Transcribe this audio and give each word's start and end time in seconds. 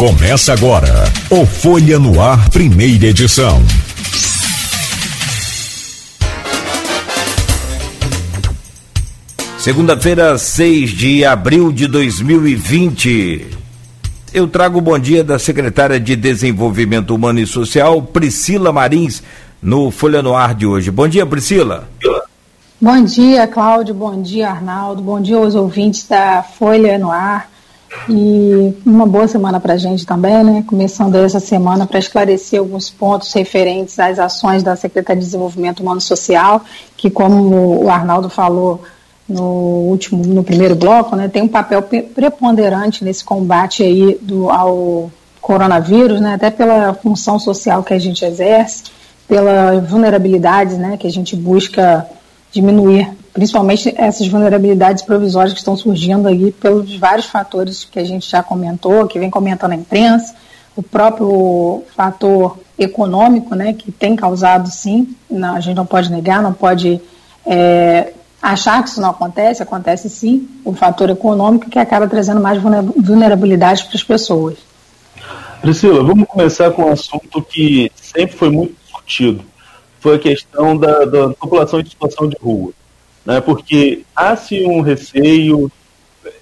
Começa 0.00 0.54
agora 0.54 0.88
o 1.28 1.44
Folha 1.44 1.98
no 1.98 2.22
Ar, 2.22 2.48
primeira 2.48 3.08
edição. 3.08 3.60
Segunda-feira, 9.58 10.38
6 10.38 10.90
de 10.92 11.22
abril 11.22 11.70
de 11.70 11.86
2020. 11.86 13.46
Eu 14.32 14.48
trago 14.48 14.78
o 14.78 14.80
bom 14.80 14.98
dia 14.98 15.22
da 15.22 15.38
secretária 15.38 16.00
de 16.00 16.16
Desenvolvimento 16.16 17.14
Humano 17.14 17.38
e 17.38 17.46
Social, 17.46 18.00
Priscila 18.00 18.72
Marins, 18.72 19.22
no 19.62 19.90
Folha 19.90 20.22
no 20.22 20.34
Ar 20.34 20.54
de 20.54 20.64
hoje. 20.64 20.90
Bom 20.90 21.08
dia, 21.08 21.26
Priscila. 21.26 21.86
Bom 22.80 23.04
dia, 23.04 23.46
Cláudio. 23.46 23.92
Bom 23.92 24.22
dia, 24.22 24.48
Arnaldo. 24.48 25.02
Bom 25.02 25.20
dia 25.20 25.36
aos 25.36 25.54
ouvintes 25.54 26.08
da 26.08 26.42
Folha 26.42 26.98
no 26.98 27.12
Ar. 27.12 27.59
E 28.08 28.74
uma 28.86 29.06
boa 29.06 29.26
semana 29.26 29.58
para 29.58 29.74
a 29.74 29.76
gente 29.76 30.06
também, 30.06 30.44
né? 30.44 30.64
Começando 30.66 31.16
essa 31.16 31.40
semana 31.40 31.86
para 31.86 31.98
esclarecer 31.98 32.60
alguns 32.60 32.88
pontos 32.88 33.32
referentes 33.32 33.98
às 33.98 34.18
ações 34.18 34.62
da 34.62 34.76
Secretaria 34.76 35.20
de 35.20 35.26
Desenvolvimento 35.26 35.80
Humano 35.80 36.00
Social, 36.00 36.64
que, 36.96 37.10
como 37.10 37.84
o 37.84 37.90
Arnaldo 37.90 38.28
falou 38.28 38.82
no 39.28 39.42
último, 39.42 40.24
no 40.24 40.42
primeiro 40.42 40.74
bloco, 40.74 41.14
né, 41.14 41.28
tem 41.28 41.42
um 41.42 41.48
papel 41.48 41.82
preponderante 41.82 43.04
nesse 43.04 43.22
combate 43.22 43.82
aí 43.82 44.18
do, 44.20 44.50
ao 44.50 45.10
coronavírus, 45.40 46.20
né? 46.20 46.34
Até 46.34 46.50
pela 46.50 46.94
função 46.94 47.38
social 47.38 47.82
que 47.82 47.94
a 47.94 47.98
gente 47.98 48.24
exerce, 48.24 48.84
pela 49.26 49.80
vulnerabilidades, 49.80 50.76
né? 50.76 50.96
Que 50.96 51.06
a 51.06 51.10
gente 51.10 51.34
busca 51.34 52.06
diminuir 52.52 53.19
principalmente 53.32 53.94
essas 53.96 54.26
vulnerabilidades 54.26 55.02
provisórias 55.02 55.52
que 55.52 55.60
estão 55.60 55.76
surgindo 55.76 56.28
aí 56.28 56.50
pelos 56.52 56.96
vários 56.96 57.26
fatores 57.26 57.84
que 57.84 57.98
a 57.98 58.04
gente 58.04 58.28
já 58.28 58.42
comentou, 58.42 59.06
que 59.06 59.18
vem 59.18 59.30
comentando 59.30 59.72
a 59.72 59.76
imprensa, 59.76 60.34
o 60.76 60.82
próprio 60.82 61.84
fator 61.94 62.58
econômico, 62.78 63.54
né, 63.54 63.72
que 63.72 63.92
tem 63.92 64.16
causado 64.16 64.68
sim, 64.70 65.14
não, 65.30 65.54
a 65.54 65.60
gente 65.60 65.76
não 65.76 65.86
pode 65.86 66.10
negar, 66.10 66.42
não 66.42 66.52
pode 66.52 67.00
é, 67.46 68.12
achar 68.40 68.82
que 68.82 68.88
isso 68.88 69.00
não 69.00 69.10
acontece, 69.10 69.62
acontece 69.62 70.08
sim, 70.08 70.48
o 70.64 70.72
fator 70.72 71.10
econômico 71.10 71.68
que 71.68 71.78
acaba 71.78 72.08
trazendo 72.08 72.40
mais 72.40 72.60
vulnerabilidade 72.60 73.84
para 73.84 73.94
as 73.94 74.02
pessoas. 74.02 74.58
Priscila, 75.60 76.02
vamos 76.02 76.26
começar 76.26 76.70
com 76.70 76.84
um 76.84 76.92
assunto 76.92 77.42
que 77.42 77.92
sempre 77.94 78.34
foi 78.36 78.50
muito 78.50 78.74
discutido, 78.82 79.44
foi 80.00 80.16
a 80.16 80.18
questão 80.18 80.76
da, 80.76 81.04
da 81.04 81.28
população 81.30 81.80
em 81.80 81.84
situação 81.84 82.26
de 82.26 82.36
rua 82.42 82.72
né, 83.24 83.40
porque 83.40 84.02
há-se 84.14 84.62
um 84.64 84.80
receio, 84.80 85.70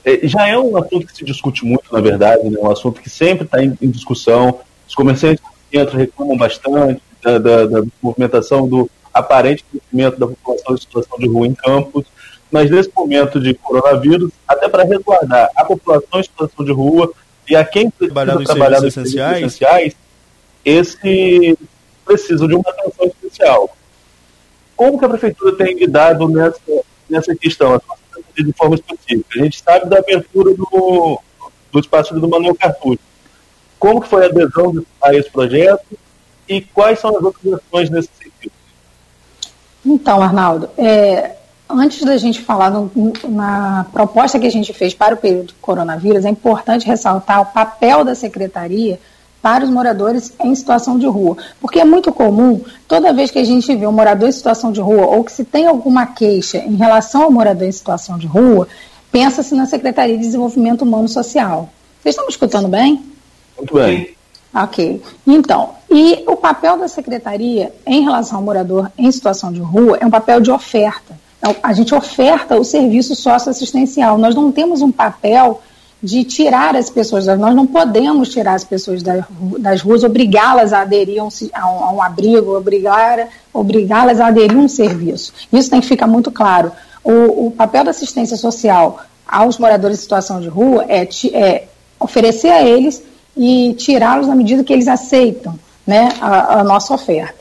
é, 0.04 0.26
já 0.26 0.46
é 0.46 0.58
um 0.58 0.76
assunto 0.76 1.06
que 1.06 1.16
se 1.16 1.24
discute 1.24 1.64
muito, 1.64 1.92
na 1.92 2.00
verdade, 2.00 2.48
né, 2.48 2.58
um 2.60 2.70
assunto 2.70 3.00
que 3.00 3.10
sempre 3.10 3.44
está 3.44 3.62
em, 3.62 3.76
em, 3.80 3.90
discussão, 3.90 4.60
os 4.86 4.94
comerciantes 4.94 5.42
do 5.42 5.78
centro 5.78 5.98
reclamam 5.98 6.36
bastante 6.36 7.02
da, 7.22 7.38
da, 7.38 7.66
da, 7.66 7.82
movimentação 8.02 8.68
do 8.68 8.90
aparente 9.12 9.64
crescimento 9.64 10.18
da 10.18 10.26
população 10.26 10.74
em 10.74 10.78
situação 10.78 11.18
de 11.18 11.28
rua 11.28 11.46
em 11.46 11.54
campos, 11.54 12.06
mas 12.50 12.70
nesse 12.70 12.90
momento 12.96 13.40
de 13.40 13.54
coronavírus, 13.54 14.30
até 14.46 14.68
para 14.68 14.84
resguardar 14.84 15.50
a 15.54 15.64
população 15.64 16.20
em 16.20 16.22
situação 16.22 16.64
de 16.64 16.72
rua 16.72 17.12
e 17.48 17.56
a 17.56 17.64
quem 17.64 17.90
precisa 17.90 18.14
trabalhar, 18.14 18.44
trabalhar 18.44 18.80
nos 18.80 18.96
essenciais, 18.96 19.38
essenciais, 19.38 19.96
esse 20.64 21.58
precisa 22.04 22.46
de 22.48 22.54
uma 22.54 22.64
atenção 22.70 23.06
especial. 23.06 23.76
Como 24.78 24.96
que 24.96 25.04
a 25.04 25.08
prefeitura 25.08 25.56
tem 25.56 25.76
lidado 25.76 26.28
nessa, 26.28 26.60
nessa 27.10 27.34
questão, 27.34 27.82
de 28.32 28.52
forma 28.52 28.76
específica? 28.76 29.40
A 29.40 29.42
gente 29.42 29.60
sabe 29.60 29.90
da 29.90 29.98
abertura 29.98 30.54
do, 30.54 31.20
do 31.72 31.80
espaço 31.80 32.14
do 32.14 32.28
Manuel 32.28 32.54
Cartucho. 32.54 33.00
Como 33.76 34.00
que 34.00 34.06
foi 34.06 34.22
a 34.22 34.28
adesão 34.28 34.86
a 35.02 35.12
esse 35.12 35.28
projeto 35.28 35.98
e 36.48 36.60
quais 36.60 37.00
são 37.00 37.10
as 37.10 37.24
outras 37.24 37.54
ações 37.54 37.90
nesse 37.90 38.08
sentido? 38.22 38.52
Então, 39.84 40.22
Arnaldo, 40.22 40.70
é, 40.78 41.32
antes 41.68 42.04
da 42.04 42.16
gente 42.16 42.40
falar 42.40 42.70
no, 42.70 42.88
na 43.28 43.84
proposta 43.92 44.38
que 44.38 44.46
a 44.46 44.50
gente 44.50 44.72
fez 44.72 44.94
para 44.94 45.16
o 45.16 45.18
período 45.18 45.48
do 45.48 45.54
coronavírus, 45.54 46.24
é 46.24 46.28
importante 46.28 46.86
ressaltar 46.86 47.40
o 47.40 47.46
papel 47.46 48.04
da 48.04 48.14
secretaria 48.14 49.00
para 49.40 49.64
os 49.64 49.70
moradores 49.70 50.32
em 50.42 50.54
situação 50.54 50.98
de 50.98 51.06
rua. 51.06 51.36
Porque 51.60 51.78
é 51.78 51.84
muito 51.84 52.12
comum, 52.12 52.60
toda 52.86 53.12
vez 53.12 53.30
que 53.30 53.38
a 53.38 53.44
gente 53.44 53.74
vê 53.74 53.86
um 53.86 53.92
morador 53.92 54.28
em 54.28 54.32
situação 54.32 54.72
de 54.72 54.80
rua 54.80 55.06
ou 55.06 55.24
que 55.24 55.32
se 55.32 55.44
tem 55.44 55.66
alguma 55.66 56.06
queixa 56.06 56.58
em 56.58 56.76
relação 56.76 57.22
ao 57.22 57.30
morador 57.30 57.66
em 57.66 57.72
situação 57.72 58.18
de 58.18 58.26
rua, 58.26 58.66
pensa-se 59.10 59.54
na 59.54 59.66
Secretaria 59.66 60.16
de 60.16 60.22
Desenvolvimento 60.22 60.82
Humano 60.82 61.08
Social. 61.08 61.68
Vocês 62.00 62.14
estão 62.14 62.26
me 62.26 62.30
escutando 62.30 62.68
bem? 62.68 63.02
Muito 63.56 63.74
bem. 63.74 64.10
Ok. 64.54 65.02
Então, 65.26 65.70
e 65.90 66.24
o 66.26 66.36
papel 66.36 66.78
da 66.78 66.88
secretaria 66.88 67.72
em 67.86 68.02
relação 68.02 68.38
ao 68.38 68.44
morador 68.44 68.90
em 68.96 69.10
situação 69.12 69.52
de 69.52 69.60
rua 69.60 69.98
é 70.00 70.06
um 70.06 70.10
papel 70.10 70.40
de 70.40 70.50
oferta. 70.50 71.18
Então, 71.38 71.54
a 71.62 71.72
gente 71.72 71.94
oferta 71.94 72.58
o 72.58 72.64
serviço 72.64 73.14
socioassistencial. 73.14 74.18
Nós 74.18 74.34
não 74.34 74.50
temos 74.50 74.82
um 74.82 74.90
papel 74.90 75.60
de 76.02 76.22
tirar 76.24 76.76
as 76.76 76.88
pessoas, 76.88 77.26
nós 77.26 77.54
não 77.54 77.66
podemos 77.66 78.28
tirar 78.28 78.54
as 78.54 78.64
pessoas 78.64 79.02
das 79.02 79.80
ruas, 79.80 80.04
obrigá-las 80.04 80.72
a 80.72 80.82
aderir 80.82 81.20
a 81.20 81.24
um, 81.24 81.84
a 81.84 81.92
um 81.92 82.02
abrigo, 82.02 82.56
obrigá-las 83.52 84.20
a 84.20 84.28
aderir 84.28 84.56
a 84.56 84.60
um 84.60 84.68
serviço. 84.68 85.32
Isso 85.52 85.68
tem 85.68 85.80
que 85.80 85.86
ficar 85.86 86.06
muito 86.06 86.30
claro. 86.30 86.70
O, 87.02 87.46
o 87.46 87.50
papel 87.50 87.84
da 87.84 87.90
assistência 87.90 88.36
social 88.36 89.00
aos 89.26 89.58
moradores 89.58 89.98
em 89.98 90.00
situação 90.00 90.40
de 90.40 90.48
rua 90.48 90.84
é, 90.88 91.08
é 91.32 91.64
oferecer 91.98 92.50
a 92.50 92.62
eles 92.62 93.02
e 93.36 93.74
tirá-los 93.74 94.28
na 94.28 94.34
medida 94.34 94.62
que 94.62 94.72
eles 94.72 94.88
aceitam 94.88 95.58
né, 95.86 96.10
a, 96.20 96.60
a 96.60 96.64
nossa 96.64 96.94
oferta. 96.94 97.34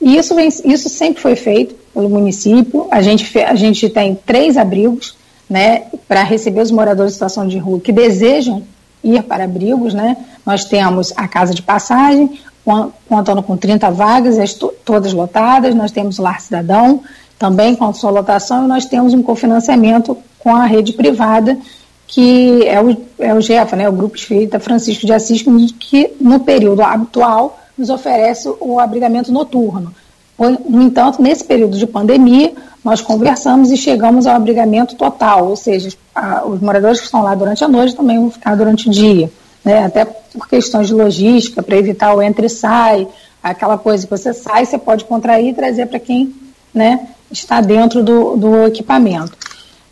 E 0.00 0.16
isso, 0.16 0.34
vem, 0.34 0.48
isso 0.48 0.88
sempre 0.88 1.22
foi 1.22 1.36
feito 1.36 1.74
pelo 1.94 2.10
município. 2.10 2.88
A 2.90 3.00
gente, 3.00 3.38
a 3.38 3.54
gente 3.54 3.88
tem 3.88 4.14
três 4.14 4.56
abrigos 4.56 5.16
né, 5.48 5.84
para 6.08 6.22
receber 6.22 6.60
os 6.60 6.70
moradores 6.70 7.12
em 7.12 7.14
situação 7.14 7.46
de 7.46 7.58
rua 7.58 7.80
que 7.80 7.92
desejam 7.92 8.62
ir 9.02 9.22
para 9.22 9.44
abrigos, 9.44 9.92
né? 9.92 10.16
Nós 10.46 10.64
temos 10.64 11.12
a 11.16 11.26
casa 11.26 11.52
de 11.52 11.62
passagem, 11.62 12.38
contando 13.08 13.42
com 13.42 13.56
30 13.56 13.90
vagas, 13.90 14.56
todas 14.84 15.12
lotadas, 15.12 15.74
nós 15.74 15.90
temos 15.90 16.18
o 16.18 16.22
Lar 16.22 16.40
Cidadão, 16.40 17.02
também 17.38 17.74
com 17.74 17.92
sua 17.92 18.10
lotação, 18.10 18.64
e 18.64 18.68
nós 18.68 18.84
temos 18.84 19.12
um 19.14 19.22
cofinanciamento 19.22 20.16
com 20.38 20.54
a 20.54 20.64
rede 20.64 20.92
privada, 20.92 21.58
que 22.06 22.66
é 22.66 22.80
o, 22.80 22.96
é 23.18 23.34
o 23.34 23.40
GEFA, 23.40 23.74
né, 23.74 23.88
o 23.88 23.92
Grupo 23.92 24.16
Espírita 24.16 24.60
Francisco 24.60 25.06
de 25.06 25.12
Assis, 25.12 25.42
que 25.78 26.12
no 26.20 26.40
período 26.40 26.82
atual 26.82 27.58
nos 27.76 27.90
oferece 27.90 28.52
o 28.60 28.78
abrigamento 28.78 29.32
noturno. 29.32 29.92
No 30.38 30.82
entanto, 30.82 31.22
nesse 31.22 31.44
período 31.44 31.76
de 31.76 31.86
pandemia, 31.86 32.52
nós 32.84 33.00
conversamos 33.00 33.70
e 33.70 33.76
chegamos 33.76 34.26
ao 34.26 34.34
abrigamento 34.34 34.96
total, 34.96 35.48
ou 35.48 35.56
seja, 35.56 35.90
a, 36.14 36.44
os 36.44 36.60
moradores 36.60 36.98
que 36.98 37.06
estão 37.06 37.22
lá 37.22 37.34
durante 37.34 37.62
a 37.62 37.68
noite 37.68 37.94
também 37.94 38.18
vão 38.18 38.30
ficar 38.30 38.56
durante 38.56 38.88
o 38.88 38.90
dia, 38.90 39.30
né? 39.64 39.84
até 39.84 40.04
por 40.04 40.48
questões 40.48 40.88
de 40.88 40.94
logística, 40.94 41.62
para 41.62 41.76
evitar 41.76 42.14
o 42.14 42.22
entre 42.22 42.46
e 42.46 42.50
sai, 42.50 43.06
aquela 43.42 43.78
coisa 43.78 44.06
que 44.06 44.10
você 44.10 44.32
sai, 44.32 44.64
você 44.64 44.78
pode 44.78 45.04
contrair 45.04 45.50
e 45.50 45.54
trazer 45.54 45.86
para 45.86 45.98
quem 45.98 46.34
né, 46.74 47.08
está 47.30 47.60
dentro 47.60 48.02
do, 48.02 48.36
do 48.36 48.66
equipamento. 48.66 49.32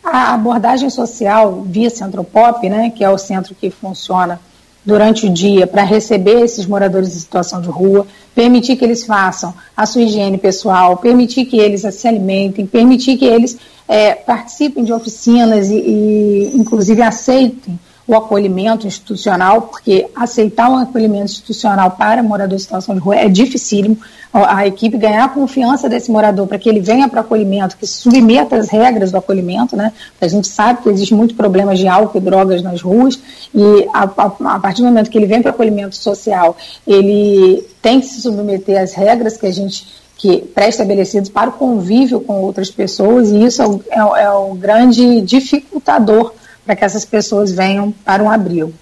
A 0.03 0.33
abordagem 0.33 0.89
social 0.89 1.61
via 1.65 1.89
Centropop, 1.89 2.67
né, 2.67 2.89
que 2.89 3.03
é 3.03 3.09
o 3.09 3.17
centro 3.17 3.55
que 3.55 3.69
funciona 3.69 4.39
durante 4.85 5.27
o 5.27 5.29
dia 5.29 5.67
para 5.67 5.83
receber 5.83 6.41
esses 6.41 6.65
moradores 6.65 7.15
em 7.15 7.19
situação 7.19 7.61
de 7.61 7.69
rua, 7.69 8.07
permitir 8.33 8.75
que 8.75 8.83
eles 8.83 9.05
façam 9.05 9.53
a 9.75 9.85
sua 9.85 10.01
higiene 10.01 10.37
pessoal, 10.37 10.97
permitir 10.97 11.45
que 11.45 11.57
eles 11.57 11.81
se 11.93 12.07
alimentem, 12.07 12.65
permitir 12.65 13.17
que 13.17 13.25
eles 13.25 13.57
é, 13.87 14.13
participem 14.13 14.83
de 14.83 14.91
oficinas 14.91 15.69
e, 15.69 15.75
e, 15.75 16.51
inclusive, 16.55 17.01
aceitem 17.01 17.79
o 18.07 18.15
acolhimento 18.15 18.87
institucional, 18.87 19.61
porque 19.63 20.07
aceitar 20.15 20.69
um 20.69 20.77
acolhimento 20.77 21.25
institucional 21.25 21.91
para 21.91 22.21
morador 22.23 22.55
em 22.55 22.59
situação 22.59 22.95
de 22.95 23.01
rua 23.01 23.15
é 23.15 23.29
dificílimo. 23.29 23.97
A 24.33 24.65
equipe 24.65 24.97
ganhar 24.97 25.25
a 25.25 25.29
confiança 25.29 25.89
desse 25.89 26.09
morador 26.09 26.47
para 26.47 26.57
que 26.57 26.69
ele 26.69 26.79
venha 26.79 27.07
para 27.09 27.17
o 27.17 27.21
acolhimento, 27.21 27.75
que 27.75 27.85
submeta 27.85 28.55
às 28.55 28.69
regras 28.69 29.11
do 29.11 29.17
acolhimento, 29.17 29.75
né? 29.75 29.91
A 30.21 30.27
gente 30.27 30.47
sabe 30.47 30.81
que 30.81 30.89
existe 30.89 31.13
muito 31.13 31.35
problema 31.35 31.75
de 31.75 31.87
álcool 31.87 32.17
e 32.17 32.21
drogas 32.21 32.61
nas 32.61 32.81
ruas, 32.81 33.19
e 33.53 33.87
a, 33.93 34.03
a, 34.03 34.55
a 34.55 34.59
partir 34.59 34.81
do 34.81 34.87
momento 34.87 35.09
que 35.09 35.17
ele 35.17 35.25
vem 35.25 35.41
para 35.41 35.51
o 35.51 35.53
acolhimento 35.53 35.95
social, 35.95 36.55
ele 36.87 37.65
tem 37.81 37.99
que 37.99 38.07
se 38.07 38.21
submeter 38.21 38.81
às 38.81 38.93
regras 38.93 39.35
que 39.35 39.45
a 39.45 39.51
gente 39.51 40.01
que 40.17 40.37
pré-estabelecidos 40.37 41.31
para 41.31 41.49
o 41.49 41.53
convívio 41.53 42.21
com 42.21 42.41
outras 42.41 42.69
pessoas, 42.69 43.31
e 43.31 43.43
isso 43.43 43.59
é 43.59 43.67
o, 43.67 43.81
é, 43.89 44.23
é 44.23 44.29
o 44.29 44.53
grande 44.53 45.19
dificultador 45.21 46.31
para 46.65 46.75
que 46.75 46.85
essas 46.85 47.05
pessoas 47.05 47.51
venham 47.51 47.91
para 47.91 48.23
um 48.23 48.29
abrigo. 48.29 48.73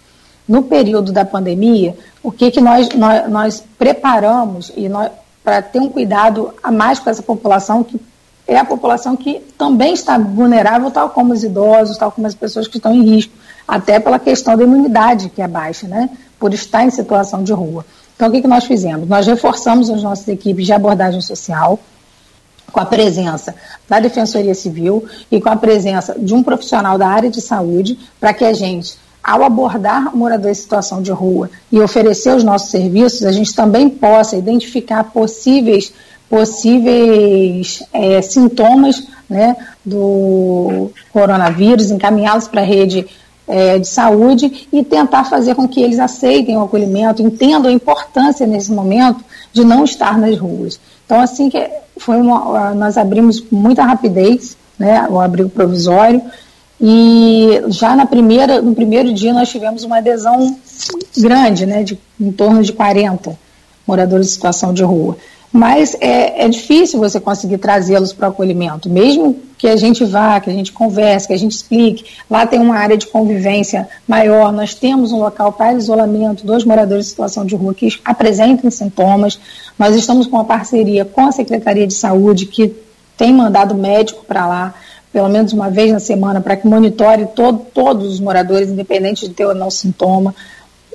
No 0.47 0.63
período 0.63 1.11
da 1.11 1.23
pandemia, 1.23 1.95
o 2.23 2.31
que, 2.31 2.51
que 2.51 2.59
nós, 2.59 2.89
nós, 2.89 3.29
nós 3.29 3.63
preparamos 3.77 4.71
e 4.75 4.89
para 5.43 5.61
ter 5.61 5.79
um 5.79 5.89
cuidado 5.89 6.53
a 6.61 6.71
mais 6.71 6.99
com 6.99 7.09
essa 7.09 7.21
população, 7.21 7.83
que 7.83 7.99
é 8.47 8.57
a 8.57 8.65
população 8.65 9.15
que 9.15 9.39
também 9.57 9.93
está 9.93 10.17
vulnerável, 10.17 10.89
tal 10.89 11.11
como 11.11 11.33
os 11.33 11.43
idosos, 11.43 11.97
tal 11.97 12.11
como 12.11 12.25
as 12.25 12.33
pessoas 12.33 12.67
que 12.67 12.77
estão 12.77 12.93
em 12.93 13.03
risco, 13.03 13.31
até 13.67 13.99
pela 13.99 14.17
questão 14.17 14.57
da 14.57 14.63
imunidade 14.63 15.29
que 15.29 15.41
é 15.41 15.47
baixa, 15.47 15.87
né? 15.87 16.09
por 16.39 16.53
estar 16.53 16.83
em 16.83 16.89
situação 16.89 17.43
de 17.43 17.53
rua. 17.53 17.85
Então, 18.15 18.27
o 18.27 18.31
que, 18.31 18.41
que 18.41 18.47
nós 18.47 18.65
fizemos? 18.65 19.07
Nós 19.07 19.27
reforçamos 19.27 19.89
as 19.89 20.01
nossas 20.01 20.27
equipes 20.27 20.65
de 20.65 20.73
abordagem 20.73 21.21
social, 21.21 21.79
com 22.71 22.79
a 22.79 22.85
presença 22.85 23.55
da 23.87 23.99
Defensoria 23.99 24.53
Civil 24.53 25.05
e 25.31 25.39
com 25.39 25.49
a 25.49 25.55
presença 25.55 26.15
de 26.17 26.33
um 26.33 26.43
profissional 26.43 26.97
da 26.97 27.07
área 27.07 27.29
de 27.29 27.41
saúde, 27.41 27.97
para 28.19 28.33
que 28.33 28.45
a 28.45 28.53
gente, 28.53 28.97
ao 29.23 29.43
abordar 29.43 30.13
o 30.13 30.17
morador 30.17 30.51
em 30.51 30.53
situação 30.53 31.01
de 31.01 31.11
rua 31.11 31.49
e 31.71 31.79
oferecer 31.79 32.35
os 32.35 32.43
nossos 32.43 32.69
serviços, 32.69 33.25
a 33.25 33.31
gente 33.31 33.53
também 33.53 33.89
possa 33.89 34.35
identificar 34.35 35.03
possíveis, 35.05 35.93
possíveis 36.29 37.83
é, 37.93 38.21
sintomas 38.21 39.07
né, 39.29 39.55
do 39.85 40.91
coronavírus, 41.11 41.91
encaminhá-los 41.91 42.47
para 42.47 42.61
a 42.61 42.65
rede 42.65 43.05
é, 43.49 43.79
de 43.79 43.87
saúde 43.87 44.67
e 44.71 44.83
tentar 44.83 45.23
fazer 45.23 45.55
com 45.55 45.67
que 45.67 45.81
eles 45.81 45.97
aceitem 45.97 46.55
o 46.55 46.63
acolhimento, 46.63 47.23
entendam 47.23 47.69
a 47.69 47.73
importância 47.73 48.45
nesse 48.45 48.71
momento 48.71 49.23
de 49.51 49.65
não 49.65 49.83
estar 49.83 50.17
nas 50.19 50.37
ruas. 50.37 50.79
Então, 51.09 51.19
assim 51.19 51.49
que 51.49 51.67
foi 51.97 52.17
uma, 52.17 52.71
nós 52.75 52.95
abrimos 52.95 53.39
com 53.39 53.55
muita 53.55 53.81
rapidez, 53.81 54.55
né, 54.77 55.07
o 55.09 55.19
abrigo 55.19 55.49
provisório, 55.49 56.21
e 56.79 57.63
já 57.69 57.95
na 57.95 58.05
primeira, 58.05 58.61
no 58.61 58.75
primeiro 58.75 59.11
dia 59.11 59.33
nós 59.33 59.49
tivemos 59.49 59.83
uma 59.83 59.97
adesão 59.97 60.55
grande, 61.17 61.65
né, 61.65 61.81
de 61.83 61.99
em 62.21 62.31
torno 62.31 62.61
de 62.61 62.71
40 62.71 63.35
moradores 63.87 64.27
em 64.27 64.31
situação 64.33 64.71
de 64.71 64.83
rua 64.83 65.17
mas 65.51 65.95
é, 65.99 66.45
é 66.45 66.47
difícil 66.47 66.99
você 66.99 67.19
conseguir 67.19 67.57
trazê-los 67.57 68.13
para 68.13 68.27
o 68.27 68.31
acolhimento, 68.31 68.89
mesmo 68.89 69.35
que 69.57 69.67
a 69.67 69.75
gente 69.75 70.05
vá, 70.05 70.39
que 70.39 70.49
a 70.49 70.53
gente 70.53 70.71
converse, 70.71 71.27
que 71.27 71.33
a 71.33 71.37
gente 71.37 71.51
explique. 71.51 72.05
Lá 72.29 72.45
tem 72.45 72.59
uma 72.59 72.75
área 72.75 72.95
de 72.95 73.07
convivência 73.07 73.89
maior, 74.07 74.53
nós 74.53 74.73
temos 74.73 75.11
um 75.11 75.19
local 75.19 75.51
para 75.51 75.73
isolamento 75.73 76.45
dos 76.45 76.63
moradores 76.63 77.07
em 77.07 77.09
situação 77.09 77.45
de 77.45 77.55
rua 77.55 77.73
que 77.73 77.99
apresentem 78.05 78.69
sintomas. 78.69 79.39
Nós 79.77 79.95
estamos 79.95 80.27
com 80.27 80.37
uma 80.37 80.45
parceria 80.45 81.03
com 81.03 81.25
a 81.25 81.31
Secretaria 81.31 81.85
de 81.85 81.93
Saúde, 81.93 82.45
que 82.45 82.73
tem 83.17 83.33
mandado 83.33 83.75
médico 83.75 84.23
para 84.25 84.47
lá, 84.47 84.73
pelo 85.11 85.27
menos 85.27 85.51
uma 85.51 85.69
vez 85.69 85.91
na 85.91 85.99
semana, 85.99 86.39
para 86.39 86.55
que 86.55 86.67
monitore 86.67 87.25
todo, 87.35 87.65
todos 87.73 88.13
os 88.13 88.19
moradores, 88.19 88.69
independente 88.69 89.27
de 89.27 89.33
ter 89.33 89.45
ou 89.45 89.55
não 89.55 89.69
sintoma 89.69 90.33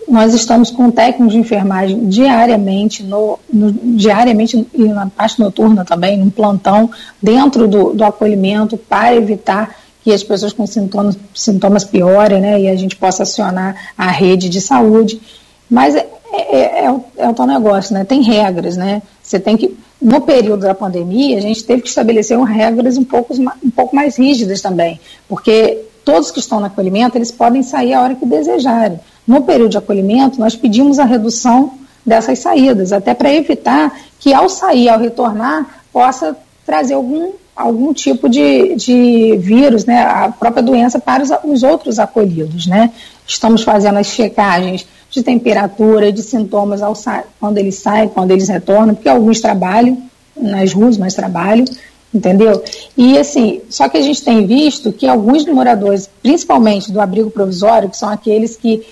nós 0.08 0.34
estamos 0.34 0.70
com 0.70 0.90
técnicos 0.90 1.32
de 1.32 1.38
enfermagem 1.38 2.08
diariamente, 2.08 3.02
no, 3.02 3.38
no, 3.52 3.72
diariamente 3.72 4.66
e 4.74 4.84
na 4.84 5.06
parte 5.06 5.40
noturna 5.40 5.84
também, 5.84 6.18
num 6.18 6.30
plantão, 6.30 6.90
dentro 7.22 7.66
do, 7.66 7.94
do 7.94 8.04
acolhimento, 8.04 8.76
para 8.76 9.14
evitar 9.14 9.76
que 10.02 10.12
as 10.12 10.22
pessoas 10.22 10.52
com 10.52 10.66
sintomas, 10.66 11.16
sintomas 11.34 11.84
piorem, 11.84 12.40
né, 12.40 12.60
e 12.60 12.68
a 12.68 12.76
gente 12.76 12.96
possa 12.96 13.22
acionar 13.22 13.92
a 13.96 14.10
rede 14.10 14.48
de 14.50 14.60
saúde. 14.60 15.20
Mas 15.68 15.94
é, 15.94 16.06
é, 16.32 16.84
é, 16.84 16.90
o, 16.90 17.02
é 17.16 17.28
o 17.28 17.32
tal 17.32 17.46
negócio, 17.46 17.94
né, 17.94 18.04
tem 18.04 18.22
regras, 18.22 18.76
né, 18.76 19.00
você 19.22 19.40
tem 19.40 19.56
que, 19.56 19.74
no 20.00 20.20
período 20.20 20.60
da 20.60 20.74
pandemia, 20.74 21.38
a 21.38 21.40
gente 21.40 21.64
teve 21.64 21.80
que 21.80 21.88
estabelecer 21.88 22.38
regras 22.38 22.98
um 22.98 23.04
pouco, 23.04 23.34
um 23.34 23.70
pouco 23.70 23.96
mais 23.96 24.18
rígidas 24.18 24.60
também, 24.60 25.00
porque 25.26 25.82
todos 26.04 26.30
que 26.30 26.38
estão 26.38 26.60
no 26.60 26.66
acolhimento, 26.66 27.16
eles 27.16 27.30
podem 27.30 27.62
sair 27.62 27.94
a 27.94 28.02
hora 28.02 28.14
que 28.14 28.26
desejarem. 28.26 29.00
No 29.26 29.42
período 29.42 29.70
de 29.70 29.78
acolhimento, 29.78 30.38
nós 30.38 30.54
pedimos 30.54 30.98
a 30.98 31.04
redução 31.04 31.72
dessas 32.04 32.38
saídas, 32.38 32.92
até 32.92 33.14
para 33.14 33.32
evitar 33.32 33.98
que 34.20 34.34
ao 34.34 34.48
sair, 34.48 34.88
ao 34.88 34.98
retornar, 34.98 35.84
possa 35.92 36.36
trazer 36.66 36.94
algum, 36.94 37.32
algum 37.56 37.94
tipo 37.94 38.28
de, 38.28 38.74
de 38.74 39.36
vírus, 39.38 39.84
né, 39.84 40.02
a 40.02 40.28
própria 40.28 40.62
doença 40.62 40.98
para 40.98 41.22
os, 41.22 41.30
os 41.44 41.62
outros 41.62 41.98
acolhidos. 41.98 42.66
Né? 42.66 42.90
Estamos 43.26 43.62
fazendo 43.62 43.98
as 43.98 44.08
checagens 44.08 44.86
de 45.10 45.22
temperatura, 45.22 46.12
de 46.12 46.22
sintomas 46.22 46.82
ao 46.82 46.94
quando 47.38 47.58
eles 47.58 47.76
saem, 47.76 48.08
quando 48.08 48.32
eles 48.32 48.48
retornam, 48.48 48.94
porque 48.94 49.08
alguns 49.08 49.40
trabalham 49.40 50.02
nas 50.36 50.72
ruas, 50.72 50.98
mas 50.98 51.14
trabalham, 51.14 51.64
entendeu? 52.12 52.62
E 52.96 53.16
assim, 53.16 53.60
só 53.70 53.88
que 53.88 53.96
a 53.96 54.02
gente 54.02 54.24
tem 54.24 54.44
visto 54.44 54.92
que 54.92 55.06
alguns 55.06 55.46
moradores, 55.46 56.10
principalmente 56.20 56.90
do 56.90 57.00
abrigo 57.00 57.30
provisório, 57.30 57.88
que 57.88 57.96
são 57.96 58.08
aqueles 58.08 58.56
que 58.56 58.84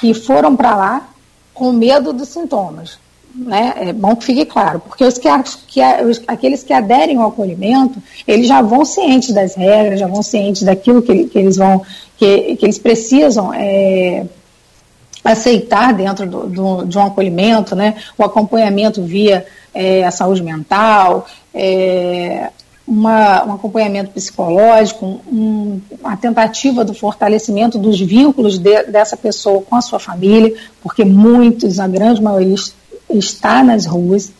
que 0.00 0.14
foram 0.14 0.56
para 0.56 0.74
lá 0.74 1.08
com 1.52 1.72
medo 1.72 2.12
dos 2.12 2.28
sintomas. 2.28 2.98
Né? 3.34 3.74
É 3.76 3.92
bom 3.92 4.16
que 4.16 4.24
fique 4.24 4.46
claro, 4.46 4.80
porque 4.80 5.04
os 5.04 5.18
que, 5.18 5.28
que, 5.68 5.80
os, 6.04 6.22
aqueles 6.26 6.62
que 6.62 6.72
aderem 6.72 7.18
ao 7.18 7.28
acolhimento, 7.28 8.02
eles 8.26 8.46
já 8.48 8.62
vão 8.62 8.84
cientes 8.84 9.34
das 9.34 9.54
regras, 9.54 10.00
já 10.00 10.06
vão 10.06 10.22
cientes 10.22 10.62
daquilo 10.62 11.02
que, 11.02 11.26
que 11.26 11.38
eles 11.38 11.56
vão, 11.56 11.82
que, 12.16 12.56
que 12.56 12.64
eles 12.64 12.78
precisam 12.78 13.52
é, 13.52 14.24
aceitar 15.22 15.92
dentro 15.92 16.26
do, 16.26 16.46
do, 16.46 16.84
de 16.86 16.96
um 16.96 17.04
acolhimento, 17.04 17.76
né? 17.76 17.96
o 18.16 18.24
acompanhamento 18.24 19.02
via 19.02 19.44
é, 19.74 20.04
a 20.04 20.10
saúde 20.10 20.42
mental, 20.42 21.26
é, 21.52 22.50
uma, 22.86 23.44
um 23.44 23.52
acompanhamento 23.54 24.10
psicológico, 24.12 25.20
um, 25.26 25.80
uma 26.00 26.16
tentativa 26.16 26.84
do 26.84 26.94
fortalecimento 26.94 27.78
dos 27.78 28.00
vínculos 28.00 28.58
de, 28.58 28.84
dessa 28.84 29.16
pessoa 29.16 29.62
com 29.62 29.74
a 29.74 29.80
sua 29.80 29.98
família, 29.98 30.54
porque 30.82 31.04
muitos, 31.04 31.80
a 31.80 31.88
grande 31.88 32.22
maioria, 32.22 32.54
está 33.10 33.62
nas 33.64 33.86
ruas 33.86 34.32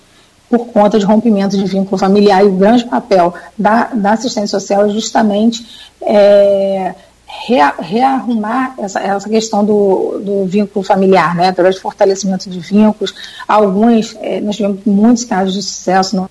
por 0.49 0.67
conta 0.69 0.99
de 0.99 1.05
rompimento 1.05 1.57
de 1.57 1.65
vínculo 1.65 1.99
familiar 1.99 2.45
e 2.45 2.47
o 2.47 2.53
grande 2.53 2.85
papel 2.85 3.35
da, 3.59 3.85
da 3.93 4.13
assistência 4.13 4.61
social 4.61 4.87
é 4.87 4.91
justamente 4.91 5.67
é, 6.01 6.95
rearrumar 7.27 8.75
essa, 8.79 9.01
essa 9.01 9.29
questão 9.29 9.65
do, 9.65 10.21
do 10.25 10.47
vínculo 10.47 10.85
familiar, 10.85 11.35
né, 11.35 11.49
através 11.49 11.75
de 11.75 11.81
fortalecimento 11.81 12.49
de 12.49 12.61
vínculos. 12.61 13.13
Alguns, 13.47 14.17
é, 14.21 14.41
nós 14.41 14.57
tivemos 14.57 14.81
muitos 14.85 15.25
casos 15.25 15.55
de 15.55 15.63
sucesso 15.63 16.15
no 16.15 16.31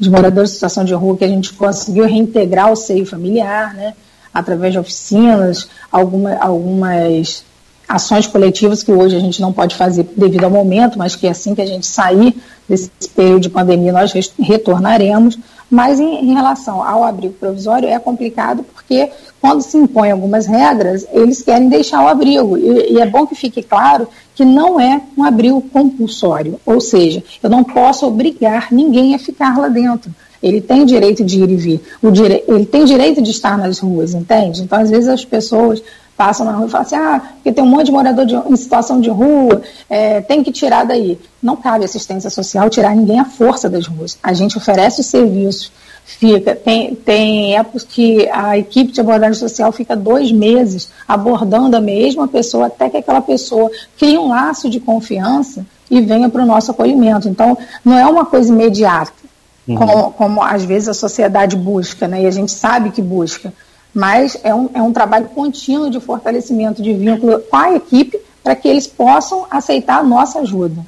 de 0.00 0.10
moradores 0.10 0.50
em 0.50 0.54
situação 0.54 0.84
de 0.84 0.94
rua 0.94 1.16
que 1.16 1.24
a 1.24 1.28
gente 1.28 1.52
conseguiu 1.52 2.06
reintegrar 2.06 2.72
o 2.72 2.76
seio 2.76 3.04
familiar, 3.04 3.74
né, 3.74 3.94
através 4.32 4.72
de 4.72 4.78
oficinas, 4.78 5.68
alguma, 5.92 6.34
algumas 6.36 7.44
ações 7.88 8.26
coletivas 8.26 8.82
que 8.82 8.92
hoje 8.92 9.16
a 9.16 9.20
gente 9.20 9.40
não 9.40 9.52
pode 9.52 9.74
fazer 9.74 10.06
devido 10.16 10.44
ao 10.44 10.50
momento, 10.50 10.96
mas 10.96 11.16
que 11.16 11.26
assim 11.26 11.54
que 11.54 11.60
a 11.60 11.66
gente 11.66 11.86
sair 11.86 12.40
desse 12.68 12.88
período 13.14 13.40
de 13.40 13.50
pandemia 13.50 13.92
nós 13.92 14.12
retornaremos. 14.38 15.36
Mas 15.68 16.00
em, 16.00 16.24
em 16.24 16.34
relação 16.34 16.82
ao 16.82 17.04
abrigo 17.04 17.34
provisório 17.34 17.88
é 17.88 17.98
complicado 17.98 18.64
porque 18.64 19.10
quando 19.40 19.62
se 19.62 19.76
impõem 19.76 20.10
algumas 20.10 20.46
regras, 20.46 21.06
eles 21.12 21.42
querem 21.42 21.68
deixar 21.68 22.04
o 22.04 22.08
abrigo. 22.08 22.56
E, 22.56 22.92
e, 22.92 23.00
é 23.00 23.06
bom 23.06 23.26
que 23.26 23.34
fique 23.34 23.62
claro 23.62 24.06
que 24.40 24.44
não 24.46 24.80
é 24.80 25.02
um 25.18 25.22
abrigo 25.22 25.60
compulsório, 25.60 26.58
ou 26.64 26.80
seja, 26.80 27.22
eu 27.42 27.50
não 27.50 27.62
posso 27.62 28.06
obrigar 28.06 28.68
ninguém 28.72 29.14
a 29.14 29.18
ficar 29.18 29.58
lá 29.58 29.68
dentro. 29.68 30.10
Ele 30.42 30.62
tem 30.62 30.86
direito 30.86 31.22
de 31.22 31.42
ir 31.42 31.50
e 31.50 31.56
vir, 31.56 31.80
dire... 32.10 32.42
ele 32.48 32.64
tem 32.64 32.86
direito 32.86 33.20
de 33.20 33.32
estar 33.32 33.58
nas 33.58 33.80
ruas, 33.80 34.14
entende? 34.14 34.62
Então, 34.62 34.80
às 34.80 34.88
vezes, 34.88 35.10
as 35.10 35.26
pessoas 35.26 35.82
passam 36.16 36.46
na 36.46 36.52
rua 36.52 36.68
e 36.68 36.70
falam 36.70 36.86
assim, 36.86 36.96
ah, 36.96 37.20
porque 37.34 37.52
tem 37.52 37.62
um 37.62 37.66
monte 37.66 37.86
de 37.86 37.92
morador 37.92 38.24
de, 38.24 38.34
em 38.34 38.56
situação 38.56 38.98
de 38.98 39.10
rua, 39.10 39.60
é, 39.90 40.22
tem 40.22 40.42
que 40.42 40.50
tirar 40.50 40.84
daí. 40.84 41.18
Não 41.42 41.54
cabe 41.54 41.84
assistência 41.84 42.30
social 42.30 42.70
tirar 42.70 42.96
ninguém 42.96 43.20
à 43.20 43.26
força 43.26 43.68
das 43.68 43.86
ruas. 43.86 44.16
A 44.22 44.32
gente 44.32 44.56
oferece 44.56 45.02
os 45.02 45.06
serviços, 45.06 45.70
fica, 46.18 46.54
tem, 46.54 46.94
tem 46.94 47.56
épocas 47.56 47.84
que 47.84 48.28
a 48.30 48.58
equipe 48.58 48.92
de 48.92 49.00
abordagem 49.00 49.38
social 49.38 49.70
fica 49.72 49.96
dois 49.96 50.32
meses 50.32 50.90
abordando 51.06 51.76
a 51.76 51.80
mesma 51.80 52.26
pessoa 52.26 52.66
até 52.66 52.88
que 52.88 52.96
aquela 52.96 53.20
pessoa 53.20 53.70
crie 53.98 54.18
um 54.18 54.28
laço 54.28 54.68
de 54.68 54.80
confiança 54.80 55.64
e 55.90 56.00
venha 56.00 56.28
para 56.28 56.42
o 56.42 56.46
nosso 56.46 56.70
acolhimento. 56.70 57.28
Então, 57.28 57.56
não 57.84 57.96
é 57.96 58.06
uma 58.06 58.24
coisa 58.24 58.52
imediata, 58.52 59.12
uhum. 59.66 59.76
como, 59.76 60.10
como 60.12 60.42
às 60.42 60.64
vezes 60.64 60.88
a 60.88 60.94
sociedade 60.94 61.56
busca, 61.56 62.06
né, 62.06 62.22
e 62.22 62.26
a 62.26 62.30
gente 62.30 62.52
sabe 62.52 62.90
que 62.90 63.02
busca 63.02 63.52
mas 63.92 64.38
é 64.42 64.54
um, 64.54 64.70
é 64.72 64.80
um 64.80 64.92
trabalho 64.92 65.26
contínuo 65.30 65.90
de 65.90 66.00
fortalecimento 66.00 66.82
de 66.82 66.92
vínculo 66.92 67.40
com 67.40 67.56
a 67.56 67.74
equipe 67.74 68.20
para 68.42 68.54
que 68.54 68.68
eles 68.68 68.86
possam 68.86 69.46
aceitar 69.50 69.98
a 69.98 70.02
nossa 70.02 70.40
ajuda. 70.40 70.84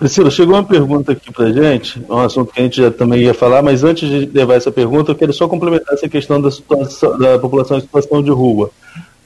Priscila, 0.00 0.30
chegou 0.30 0.54
uma 0.54 0.64
pergunta 0.64 1.12
aqui 1.12 1.30
para 1.30 1.52
gente, 1.52 2.02
um 2.08 2.20
assunto 2.20 2.54
que 2.54 2.58
a 2.58 2.62
gente 2.62 2.80
já 2.80 2.90
também 2.90 3.20
ia 3.20 3.34
falar, 3.34 3.60
mas 3.60 3.84
antes 3.84 4.08
de 4.08 4.24
levar 4.32 4.54
essa 4.54 4.72
pergunta, 4.72 5.10
eu 5.10 5.14
quero 5.14 5.30
só 5.30 5.46
complementar 5.46 5.92
essa 5.92 6.08
questão 6.08 6.40
da, 6.40 6.50
situação, 6.50 7.18
da 7.18 7.38
população 7.38 7.76
em 7.76 7.82
situação 7.82 8.22
de 8.22 8.30
rua. 8.30 8.70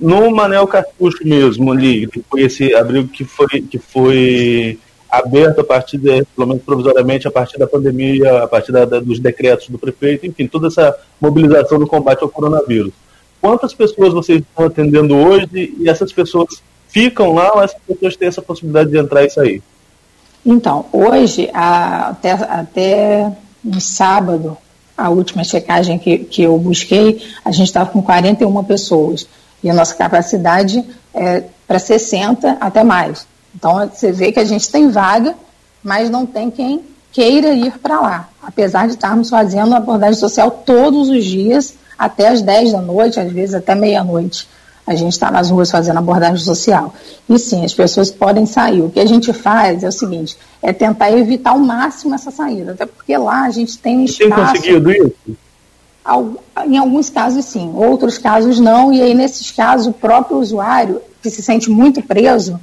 No 0.00 0.32
Manel 0.32 0.66
Cartucho 0.66 1.24
mesmo, 1.24 1.70
ali, 1.70 2.08
que 2.08 2.20
foi 2.28 2.42
esse 2.42 2.74
abrigo 2.74 3.06
que 3.06 3.22
foi, 3.22 3.62
que 3.62 3.78
foi 3.78 4.76
aberto 5.08 5.60
a 5.60 5.64
partir, 5.64 5.96
de, 5.96 6.24
pelo 6.34 6.48
menos 6.48 6.64
provisoriamente, 6.64 7.28
a 7.28 7.30
partir 7.30 7.56
da 7.56 7.68
pandemia, 7.68 8.42
a 8.42 8.48
partir 8.48 8.72
da, 8.72 8.84
da, 8.84 8.98
dos 8.98 9.20
decretos 9.20 9.68
do 9.68 9.78
prefeito, 9.78 10.26
enfim, 10.26 10.48
toda 10.48 10.66
essa 10.66 10.92
mobilização 11.20 11.78
no 11.78 11.86
combate 11.86 12.24
ao 12.24 12.28
coronavírus. 12.28 12.92
Quantas 13.40 13.72
pessoas 13.72 14.12
vocês 14.12 14.40
estão 14.40 14.66
atendendo 14.66 15.14
hoje 15.14 15.72
e 15.78 15.88
essas 15.88 16.12
pessoas 16.12 16.60
ficam 16.88 17.32
lá 17.32 17.54
ou 17.54 17.62
essas 17.62 17.78
pessoas 17.86 18.16
têm 18.16 18.26
essa 18.26 18.42
possibilidade 18.42 18.90
de 18.90 18.98
entrar 18.98 19.24
e 19.24 19.30
sair? 19.30 19.62
Então, 20.44 20.84
hoje, 20.92 21.50
até, 21.52 22.32
até 22.32 23.32
no 23.62 23.80
sábado, 23.80 24.56
a 24.96 25.08
última 25.08 25.42
checagem 25.42 25.98
que, 25.98 26.18
que 26.18 26.42
eu 26.42 26.58
busquei, 26.58 27.22
a 27.44 27.50
gente 27.50 27.68
estava 27.68 27.90
com 27.90 28.02
41 28.02 28.64
pessoas. 28.64 29.26
E 29.62 29.70
a 29.70 29.74
nossa 29.74 29.94
capacidade 29.94 30.84
é, 31.14 31.44
para 31.66 31.78
60 31.78 32.58
até 32.60 32.84
mais. 32.84 33.26
Então 33.54 33.88
você 33.88 34.12
vê 34.12 34.32
que 34.32 34.40
a 34.40 34.44
gente 34.44 34.70
tem 34.70 34.90
vaga, 34.90 35.34
mas 35.82 36.10
não 36.10 36.26
tem 36.26 36.50
quem 36.50 36.82
queira 37.12 37.54
ir 37.54 37.78
para 37.78 38.00
lá, 38.00 38.28
apesar 38.42 38.86
de 38.86 38.94
estarmos 38.94 39.30
fazendo 39.30 39.72
abordagem 39.74 40.18
social 40.18 40.50
todos 40.50 41.08
os 41.08 41.24
dias, 41.24 41.74
até 41.96 42.28
as 42.28 42.42
10 42.42 42.72
da 42.72 42.80
noite, 42.80 43.20
às 43.20 43.30
vezes 43.30 43.54
até 43.54 43.74
meia-noite. 43.74 44.48
A 44.86 44.94
gente 44.94 45.12
está 45.12 45.30
nas 45.30 45.50
ruas 45.50 45.70
fazendo 45.70 45.98
abordagem 45.98 46.44
social. 46.44 46.94
E 47.28 47.38
sim, 47.38 47.64
as 47.64 47.72
pessoas 47.72 48.10
podem 48.10 48.44
sair. 48.44 48.82
O 48.82 48.90
que 48.90 49.00
a 49.00 49.06
gente 49.06 49.32
faz 49.32 49.82
é 49.82 49.88
o 49.88 49.92
seguinte: 49.92 50.36
é 50.62 50.72
tentar 50.72 51.10
evitar 51.10 51.50
ao 51.50 51.58
máximo 51.58 52.14
essa 52.14 52.30
saída, 52.30 52.72
até 52.72 52.84
porque 52.84 53.16
lá 53.16 53.44
a 53.44 53.50
gente 53.50 53.78
tem 53.78 53.98
um 53.98 54.04
espaço. 54.04 54.28
Tem 54.28 54.46
conseguido 54.46 54.92
isso? 54.92 55.14
Em 56.66 56.76
alguns 56.76 57.08
casos, 57.08 57.46
sim, 57.46 57.72
outros 57.74 58.18
casos 58.18 58.60
não, 58.60 58.92
e 58.92 59.00
aí 59.00 59.14
nesses 59.14 59.50
casos 59.50 59.86
o 59.86 59.92
próprio 59.92 60.36
usuário, 60.36 61.00
que 61.22 61.30
se 61.30 61.42
sente 61.42 61.70
muito 61.70 62.02
preso, 62.02 62.60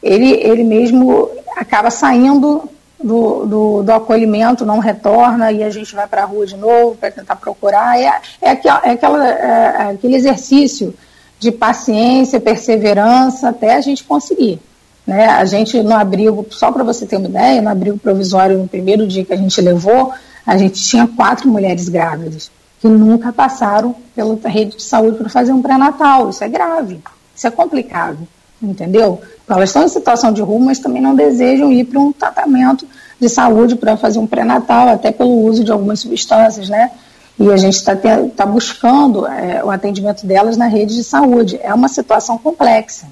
ele, 0.00 0.34
ele 0.34 0.62
mesmo 0.62 1.28
acaba 1.56 1.90
saindo 1.90 2.68
do, 3.02 3.44
do, 3.44 3.82
do 3.82 3.92
acolhimento, 3.92 4.64
não 4.64 4.78
retorna 4.78 5.50
e 5.52 5.62
a 5.62 5.70
gente 5.70 5.94
vai 5.94 6.06
para 6.06 6.22
a 6.22 6.26
rua 6.26 6.46
de 6.46 6.56
novo 6.56 6.96
para 6.96 7.10
tentar 7.10 7.36
procurar. 7.36 7.98
É, 7.98 8.20
é, 8.40 8.50
aquela, 8.50 8.82
é, 8.84 8.90
aquela, 8.90 9.28
é 9.28 9.90
aquele 9.90 10.14
exercício 10.14 10.94
de 11.38 11.52
paciência, 11.52 12.40
perseverança, 12.40 13.50
até 13.50 13.74
a 13.74 13.80
gente 13.80 14.04
conseguir. 14.04 14.60
Né? 15.06 15.26
A 15.26 15.44
gente 15.44 15.82
no 15.82 15.94
abrigo, 15.94 16.46
só 16.50 16.72
para 16.72 16.82
você 16.82 17.06
ter 17.06 17.16
uma 17.16 17.28
ideia, 17.28 17.62
no 17.62 17.68
abrigo 17.68 17.98
provisório, 17.98 18.58
no 18.58 18.68
primeiro 18.68 19.06
dia 19.06 19.24
que 19.24 19.32
a 19.32 19.36
gente 19.36 19.60
levou, 19.60 20.12
a 20.44 20.56
gente 20.56 20.82
tinha 20.82 21.06
quatro 21.06 21.48
mulheres 21.48 21.88
grávidas 21.88 22.50
que 22.80 22.88
nunca 22.88 23.32
passaram 23.32 23.94
pela 24.14 24.36
rede 24.44 24.76
de 24.76 24.82
saúde 24.82 25.16
para 25.16 25.28
fazer 25.28 25.52
um 25.52 25.62
pré-natal. 25.62 26.30
Isso 26.30 26.42
é 26.42 26.48
grave, 26.48 27.00
isso 27.34 27.46
é 27.46 27.50
complicado, 27.50 28.18
entendeu? 28.62 29.20
Elas 29.48 29.70
estão 29.70 29.84
em 29.84 29.88
situação 29.88 30.32
de 30.32 30.42
rua, 30.42 30.60
mas 30.60 30.78
também 30.78 31.00
não 31.00 31.14
desejam 31.14 31.72
ir 31.72 31.84
para 31.84 32.00
um 32.00 32.12
tratamento 32.12 32.86
de 33.18 33.28
saúde 33.28 33.76
para 33.76 33.96
fazer 33.96 34.18
um 34.18 34.26
pré-natal, 34.26 34.88
até 34.88 35.10
pelo 35.10 35.44
uso 35.44 35.64
de 35.64 35.72
algumas 35.72 36.00
substâncias, 36.00 36.68
né? 36.68 36.90
E 37.38 37.50
a 37.50 37.56
gente 37.56 37.74
está 37.74 37.94
tá 38.34 38.46
buscando 38.46 39.26
é, 39.26 39.62
o 39.62 39.70
atendimento 39.70 40.26
delas 40.26 40.56
na 40.56 40.66
rede 40.66 40.94
de 40.94 41.04
saúde. 41.04 41.58
É 41.62 41.72
uma 41.72 41.88
situação 41.88 42.38
complexa. 42.38 43.06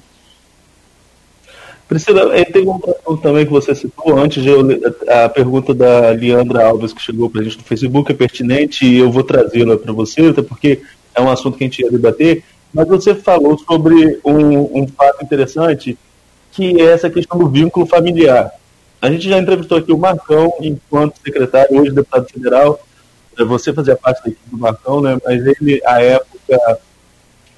Priscila, 1.87 2.33
tem 2.45 2.67
um 2.67 2.79
ponto 2.79 3.17
também 3.17 3.45
que 3.45 3.51
você 3.51 3.75
citou 3.75 4.17
antes, 4.17 4.43
eu, 4.43 4.61
a 5.07 5.29
pergunta 5.29 5.71
da 5.71 6.09
Leandra 6.09 6.65
Alves 6.65 6.91
que 6.91 7.01
chegou 7.01 7.29
para 7.29 7.41
a 7.41 7.43
gente 7.43 7.59
no 7.59 7.63
Facebook 7.63 8.11
é 8.11 8.15
pertinente 8.15 8.85
e 8.85 8.97
eu 8.97 9.11
vou 9.11 9.23
trazê-la 9.23 9.77
para 9.77 9.93
você, 9.93 10.21
até 10.21 10.41
porque 10.41 10.81
é 11.13 11.21
um 11.21 11.29
assunto 11.29 11.57
que 11.57 11.63
a 11.63 11.67
gente 11.67 11.83
ia 11.83 11.91
debater, 11.91 12.43
mas 12.73 12.87
você 12.87 13.13
falou 13.13 13.55
sobre 13.59 14.19
um, 14.25 14.81
um 14.81 14.87
fato 14.87 15.23
interessante, 15.23 15.95
que 16.51 16.81
é 16.81 16.85
essa 16.85 17.09
questão 17.09 17.37
do 17.37 17.47
vínculo 17.47 17.85
familiar. 17.85 18.51
A 18.99 19.11
gente 19.11 19.29
já 19.29 19.37
entrevistou 19.37 19.77
aqui 19.77 19.93
o 19.93 19.97
Marcão, 19.97 20.51
enquanto 20.59 21.19
secretário, 21.23 21.79
hoje 21.79 21.91
deputado 21.91 22.27
federal, 22.27 22.79
é, 22.79 22.94
você 23.43 23.73
fazia 23.73 23.95
parte 23.95 24.23
da 24.23 24.29
equipe 24.29 24.49
do 24.49 24.57
Marcão, 24.57 25.01
né, 25.01 25.17
mas 25.23 25.45
ele, 25.45 25.81
à 25.85 26.01
época, 26.01 26.79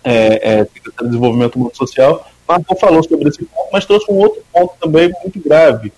é, 0.03 0.59
é, 0.59 0.65
secretário 0.65 1.05
de 1.05 1.09
Desenvolvimento 1.09 1.55
Humano 1.55 1.75
Social, 1.75 2.25
Marcon 2.47 2.75
falou 2.75 3.03
sobre 3.03 3.27
esse 3.27 3.43
ponto, 3.43 3.69
mas 3.71 3.85
trouxe 3.85 4.09
um 4.09 4.15
outro 4.15 4.41
ponto 4.53 4.73
também 4.79 5.11
muito 5.21 5.39
grave, 5.39 5.91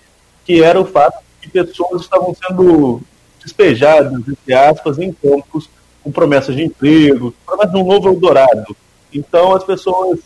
que 0.44 0.62
era 0.62 0.80
o 0.80 0.84
fato 0.84 1.22
de 1.40 1.48
que 1.48 1.64
pessoas 1.64 2.02
estavam 2.02 2.34
sendo 2.34 3.00
despejadas, 3.42 4.12
entre 4.12 4.52
aspas, 4.52 4.98
em 4.98 5.12
campos 5.12 5.70
com 6.02 6.10
promessas 6.10 6.56
de 6.56 6.62
emprego, 6.62 7.32
promessas 7.46 7.72
de 7.72 7.78
um 7.78 7.86
novo 7.86 8.08
Eldorado. 8.08 8.76
Então 9.12 9.54
as 9.54 9.62
pessoas 9.64 10.18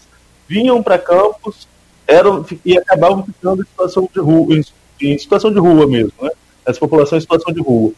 vinham 0.48 0.82
para 0.82 0.98
campos 0.98 1.68
eram, 2.06 2.44
e 2.64 2.76
acabavam 2.78 3.24
ficando 3.24 3.62
em 3.62 3.66
situação 3.66 4.08
de 4.12 4.20
rua, 4.20 4.54
em, 4.54 4.64
em 5.00 5.18
situação 5.18 5.52
de 5.52 5.58
rua 5.58 5.86
mesmo, 5.86 6.12
né? 6.20 6.30
Essa 6.66 6.80
população 6.80 7.18
em 7.18 7.20
situação 7.20 7.52
de 7.52 7.60
rua. 7.60 7.92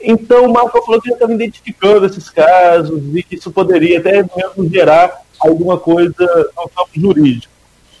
Então 0.00 0.46
o 0.46 0.52
Marco 0.52 0.82
falou 0.84 1.00
que 1.00 1.08
já 1.08 1.14
estava 1.14 1.32
identificando 1.32 2.06
esses 2.06 2.30
casos 2.30 3.00
e 3.14 3.22
que 3.22 3.36
isso 3.36 3.50
poderia 3.50 3.98
até 3.98 4.22
mesmo 4.22 4.70
gerar 4.70 5.22
alguma 5.38 5.78
coisa 5.78 6.14
no 6.56 6.68
campo 6.68 6.90
jurídico. 6.94 7.52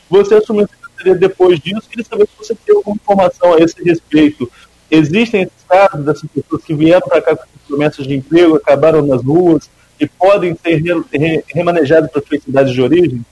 Você 0.08 0.36
assumiu 0.36 0.64
a 0.64 0.68
secretaria 0.68 1.14
depois 1.14 1.60
disso, 1.60 1.88
queria 1.88 2.04
saber 2.04 2.26
se 2.26 2.38
você 2.38 2.54
tem 2.54 2.74
alguma 2.76 2.96
informação 2.96 3.54
a 3.54 3.58
esse 3.58 3.82
respeito. 3.82 4.50
Existem 4.90 5.42
esses 5.42 5.64
casos 5.68 6.04
dessas 6.04 6.30
pessoas 6.30 6.62
que 6.64 6.74
vieram 6.74 7.06
para 7.06 7.20
cá 7.20 7.36
com 7.36 7.46
promessas 7.66 8.06
de 8.06 8.14
emprego, 8.14 8.56
acabaram 8.56 9.02
nas 9.02 9.22
ruas 9.22 9.68
e 10.00 10.06
podem 10.06 10.56
ser 10.62 10.76
re, 10.76 11.02
re, 11.12 11.44
remanejados 11.48 12.10
para 12.10 12.22
suas 12.22 12.42
cidades 12.42 12.72
de 12.72 12.80
origem? 12.80 13.24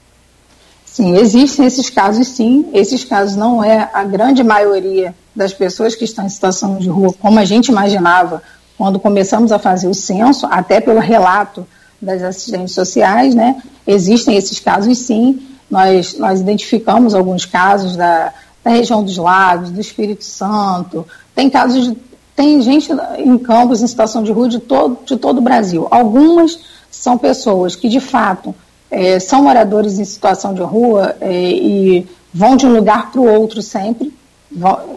Sim, 0.85 1.15
existem 1.17 1.65
esses 1.65 1.89
casos 1.89 2.27
sim. 2.29 2.69
Esses 2.73 3.03
casos 3.03 3.35
não 3.35 3.63
é 3.63 3.89
a 3.93 4.03
grande 4.03 4.43
maioria 4.43 5.13
das 5.35 5.53
pessoas 5.53 5.95
que 5.95 6.05
estão 6.05 6.25
em 6.25 6.29
situação 6.29 6.77
de 6.77 6.89
rua, 6.89 7.13
como 7.19 7.39
a 7.39 7.45
gente 7.45 7.67
imaginava 7.67 8.41
quando 8.77 8.99
começamos 8.99 9.51
a 9.51 9.57
fazer 9.57 9.87
o 9.87 9.93
censo, 9.93 10.47
até 10.49 10.79
pelo 10.79 10.99
relato 10.99 11.65
das 12.01 12.21
assistentes 12.21 12.75
sociais, 12.75 13.33
né? 13.33 13.61
Existem 13.85 14.37
esses 14.37 14.59
casos 14.59 14.99
sim, 14.99 15.41
nós, 15.69 16.17
nós 16.17 16.39
identificamos 16.39 17.15
alguns 17.15 17.45
casos 17.45 17.95
da, 17.95 18.31
da 18.63 18.71
região 18.71 19.03
dos 19.03 19.17
lagos, 19.17 19.71
do 19.71 19.81
Espírito 19.81 20.23
Santo, 20.23 21.05
tem 21.33 21.49
casos 21.49 21.85
de, 21.85 21.97
tem 22.35 22.61
gente 22.61 22.91
em 23.17 23.37
campos 23.37 23.81
em 23.81 23.87
situação 23.87 24.21
de 24.21 24.31
rua 24.31 24.47
de 24.47 24.59
todo, 24.59 24.99
de 25.05 25.17
todo 25.17 25.39
o 25.39 25.41
Brasil. 25.41 25.87
Algumas 25.89 26.59
são 26.91 27.17
pessoas 27.17 27.75
que, 27.75 27.89
de 27.89 27.99
fato, 27.99 28.53
é, 28.91 29.19
são 29.19 29.43
moradores 29.43 29.97
em 29.97 30.05
situação 30.05 30.53
de 30.53 30.61
rua 30.61 31.15
é, 31.19 31.31
e 31.31 32.07
vão 32.33 32.55
de 32.55 32.65
um 32.65 32.75
lugar 32.75 33.11
para 33.11 33.19
o 33.19 33.27
outro 33.27 33.61
sempre. 33.61 34.13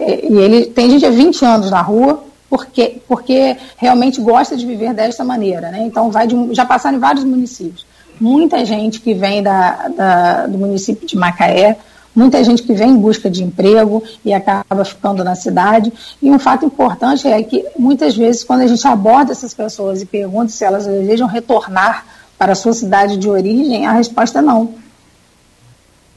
É, 0.00 0.26
e 0.26 0.38
ele 0.38 0.66
tem 0.66 0.90
gente 0.90 1.06
há 1.06 1.10
20 1.10 1.44
anos 1.44 1.70
na 1.70 1.80
rua 1.80 2.22
porque, 2.50 3.00
porque 3.08 3.56
realmente 3.78 4.20
gosta 4.20 4.54
de 4.56 4.66
viver 4.66 4.92
desta 4.92 5.24
maneira. 5.24 5.70
Né? 5.70 5.84
Então, 5.84 6.10
vai 6.10 6.26
de, 6.26 6.52
já 6.52 6.66
passaram 6.66 6.98
em 6.98 7.00
vários 7.00 7.24
municípios 7.24 7.88
muita 8.20 8.64
gente 8.64 9.00
que 9.00 9.14
vem 9.14 9.42
da, 9.42 9.88
da, 9.88 10.46
do 10.46 10.58
município 10.58 11.08
de 11.08 11.16
Macaé, 11.16 11.78
muita 12.14 12.44
gente 12.44 12.62
que 12.62 12.74
vem 12.74 12.90
em 12.90 12.96
busca 12.96 13.30
de 13.30 13.42
emprego 13.42 14.02
e 14.24 14.34
acaba 14.34 14.84
ficando 14.84 15.24
na 15.24 15.34
cidade. 15.34 15.92
E 16.20 16.30
um 16.30 16.38
fato 16.38 16.66
importante 16.66 17.26
é 17.26 17.42
que 17.42 17.64
muitas 17.78 18.14
vezes, 18.14 18.44
quando 18.44 18.60
a 18.60 18.66
gente 18.66 18.86
aborda 18.86 19.32
essas 19.32 19.54
pessoas 19.54 20.02
e 20.02 20.06
pergunta 20.06 20.48
se 20.48 20.64
elas 20.64 20.86
desejam 20.86 21.26
retornar 21.26 22.04
para 22.36 22.52
a 22.52 22.54
sua 22.54 22.74
cidade 22.74 23.16
de 23.16 23.28
origem, 23.28 23.86
a 23.86 23.92
resposta 23.92 24.40
é 24.40 24.42
não. 24.42 24.74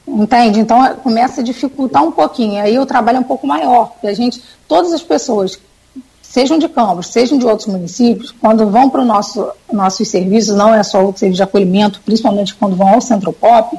Entende? 0.05 0.59
Então 0.59 0.95
começa 0.95 1.39
a 1.39 1.43
dificultar 1.43 2.03
um 2.03 2.11
pouquinho. 2.11 2.61
Aí 2.61 2.77
o 2.77 2.85
trabalho 2.85 3.17
é 3.17 3.21
um 3.21 3.23
pouco 3.23 3.47
maior, 3.47 3.91
porque 3.91 4.07
a 4.07 4.13
gente, 4.13 4.43
todas 4.67 4.91
as 4.91 5.01
pessoas 5.01 5.57
sejam 6.33 6.57
de 6.57 6.67
Campos, 6.67 7.07
sejam 7.09 7.37
de 7.37 7.45
outros 7.45 7.67
municípios, 7.67 8.31
quando 8.31 8.67
vão 8.67 8.89
para 8.89 9.01
o 9.01 9.05
nosso 9.05 9.51
nossos 9.71 10.07
serviços, 10.07 10.55
não 10.55 10.73
é 10.73 10.81
só 10.81 11.05
o 11.05 11.15
serviço 11.15 11.37
de 11.37 11.43
acolhimento, 11.43 12.01
principalmente 12.03 12.55
quando 12.55 12.75
vão 12.75 12.87
ao 12.87 12.99
Centro 12.99 13.31
Pop, 13.31 13.77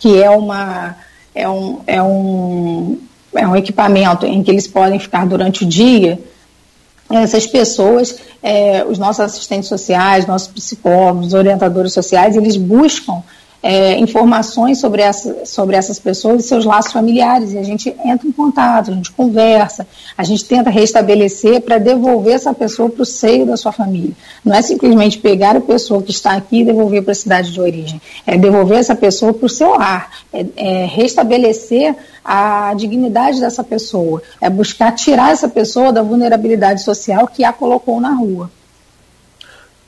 que 0.00 0.20
é 0.20 0.28
uma 0.28 0.96
é 1.32 1.48
um, 1.48 1.80
é 1.86 2.02
um 2.02 2.98
é 3.32 3.46
um 3.46 3.54
equipamento 3.54 4.26
em 4.26 4.42
que 4.42 4.50
eles 4.50 4.66
podem 4.66 4.98
ficar 4.98 5.24
durante 5.24 5.62
o 5.62 5.66
dia. 5.66 6.18
Essas 7.08 7.46
pessoas, 7.46 8.16
é, 8.42 8.84
os 8.84 8.98
nossos 8.98 9.20
assistentes 9.20 9.68
sociais, 9.68 10.26
nossos 10.26 10.48
psicólogos, 10.48 11.32
orientadores 11.32 11.92
sociais, 11.92 12.36
eles 12.36 12.56
buscam 12.56 13.22
é, 13.66 13.98
informações 13.98 14.78
sobre, 14.78 15.00
essa, 15.00 15.46
sobre 15.46 15.74
essas 15.74 15.98
pessoas 15.98 16.44
e 16.44 16.48
seus 16.48 16.66
laços 16.66 16.92
familiares. 16.92 17.54
E 17.54 17.58
a 17.58 17.62
gente 17.62 17.88
entra 18.04 18.28
em 18.28 18.30
contato, 18.30 18.90
a 18.90 18.94
gente 18.94 19.10
conversa, 19.10 19.86
a 20.18 20.22
gente 20.22 20.44
tenta 20.44 20.68
restabelecer 20.68 21.62
para 21.62 21.78
devolver 21.78 22.34
essa 22.34 22.52
pessoa 22.52 22.90
para 22.90 23.02
o 23.02 23.06
seio 23.06 23.46
da 23.46 23.56
sua 23.56 23.72
família. 23.72 24.12
Não 24.44 24.54
é 24.54 24.60
simplesmente 24.60 25.16
pegar 25.16 25.56
a 25.56 25.62
pessoa 25.62 26.02
que 26.02 26.10
está 26.10 26.32
aqui 26.32 26.60
e 26.60 26.64
devolver 26.66 27.02
para 27.02 27.12
a 27.12 27.14
cidade 27.14 27.52
de 27.52 27.58
origem. 27.58 27.98
É 28.26 28.36
devolver 28.36 28.76
essa 28.76 28.94
pessoa 28.94 29.32
para 29.32 29.46
o 29.46 29.48
seu 29.48 29.70
lar. 29.70 30.10
É, 30.30 30.44
é 30.56 30.84
restabelecer 30.84 31.96
a 32.22 32.74
dignidade 32.76 33.40
dessa 33.40 33.64
pessoa. 33.64 34.22
É 34.42 34.50
buscar 34.50 34.92
tirar 34.92 35.32
essa 35.32 35.48
pessoa 35.48 35.90
da 35.90 36.02
vulnerabilidade 36.02 36.82
social 36.82 37.26
que 37.26 37.42
a 37.42 37.52
colocou 37.52 37.98
na 37.98 38.10
rua. 38.10 38.50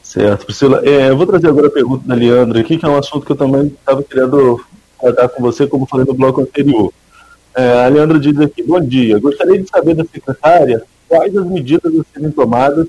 Certo, 0.06 0.46
Priscila. 0.46 0.80
É, 0.84 1.10
eu 1.10 1.16
vou 1.16 1.26
trazer 1.26 1.48
agora 1.48 1.66
a 1.66 1.70
pergunta 1.70 2.06
da 2.06 2.14
Leandra 2.14 2.60
aqui, 2.60 2.78
que 2.78 2.86
é 2.86 2.88
um 2.88 2.96
assunto 2.96 3.26
que 3.26 3.32
eu 3.32 3.36
também 3.36 3.66
estava 3.66 4.02
querendo 4.04 4.64
tratar 5.00 5.28
com 5.28 5.42
você, 5.42 5.66
como 5.66 5.84
falei 5.84 6.06
no 6.06 6.14
bloco 6.14 6.40
anterior. 6.40 6.92
É, 7.52 7.84
a 7.84 7.88
Leandra 7.88 8.18
diz 8.20 8.38
aqui, 8.38 8.62
bom 8.62 8.80
dia, 8.80 9.18
gostaria 9.18 9.60
de 9.60 9.68
saber 9.68 9.94
da 9.94 10.04
secretária 10.04 10.84
quais 11.08 11.36
as 11.36 11.44
medidas 11.46 11.92
a 11.92 12.04
serem 12.14 12.30
tomadas 12.30 12.86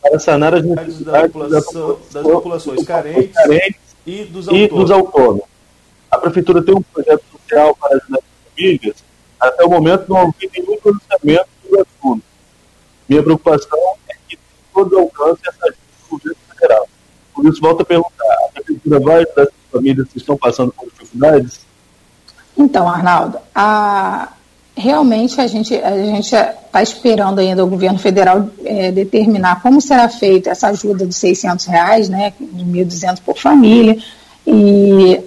para 0.00 0.18
sanar 0.18 0.54
as 0.54 0.64
necessidades 0.64 1.32
da 1.32 1.60
população, 1.60 1.98
das 2.10 2.22
populações 2.22 2.84
carentes, 2.84 3.34
carentes 3.34 3.80
e, 4.06 4.24
dos 4.24 4.48
e 4.48 4.66
dos 4.66 4.90
autônomos. 4.90 5.44
A 6.10 6.16
Prefeitura 6.16 6.62
tem 6.62 6.74
um 6.74 6.82
projeto 6.82 7.24
social 7.30 7.76
para 7.76 7.98
ajudar 7.98 8.18
as 8.18 8.50
famílias, 8.50 8.96
até 9.38 9.64
o 9.64 9.68
momento 9.68 10.06
não 10.08 10.16
houve 10.16 10.50
nenhum 10.56 10.78
pronunciamento 10.78 11.48
do 11.70 11.80
assunto. 11.80 12.22
Minha 13.06 13.22
preocupação 13.22 13.78
é 14.08 14.14
que 14.26 14.38
todo 14.72 14.98
alcance 14.98 15.42
essa 15.46 15.66
ajuda 15.66 16.34
Por 17.34 17.46
isso, 17.46 17.60
volto 17.60 17.82
a 17.82 17.84
perguntar: 17.84 18.34
a 18.46 18.52
prefeitura 18.52 19.00
vai 19.00 19.22
essas 19.22 19.48
famílias 19.72 20.08
que 20.08 20.18
estão 20.18 20.36
passando 20.36 20.72
por 20.72 20.86
dificuldades? 20.86 21.60
Então, 22.56 22.88
Arnaldo, 22.88 23.38
a, 23.54 24.28
realmente 24.76 25.40
a 25.40 25.46
gente 25.46 25.74
a 25.74 26.18
está 26.18 26.82
esperando 26.82 27.38
ainda 27.38 27.64
o 27.64 27.68
governo 27.68 27.98
federal 27.98 28.48
é, 28.64 28.90
determinar 28.90 29.62
como 29.62 29.80
será 29.80 30.08
feita 30.08 30.50
essa 30.50 30.68
ajuda 30.68 31.06
de 31.06 31.14
600 31.14 31.66
reais, 31.66 32.08
né, 32.08 32.32
de 32.40 32.64
1.200 32.64 33.20
por 33.24 33.36
família, 33.36 33.96
e 34.46 35.20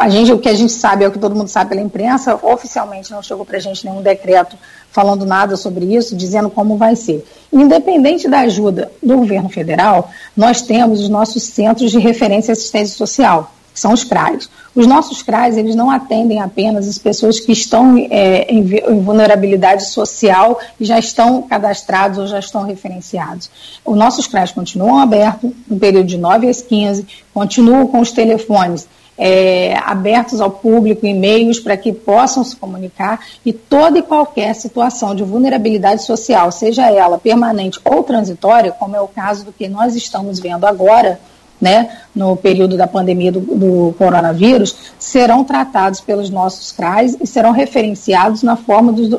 a 0.00 0.08
gente, 0.08 0.32
o 0.32 0.38
que 0.38 0.48
a 0.48 0.54
gente 0.54 0.72
sabe 0.72 1.04
é 1.04 1.08
o 1.08 1.12
que 1.12 1.18
todo 1.18 1.36
mundo 1.36 1.48
sabe 1.48 1.68
pela 1.68 1.82
imprensa, 1.82 2.34
oficialmente 2.42 3.10
não 3.10 3.22
chegou 3.22 3.44
para 3.44 3.58
a 3.58 3.60
gente 3.60 3.84
nenhum 3.84 4.00
decreto 4.00 4.56
falando 4.90 5.26
nada 5.26 5.58
sobre 5.58 5.94
isso, 5.94 6.16
dizendo 6.16 6.48
como 6.48 6.78
vai 6.78 6.96
ser. 6.96 7.22
Independente 7.52 8.26
da 8.26 8.40
ajuda 8.40 8.90
do 9.02 9.18
governo 9.18 9.50
federal, 9.50 10.10
nós 10.34 10.62
temos 10.62 11.02
os 11.02 11.10
nossos 11.10 11.42
centros 11.42 11.90
de 11.90 11.98
referência 11.98 12.50
e 12.50 12.54
assistência 12.54 12.96
social, 12.96 13.52
que 13.74 13.78
são 13.78 13.92
os 13.92 14.02
CRAs. 14.02 14.48
Os 14.74 14.86
nossos 14.86 15.22
CRAs, 15.22 15.58
eles 15.58 15.74
não 15.74 15.90
atendem 15.90 16.40
apenas 16.40 16.88
as 16.88 16.96
pessoas 16.96 17.38
que 17.38 17.52
estão 17.52 17.98
é, 18.10 18.46
em, 18.50 18.60
em, 18.60 19.02
vulnerabilidade 19.02 19.90
social 19.90 20.58
e 20.80 20.84
já 20.86 20.98
estão 20.98 21.42
cadastrados 21.42 22.16
ou 22.16 22.26
já 22.26 22.38
estão 22.38 22.62
referenciados. 22.62 23.50
Os 23.84 23.98
nossos 23.98 24.26
CRAs 24.26 24.50
continuam 24.50 24.98
abertos 24.98 25.50
no 25.68 25.78
período 25.78 26.06
de 26.06 26.16
9 26.16 26.48
às 26.48 26.62
15, 26.62 27.06
continuam 27.34 27.86
com 27.86 28.00
os 28.00 28.12
telefones 28.12 28.88
é, 29.22 29.76
abertos 29.84 30.40
ao 30.40 30.50
público, 30.50 31.06
e-mails 31.06 31.60
para 31.60 31.76
que 31.76 31.92
possam 31.92 32.42
se 32.42 32.56
comunicar 32.56 33.20
e 33.44 33.52
toda 33.52 33.98
e 33.98 34.02
qualquer 34.02 34.54
situação 34.54 35.14
de 35.14 35.22
vulnerabilidade 35.22 36.04
social, 36.04 36.50
seja 36.50 36.90
ela 36.90 37.18
permanente 37.18 37.78
ou 37.84 38.02
transitória, 38.02 38.72
como 38.72 38.96
é 38.96 39.00
o 39.00 39.06
caso 39.06 39.44
do 39.44 39.52
que 39.52 39.68
nós 39.68 39.94
estamos 39.94 40.40
vendo 40.40 40.64
agora, 40.64 41.20
né, 41.60 41.98
no 42.16 42.34
período 42.34 42.78
da 42.78 42.86
pandemia 42.86 43.30
do, 43.30 43.40
do, 43.40 43.94
coronavírus, 43.98 44.74
serão 44.98 45.44
tratados 45.44 46.00
pelos 46.00 46.30
nossos 46.30 46.72
CRAs 46.72 47.14
e 47.20 47.26
serão 47.26 47.50
referenciados 47.50 48.42
na 48.42 48.56
forma 48.56 48.90
dos, 48.90 49.10
do, 49.10 49.18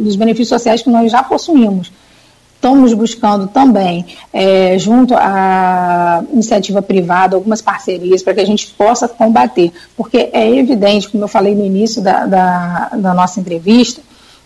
dos 0.00 0.16
benefícios 0.16 0.48
sociais 0.48 0.80
que 0.80 0.88
nós 0.88 1.12
já 1.12 1.22
possuímos 1.22 1.92
estamos 2.62 2.94
buscando 2.94 3.48
também, 3.48 4.06
é, 4.32 4.78
junto 4.78 5.14
à 5.16 6.22
iniciativa 6.32 6.80
privada, 6.80 7.34
algumas 7.34 7.60
parcerias 7.60 8.22
para 8.22 8.34
que 8.34 8.40
a 8.40 8.46
gente 8.46 8.68
possa 8.78 9.08
combater, 9.08 9.72
porque 9.96 10.30
é 10.32 10.48
evidente, 10.48 11.08
como 11.08 11.24
eu 11.24 11.28
falei 11.28 11.56
no 11.56 11.66
início 11.66 12.00
da, 12.00 12.24
da, 12.24 12.90
da 12.96 13.14
nossa 13.14 13.40
entrevista, 13.40 14.00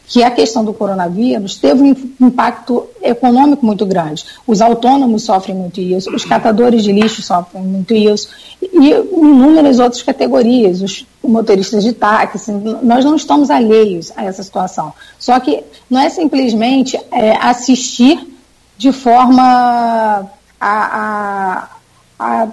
que 0.08 0.22
a 0.22 0.30
questão 0.30 0.64
do 0.64 0.72
coronavírus 0.72 1.56
teve 1.56 1.82
um 1.82 2.26
impacto 2.26 2.86
econômico 3.02 3.66
muito 3.66 3.84
grande. 3.84 4.24
Os 4.46 4.60
autônomos 4.60 5.24
sofrem 5.24 5.56
muito 5.56 5.80
isso, 5.80 6.14
os 6.14 6.24
catadores 6.24 6.84
de 6.84 6.92
lixo 6.92 7.22
sofrem 7.22 7.62
muito 7.62 7.92
isso, 7.92 8.28
e 8.62 8.90
inúmeras 8.90 9.78
outras 9.78 10.02
categorias, 10.02 10.80
os 10.80 11.06
motoristas 11.22 11.82
de 11.82 11.92
táxi. 11.92 12.52
Nós 12.82 13.04
não 13.04 13.16
estamos 13.16 13.50
alheios 13.50 14.12
a 14.16 14.24
essa 14.24 14.42
situação. 14.42 14.92
Só 15.18 15.38
que 15.40 15.64
não 15.90 16.00
é 16.00 16.08
simplesmente 16.08 16.96
é, 17.10 17.36
assistir 17.40 18.18
de 18.78 18.92
forma 18.92 20.30
a, 20.60 20.60
a, 20.60 21.68
a 22.18 22.48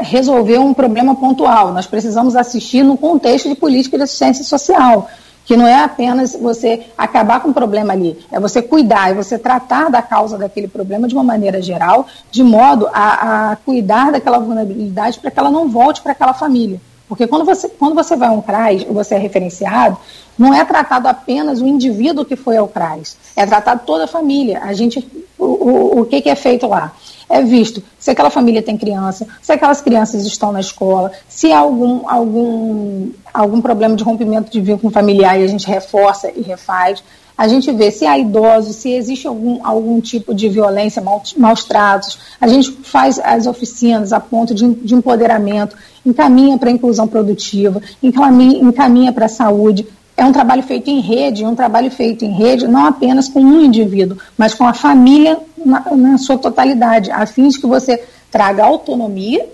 resolver 0.00 0.58
um 0.58 0.74
problema 0.74 1.14
pontual. 1.14 1.72
Nós 1.72 1.86
precisamos 1.86 2.34
assistir 2.34 2.82
no 2.82 2.96
contexto 2.96 3.48
de 3.48 3.54
política 3.54 3.96
de 3.96 4.02
assistência 4.02 4.44
social 4.44 5.08
que 5.46 5.56
não 5.56 5.66
é 5.66 5.82
apenas 5.82 6.34
você 6.34 6.86
acabar 6.98 7.40
com 7.40 7.50
o 7.50 7.54
problema 7.54 7.92
ali, 7.92 8.18
é 8.30 8.38
você 8.38 8.60
cuidar, 8.60 9.10
é 9.10 9.14
você 9.14 9.38
tratar 9.38 9.88
da 9.88 10.02
causa 10.02 10.36
daquele 10.36 10.66
problema 10.66 11.06
de 11.06 11.14
uma 11.14 11.22
maneira 11.22 11.62
geral, 11.62 12.06
de 12.30 12.42
modo 12.42 12.88
a, 12.92 13.52
a 13.52 13.56
cuidar 13.56 14.10
daquela 14.10 14.40
vulnerabilidade 14.40 15.20
para 15.20 15.30
que 15.30 15.38
ela 15.38 15.50
não 15.50 15.68
volte 15.68 16.02
para 16.02 16.12
aquela 16.12 16.34
família. 16.34 16.80
Porque 17.08 17.28
quando 17.28 17.44
você, 17.44 17.68
quando 17.68 17.94
você 17.94 18.16
vai 18.16 18.28
a 18.28 18.32
um 18.32 18.42
CRAS, 18.42 18.82
você 18.82 19.14
é 19.14 19.18
referenciado, 19.18 19.96
não 20.36 20.52
é 20.52 20.64
tratado 20.64 21.06
apenas 21.06 21.60
o 21.60 21.66
indivíduo 21.66 22.24
que 22.24 22.34
foi 22.34 22.56
ao 22.56 22.66
CRAS, 22.66 23.16
é 23.36 23.46
tratado 23.46 23.82
toda 23.86 24.04
a 24.04 24.08
família. 24.08 24.60
A 24.64 24.72
gente, 24.72 25.08
o, 25.38 25.44
o, 25.44 26.00
o 26.00 26.04
que, 26.04 26.20
que 26.20 26.28
é 26.28 26.34
feito 26.34 26.66
lá? 26.66 26.92
É 27.28 27.42
visto 27.42 27.82
se 27.98 28.10
aquela 28.10 28.30
família 28.30 28.62
tem 28.62 28.76
criança, 28.76 29.26
se 29.42 29.52
aquelas 29.52 29.80
crianças 29.80 30.24
estão 30.24 30.52
na 30.52 30.60
escola, 30.60 31.10
se 31.28 31.52
há 31.52 31.58
algum, 31.58 32.08
algum, 32.08 33.10
algum 33.34 33.60
problema 33.60 33.96
de 33.96 34.04
rompimento 34.04 34.50
de 34.50 34.60
vínculo 34.60 34.92
familiar 34.92 35.38
e 35.38 35.44
a 35.44 35.48
gente 35.48 35.66
reforça 35.66 36.30
e 36.34 36.42
refaz. 36.42 37.02
A 37.36 37.46
gente 37.48 37.70
vê 37.70 37.90
se 37.90 38.06
há 38.06 38.18
idosos, 38.18 38.76
se 38.76 38.90
existe 38.92 39.26
algum, 39.26 39.64
algum 39.66 40.00
tipo 40.00 40.34
de 40.34 40.48
violência, 40.48 41.02
maus 41.36 41.64
tratos. 41.64 42.18
A 42.40 42.48
gente 42.48 42.72
faz 42.82 43.18
as 43.18 43.46
oficinas 43.46 44.12
a 44.12 44.18
ponto 44.18 44.54
de, 44.54 44.66
de 44.74 44.94
empoderamento, 44.94 45.76
encaminha 46.04 46.56
para 46.56 46.70
a 46.70 46.72
inclusão 46.72 47.06
produtiva, 47.06 47.82
encaminha, 48.02 48.58
encaminha 48.58 49.12
para 49.12 49.26
a 49.26 49.28
saúde 49.28 49.86
é 50.16 50.24
um 50.24 50.32
trabalho 50.32 50.62
feito 50.62 50.88
em 50.88 51.00
rede, 51.00 51.44
um 51.44 51.54
trabalho 51.54 51.90
feito 51.90 52.24
em 52.24 52.32
rede 52.32 52.66
não 52.66 52.86
apenas 52.86 53.28
com 53.28 53.40
um 53.40 53.60
indivíduo, 53.60 54.16
mas 54.36 54.54
com 54.54 54.66
a 54.66 54.72
família 54.72 55.38
na, 55.64 55.80
na 55.94 56.18
sua 56.18 56.38
totalidade, 56.38 57.10
a 57.10 57.26
fim 57.26 57.48
de 57.48 57.60
que 57.60 57.66
você 57.66 58.02
traga 58.30 58.64
autonomia 58.64 59.46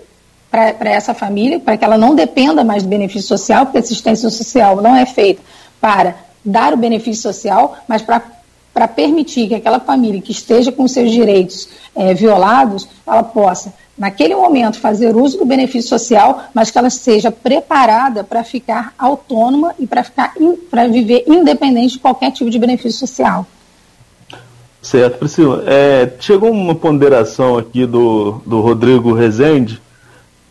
para 0.49 0.89
essa 0.89 1.13
família, 1.13 1.59
para 1.59 1.75
que 1.75 1.83
ela 1.83 1.97
não 1.97 2.13
dependa 2.13 2.63
mais 2.63 2.83
do 2.83 2.89
benefício 2.89 3.27
social, 3.27 3.65
porque 3.65 3.79
a 3.79 3.81
assistência 3.81 4.29
social 4.29 4.81
não 4.81 4.95
é 4.95 5.05
feita 5.05 5.41
para 5.81 6.15
dar 6.45 6.73
o 6.73 6.77
benefício 6.77 7.23
social, 7.23 7.75
mas 7.87 8.01
para 8.01 8.87
permitir 8.87 9.47
que 9.47 9.55
aquela 9.55 9.79
família 9.79 10.21
que 10.21 10.31
esteja 10.31 10.71
com 10.71 10.87
seus 10.87 11.11
direitos 11.11 11.67
é, 11.95 12.13
violados, 12.13 12.87
ela 13.05 13.23
possa 13.23 13.73
naquele 13.97 14.35
momento, 14.35 14.79
fazer 14.79 15.15
uso 15.15 15.37
do 15.37 15.45
benefício 15.45 15.89
social, 15.89 16.45
mas 16.53 16.71
que 16.71 16.77
ela 16.77 16.89
seja 16.89 17.31
preparada 17.31 18.23
para 18.23 18.43
ficar 18.43 18.93
autônoma 18.97 19.73
e 19.79 19.85
para 19.85 20.03
ficar 20.03 20.33
para 20.69 20.87
viver 20.87 21.23
independente 21.27 21.93
de 21.93 21.99
qualquer 21.99 22.31
tipo 22.31 22.49
de 22.49 22.59
benefício 22.59 22.99
social. 22.99 23.45
Certo, 24.81 25.17
Priscila. 25.17 25.63
É, 25.65 26.11
chegou 26.19 26.51
uma 26.51 26.75
ponderação 26.75 27.57
aqui 27.57 27.85
do, 27.85 28.41
do 28.45 28.59
Rodrigo 28.59 29.13
Rezende. 29.13 29.81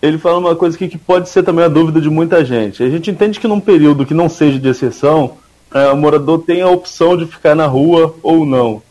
Ele 0.01 0.17
fala 0.17 0.39
uma 0.39 0.57
coisa 0.57 0.75
aqui 0.75 0.89
que 0.89 0.97
pode 0.97 1.29
ser 1.29 1.43
também 1.43 1.65
a 1.65 1.69
dúvida 1.69 2.01
de 2.01 2.09
muita 2.09 2.43
gente. 2.45 2.83
A 2.83 2.89
gente 2.89 3.11
entende 3.11 3.39
que 3.39 3.47
num 3.47 3.61
período 3.61 4.07
que 4.07 4.15
não 4.15 4.29
seja 4.29 4.59
de 4.59 4.69
exceção, 4.69 5.35
é, 5.73 5.89
o 5.91 5.97
morador 5.97 6.41
tem 6.41 6.63
a 6.63 6.69
opção 6.69 7.17
de 7.17 7.27
ficar 7.27 7.55
na 7.55 7.67
rua 7.67 8.15
ou 8.23 8.47
não. 8.47 8.83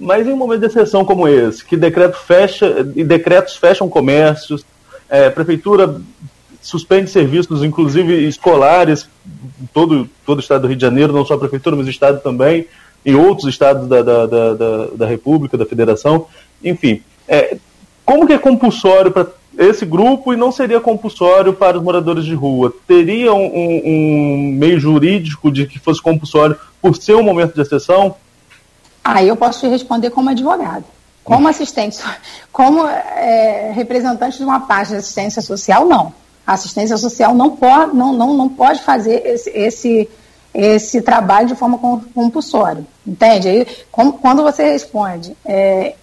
Mas 0.00 0.26
em 0.26 0.32
um 0.32 0.36
momento 0.36 0.60
de 0.60 0.66
exceção 0.66 1.04
como 1.04 1.28
esse, 1.28 1.62
que 1.62 1.76
decreto 1.76 2.16
fecha, 2.16 2.90
e 2.96 3.04
decretos 3.04 3.54
fecham 3.56 3.86
comércios, 3.86 4.64
é, 5.10 5.28
prefeitura 5.28 6.00
suspende 6.62 7.10
serviços, 7.10 7.62
inclusive 7.62 8.26
escolares, 8.26 9.08
todo, 9.74 10.08
todo 10.24 10.38
o 10.38 10.40
estado 10.40 10.62
do 10.62 10.68
Rio 10.68 10.76
de 10.76 10.82
Janeiro, 10.82 11.12
não 11.12 11.24
só 11.24 11.34
a 11.34 11.38
prefeitura, 11.38 11.76
mas 11.76 11.86
o 11.86 11.90
estado 11.90 12.20
também, 12.22 12.66
em 13.04 13.14
outros 13.14 13.48
estados 13.48 13.86
da, 13.88 14.02
da, 14.02 14.26
da, 14.26 14.54
da, 14.54 14.86
da 14.94 15.06
República, 15.06 15.58
da 15.58 15.66
Federação, 15.66 16.26
enfim. 16.64 17.02
É, 17.28 17.56
como 18.04 18.26
que 18.26 18.32
é 18.32 18.38
compulsório 18.38 19.10
para 19.10 19.26
esse 19.58 19.84
grupo 19.84 20.32
e 20.32 20.36
não 20.36 20.50
seria 20.50 20.80
compulsório 20.80 21.52
para 21.52 21.76
os 21.78 21.82
moradores 21.82 22.24
de 22.24 22.34
rua? 22.34 22.72
Teria 22.86 23.32
um, 23.32 23.50
um 23.84 24.52
meio 24.54 24.80
jurídico 24.80 25.50
de 25.50 25.66
que 25.66 25.78
fosse 25.78 26.02
compulsório 26.02 26.56
por 26.80 26.96
ser 26.96 27.14
um 27.14 27.22
momento 27.22 27.54
de 27.54 27.60
exceção? 27.60 28.16
Aí 29.02 29.28
eu 29.28 29.36
posso 29.36 29.60
te 29.60 29.68
responder 29.68 30.10
como 30.10 30.30
advogado. 30.30 30.84
Como 31.22 31.46
assistente, 31.46 31.98
como 32.50 32.86
é, 32.86 33.72
representante 33.74 34.38
de 34.38 34.44
uma 34.44 34.60
parte 34.60 34.88
de 34.88 34.96
assistência 34.96 35.42
social, 35.42 35.86
não. 35.86 36.12
A 36.46 36.54
assistência 36.54 36.96
social 36.96 37.34
não 37.34 37.50
pode, 37.56 37.94
não, 37.94 38.12
não, 38.12 38.34
não 38.34 38.48
pode 38.48 38.82
fazer 38.82 39.24
esse, 39.24 39.50
esse, 39.50 40.08
esse 40.52 41.02
trabalho 41.02 41.46
de 41.48 41.54
forma 41.54 41.78
compulsória. 42.14 42.84
Entende? 43.06 43.48
Aí, 43.48 43.66
como, 43.92 44.14
quando 44.14 44.42
você 44.42 44.64
responde 44.72 45.36
é, 45.44 45.94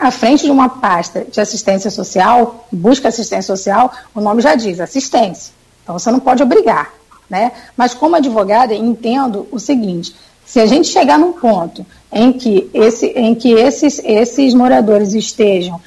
à 0.00 0.10
frente 0.10 0.44
de 0.44 0.50
uma 0.50 0.68
pasta 0.68 1.24
de 1.30 1.40
assistência 1.40 1.90
social, 1.90 2.66
busca 2.72 3.08
assistência 3.08 3.54
social, 3.54 3.92
o 4.14 4.20
nome 4.20 4.42
já 4.42 4.54
diz, 4.54 4.80
assistência. 4.80 5.52
Então 5.82 5.98
você 5.98 6.10
não 6.10 6.20
pode 6.20 6.42
obrigar. 6.42 6.92
Né? 7.28 7.52
Mas 7.76 7.94
como 7.94 8.16
advogada, 8.16 8.74
entendo 8.74 9.46
o 9.50 9.58
seguinte: 9.58 10.14
se 10.44 10.60
a 10.60 10.66
gente 10.66 10.88
chegar 10.88 11.18
num 11.18 11.32
ponto 11.32 11.84
em 12.12 12.32
que, 12.32 12.70
esse, 12.72 13.06
em 13.06 13.34
que 13.34 13.52
esses, 13.52 14.00
esses 14.04 14.54
moradores 14.54 15.14
estejam 15.14 15.80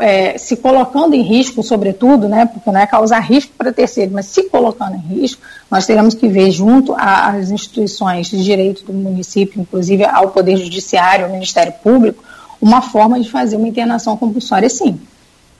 é, 0.00 0.36
se 0.36 0.56
colocando 0.56 1.14
em 1.14 1.22
risco, 1.22 1.62
sobretudo, 1.62 2.28
né, 2.28 2.46
porque 2.46 2.70
não 2.70 2.80
é 2.80 2.86
causar 2.86 3.20
risco 3.20 3.52
para 3.56 3.72
terceiros, 3.72 4.12
mas 4.12 4.26
se 4.26 4.44
colocando 4.44 4.96
em 4.96 5.20
risco, 5.20 5.40
nós 5.70 5.86
teremos 5.86 6.14
que 6.14 6.26
ver 6.26 6.50
junto 6.50 6.94
às 6.98 7.50
instituições 7.50 8.28
de 8.28 8.42
direito 8.42 8.84
do 8.84 8.92
município, 8.92 9.60
inclusive 9.60 10.04
ao 10.04 10.30
Poder 10.30 10.56
Judiciário, 10.56 11.26
ao 11.26 11.30
Ministério 11.30 11.72
Público, 11.82 12.24
uma 12.60 12.82
forma 12.82 13.20
de 13.20 13.30
fazer 13.30 13.56
uma 13.56 13.68
internação 13.68 14.16
compulsória, 14.16 14.68
sim. 14.68 14.98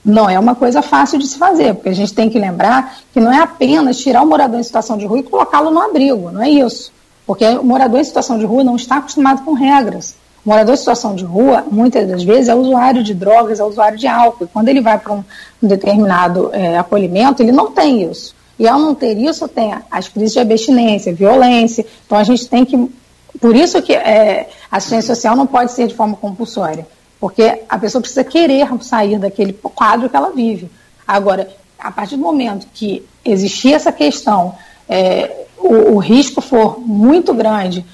Não 0.05 0.29
é 0.29 0.38
uma 0.38 0.55
coisa 0.55 0.83
fácil 0.83 1.18
de 1.18 1.27
se 1.27 1.38
fazer, 1.38 1.74
porque 1.74 1.90
a 1.90 1.94
gente 1.94 2.12
tem 2.12 2.29
que 2.29 2.38
lembrar 2.38 2.98
que 3.12 3.20
não 3.20 3.33
é 3.33 3.40
apenas 3.40 3.98
tirar 3.98 4.22
o 4.22 4.27
morador 4.27 4.59
em 4.59 4.62
situação 4.64 4.96
de 4.96 5.07
rua 5.07 5.20
e 5.20 5.22
colocá-lo 5.22 5.70
no 5.70 5.81
abrigo, 5.81 6.31
não 6.31 6.42
é 6.42 6.51
isso. 6.51 6.92
Porque 7.28 7.44
o 7.44 7.62
morador 7.62 8.00
em 8.00 8.04
situação 8.04 8.38
de 8.38 8.46
rua 8.46 8.64
não 8.64 8.74
está 8.74 8.96
acostumado 8.96 9.44
com 9.44 9.52
regras. 9.52 10.16
O 10.46 10.48
morador 10.48 10.72
em 10.72 10.78
situação 10.78 11.14
de 11.14 11.26
rua, 11.26 11.62
muitas 11.70 12.08
das 12.08 12.22
vezes, 12.24 12.48
é 12.48 12.54
usuário 12.54 13.04
de 13.04 13.12
drogas, 13.12 13.60
é 13.60 13.64
usuário 13.64 13.98
de 13.98 14.06
álcool. 14.06 14.44
E 14.44 14.46
quando 14.46 14.70
ele 14.70 14.80
vai 14.80 14.98
para 14.98 15.12
um, 15.12 15.22
um 15.62 15.68
determinado 15.68 16.48
é, 16.54 16.78
acolhimento, 16.78 17.42
ele 17.42 17.52
não 17.52 17.70
tem 17.70 18.10
isso. 18.10 18.34
E 18.58 18.66
ao 18.66 18.78
não 18.78 18.94
ter 18.94 19.18
isso, 19.18 19.46
tem 19.46 19.74
as 19.90 20.08
crises 20.08 20.32
de 20.32 20.38
abstinência, 20.38 21.12
violência. 21.12 21.84
Então 22.06 22.16
a 22.16 22.24
gente 22.24 22.48
tem 22.48 22.64
que. 22.64 22.90
Por 23.38 23.54
isso 23.54 23.82
que 23.82 23.92
é, 23.92 24.48
a 24.70 24.78
assistência 24.78 25.14
social 25.14 25.36
não 25.36 25.46
pode 25.46 25.72
ser 25.72 25.86
de 25.86 25.94
forma 25.94 26.16
compulsória. 26.16 26.86
Porque 27.20 27.60
a 27.68 27.78
pessoa 27.78 28.00
precisa 28.00 28.24
querer 28.24 28.66
sair 28.80 29.18
daquele 29.18 29.52
quadro 29.52 30.08
que 30.08 30.16
ela 30.16 30.30
vive. 30.30 30.70
Agora, 31.06 31.46
a 31.78 31.92
partir 31.92 32.16
do 32.16 32.22
momento 32.22 32.66
que 32.72 33.04
existir 33.22 33.74
essa 33.74 33.92
questão, 33.92 34.54
é, 34.88 35.44
o, 35.59 35.94
o 35.94 35.99
risco 35.99 36.40
for 36.40 36.81
muito 36.81 37.35
grande, 37.35 37.85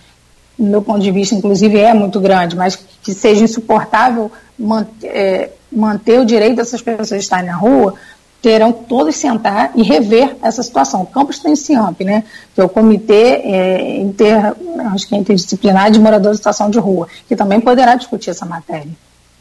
do 0.59 0.67
meu 0.67 0.83
ponto 0.83 1.01
de 1.01 1.11
vista, 1.11 1.35
inclusive 1.35 1.79
é 1.79 1.93
muito 1.93 2.21
grande, 2.21 2.57
mas 2.57 2.77
que 2.77 3.13
seja 3.13 3.45
insuportável 3.45 4.31
manter, 4.59 5.07
é, 5.09 5.51
manter 5.71 6.21
o 6.21 6.25
direito 6.25 6.57
dessas 6.57 6.81
pessoas 6.81 7.13
estarem 7.13 7.47
na 7.47 7.57
rua, 7.57 7.95
terão 8.41 8.73
todos 8.73 9.17
sentar 9.17 9.73
e 9.75 9.83
rever 9.83 10.37
essa 10.43 10.63
situação. 10.63 11.03
O 11.03 11.07
campus 11.07 11.39
tem 11.39 11.57
CIAMP, 11.57 12.05
né, 12.05 12.25
que 12.55 12.61
é 12.61 12.65
o 12.65 12.69
Comitê 12.69 13.41
é, 13.43 14.01
Inter, 14.01 14.55
acho 14.93 15.09
que 15.09 15.15
é 15.15 15.19
Interdisciplinar 15.19 15.91
de 15.91 15.99
Moradores 15.99 16.37
em 16.37 16.41
Situação 16.41 16.69
de 16.69 16.79
Rua, 16.79 17.09
que 17.27 17.35
também 17.35 17.61
poderá 17.61 17.95
discutir 17.97 18.31
essa 18.31 18.45
matéria, 18.45 18.91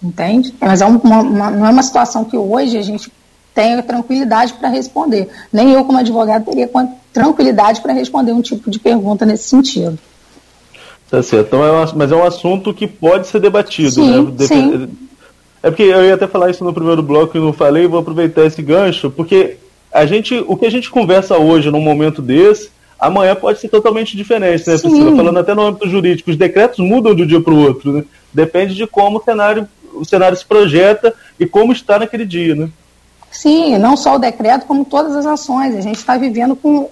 entende? 0.02 0.56
Mas 0.60 0.82
é 0.82 0.86
uma, 0.86 1.00
uma, 1.00 1.52
não 1.52 1.68
é 1.68 1.70
uma 1.70 1.84
situação 1.84 2.24
que 2.24 2.38
hoje 2.38 2.78
a 2.78 2.82
gente 2.82 3.12
tenha 3.54 3.84
tranquilidade 3.84 4.54
para 4.54 4.70
responder. 4.70 5.30
Nem 5.52 5.72
eu, 5.74 5.86
como 5.86 6.00
advogado, 6.00 6.46
teria 6.46 6.68
tranquilidade 7.14 7.82
para 7.82 7.94
responder 7.94 8.34
um 8.34 8.42
tipo 8.42 8.70
de 8.70 8.80
pergunta 8.80 9.26
nesse 9.26 9.48
sentido. 9.48 9.98
Tá 11.10 11.22
certo. 11.22 11.48
Então 11.48 11.64
é 11.64 11.72
um, 11.72 11.86
mas 11.96 12.12
é 12.12 12.16
um 12.16 12.24
assunto 12.26 12.74
que 12.74 12.88
pode 12.88 13.28
ser 13.28 13.40
debatido, 13.40 13.92
sim, 13.92 14.10
né? 14.10 14.32
Dep 14.32 14.48
sim. 14.48 14.90
É 15.62 15.70
porque 15.70 15.84
eu 15.84 16.04
ia 16.04 16.16
até 16.16 16.28
falar 16.28 16.50
isso 16.50 16.64
no 16.64 16.74
primeiro 16.74 17.02
bloco 17.02 17.38
e 17.38 17.40
não 17.40 17.54
falei, 17.54 17.88
vou 17.88 18.00
aproveitar 18.00 18.46
esse 18.46 18.62
gancho, 18.62 19.10
porque 19.10 19.58
a 19.94 20.06
gente, 20.06 20.44
o 20.48 20.58
que 20.58 20.66
a 20.66 20.72
gente 20.72 20.90
conversa 20.90 21.38
hoje 21.38 21.70
num 21.70 21.80
momento 21.80 22.22
desse, 22.22 22.70
amanhã 23.00 23.36
pode 23.36 23.60
ser 23.60 23.70
totalmente 23.70 24.18
diferente, 24.18 24.68
né, 24.68 24.78
Priscila? 24.78 25.16
Falando 25.16 25.40
até 25.40 25.54
no 25.54 25.62
âmbito 25.62 25.88
jurídico, 25.88 26.32
os 26.32 26.36
decretos 26.36 26.80
mudam 26.80 27.16
de 27.16 27.24
um 27.24 27.28
dia 27.28 27.40
para 27.40 27.54
o 27.54 27.62
outro, 27.62 27.94
né? 27.94 28.04
Depende 28.34 28.74
de 28.74 28.88
como 28.88 29.20
o 29.20 29.24
cenário, 29.24 29.68
o 29.94 30.04
cenário 30.04 30.36
se 30.36 30.46
projeta 30.46 31.14
e 31.40 31.46
como 31.46 31.72
está 31.72 32.00
naquele 32.00 32.26
dia, 32.26 32.56
né? 32.56 32.70
Sim, 33.32 33.78
não 33.78 33.98
só 33.98 34.16
o 34.16 34.20
decreto, 34.20 34.66
como 34.66 34.86
todas 34.86 35.16
as 35.16 35.26
ações. 35.26 35.76
A 35.76 35.82
gente 35.82 35.98
está 35.98 36.18
vivendo 36.18 36.56
com, 36.56 36.90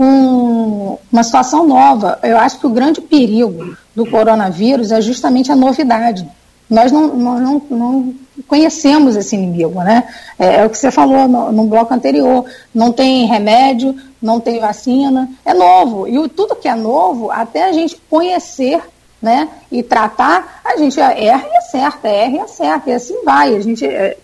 com 0.00 0.98
uma 1.12 1.22
situação 1.22 1.66
nova. 1.66 2.18
Eu 2.22 2.38
acho 2.38 2.58
que 2.58 2.66
o 2.66 2.70
grande 2.70 3.02
perigo 3.02 3.76
do 3.94 4.06
coronavírus 4.06 4.92
é 4.92 4.98
justamente 4.98 5.52
a 5.52 5.56
novidade. 5.56 6.26
Nós 6.70 6.90
não, 6.90 7.14
nós 7.14 7.40
não, 7.42 7.62
não 7.68 8.14
conhecemos 8.48 9.14
esse 9.14 9.36
inimigo, 9.36 9.82
né? 9.82 10.08
É, 10.38 10.60
é, 10.60 10.64
o 10.64 10.70
que 10.70 10.78
você 10.78 10.90
falou 10.90 11.28
no, 11.28 11.52
no, 11.52 11.64
bloco 11.66 11.92
anterior. 11.92 12.46
Não 12.74 12.90
tem 12.92 13.26
remédio, 13.26 13.94
não 14.22 14.40
tem 14.40 14.58
vacina, 14.58 15.28
é 15.44 15.52
novo. 15.52 16.08
E 16.08 16.18
o, 16.18 16.30
tudo 16.30 16.56
que 16.56 16.66
é 16.66 16.74
novo, 16.74 17.30
até 17.30 17.68
a 17.68 17.72
gente 17.72 18.00
conhecer 18.08 18.80
né, 19.20 19.50
e 19.70 19.82
tratar, 19.82 20.62
a 20.64 20.78
gente 20.78 20.98
erra 20.98 21.46
e 21.46 21.56
acerta, 21.58 22.08
erra 22.08 22.36
e 22.36 22.40
acerta, 22.40 22.88
e 22.88 22.94
assim 22.94 23.22
vai. 23.22 23.54
A 23.54 23.60
gente. 23.60 23.84
É, 23.84 24.16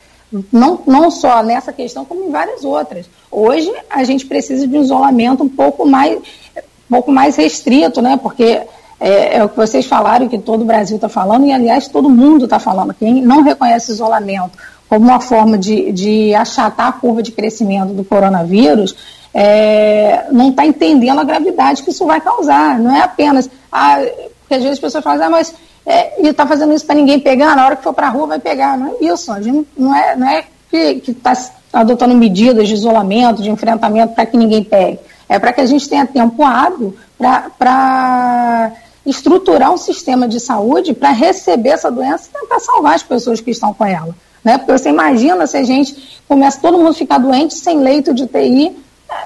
não, 0.52 0.80
não 0.86 1.10
só 1.10 1.42
nessa 1.42 1.72
questão, 1.72 2.04
como 2.04 2.28
em 2.28 2.30
várias 2.30 2.64
outras. 2.64 3.06
Hoje, 3.30 3.72
a 3.90 4.04
gente 4.04 4.26
precisa 4.26 4.66
de 4.66 4.76
um 4.76 4.82
isolamento 4.82 5.42
um 5.42 5.48
pouco 5.48 5.86
mais, 5.86 6.18
um 6.18 6.90
pouco 6.90 7.12
mais 7.12 7.36
restrito, 7.36 8.00
né? 8.02 8.16
Porque 8.16 8.62
é, 8.98 9.36
é 9.38 9.44
o 9.44 9.48
que 9.48 9.56
vocês 9.56 9.86
falaram, 9.86 10.28
que 10.28 10.38
todo 10.38 10.62
o 10.62 10.64
Brasil 10.64 10.96
está 10.96 11.08
falando, 11.08 11.46
e 11.46 11.52
aliás, 11.52 11.88
todo 11.88 12.08
mundo 12.08 12.44
está 12.44 12.58
falando. 12.58 12.94
Quem 12.94 13.22
não 13.22 13.42
reconhece 13.42 13.92
isolamento 13.92 14.58
como 14.88 15.04
uma 15.04 15.20
forma 15.20 15.58
de, 15.58 15.92
de 15.92 16.34
achatar 16.34 16.88
a 16.88 16.92
curva 16.92 17.22
de 17.22 17.32
crescimento 17.32 17.92
do 17.92 18.04
coronavírus, 18.04 18.94
é, 19.34 20.26
não 20.30 20.50
está 20.50 20.64
entendendo 20.64 21.20
a 21.20 21.24
gravidade 21.24 21.82
que 21.82 21.90
isso 21.90 22.06
vai 22.06 22.20
causar. 22.20 22.78
Não 22.78 22.94
é 22.94 23.02
apenas. 23.02 23.50
Ah, 23.70 23.98
porque 24.40 24.54
às 24.54 24.62
vezes 24.62 24.78
as 24.78 24.78
pessoas 24.78 25.04
falam, 25.04 25.26
ah, 25.26 25.30
mas 25.30 25.54
é, 25.86 26.20
e 26.20 26.28
está 26.28 26.44
fazendo 26.44 26.74
isso 26.74 26.84
para 26.84 26.96
ninguém 26.96 27.20
pegar, 27.20 27.54
na 27.54 27.64
hora 27.64 27.76
que 27.76 27.84
for 27.84 27.94
para 27.94 28.08
a 28.08 28.10
rua 28.10 28.26
vai 28.26 28.38
pegar. 28.40 28.76
Não 28.76 28.88
é 28.88 29.04
isso, 29.04 29.32
a 29.32 29.40
gente 29.40 29.68
não 29.78 29.94
é, 29.94 30.16
não 30.16 30.28
é 30.28 30.44
que 30.68 31.02
está 31.10 31.32
adotando 31.72 32.14
medidas 32.14 32.66
de 32.66 32.74
isolamento, 32.74 33.40
de 33.40 33.50
enfrentamento 33.50 34.12
para 34.12 34.26
que 34.26 34.36
ninguém 34.36 34.64
pegue. 34.64 34.98
É 35.28 35.38
para 35.38 35.52
que 35.52 35.60
a 35.60 35.66
gente 35.66 35.88
tenha 35.88 36.04
tempo 36.04 36.42
hábil 36.42 36.96
para 37.16 38.72
estruturar 39.04 39.72
um 39.72 39.76
sistema 39.76 40.26
de 40.26 40.40
saúde 40.40 40.92
para 40.92 41.10
receber 41.10 41.70
essa 41.70 41.90
doença 41.90 42.28
e 42.28 42.40
tentar 42.40 42.58
salvar 42.58 42.94
as 42.94 43.02
pessoas 43.04 43.40
que 43.40 43.52
estão 43.52 43.72
com 43.72 43.84
ela. 43.84 44.14
Né? 44.42 44.58
Porque 44.58 44.72
você 44.76 44.88
imagina 44.88 45.46
se 45.46 45.56
a 45.56 45.62
gente 45.62 46.20
começa 46.28 46.60
todo 46.60 46.78
mundo 46.78 46.94
ficar 46.94 47.18
doente 47.18 47.54
sem 47.54 47.78
leito 47.78 48.12
de 48.12 48.24
UTI, 48.24 48.76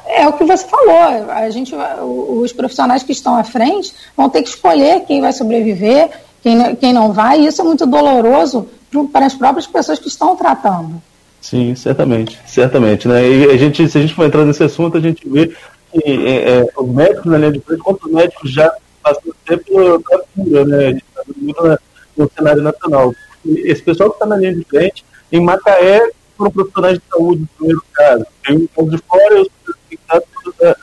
é 0.07 0.29
o 0.29 0.35
que 0.35 0.45
você 0.45 0.67
falou. 0.67 1.31
A 1.31 1.49
gente, 1.49 1.75
os 2.03 2.53
profissionais 2.53 3.03
que 3.03 3.13
estão 3.13 3.35
à 3.37 3.45
frente 3.45 3.95
vão 4.15 4.29
ter 4.29 4.43
que 4.43 4.51
escolher 4.51 5.05
quem 5.07 5.21
vai 5.21 5.33
sobreviver 5.33 6.11
quem, 6.43 6.77
quem 6.77 6.93
não 6.93 7.13
vai, 7.13 7.41
isso 7.41 7.61
é 7.61 7.65
muito 7.65 7.87
doloroso 7.87 8.69
para 9.13 9.27
as 9.27 9.35
próprias 9.35 9.67
pessoas 9.67 9.99
que 9.99 10.09
estão 10.09 10.37
tratando. 10.37 11.01
Sim, 11.41 11.75
certamente, 11.75 12.39
certamente. 12.47 13.09
Né? 13.09 13.29
E 13.29 13.51
a 13.51 13.57
gente, 13.57 13.89
se 13.89 13.99
a 13.99 14.01
gente 14.01 14.15
for 14.15 14.27
entrar 14.27 14.45
nesse 14.45 14.63
assunto, 14.63 14.97
a 14.97 15.01
gente 15.01 15.29
vê 15.29 15.47
que 15.93 16.03
é, 16.05 16.59
é, 16.59 16.67
os 16.77 16.89
médicos 16.89 17.27
na 17.27 17.39
linha 17.39 17.53
de 17.53 17.61
frente, 17.61 17.83
quantos 17.83 18.11
médicos 18.11 18.53
já 18.53 18.73
passam 19.03 19.33
tempo 19.47 19.65
pela 19.65 20.25
cura, 20.35 20.65
né? 20.65 21.01
Muito 21.37 21.79
no 22.17 22.31
cenário 22.37 22.63
nacional. 22.63 23.15
Esse 23.45 23.83
pessoal 23.83 24.11
que 24.11 24.17
está 24.17 24.27
na 24.27 24.37
linha 24.37 24.55
de 24.55 24.65
frente, 24.65 25.05
em 25.33 25.41
Macaé, 25.41 26.11
foram 26.37 26.51
profissionais 26.51 26.99
de 26.99 27.05
saúde, 27.11 27.41
no 27.41 27.49
primeiro 27.57 27.83
caso. 27.93 28.27
Tem 28.45 28.57
um 28.57 28.67
pouco 28.69 28.91
de 28.91 28.99
fora 28.99 29.39
e 29.39 29.43
os 29.43 29.49
profissionais 29.65 30.25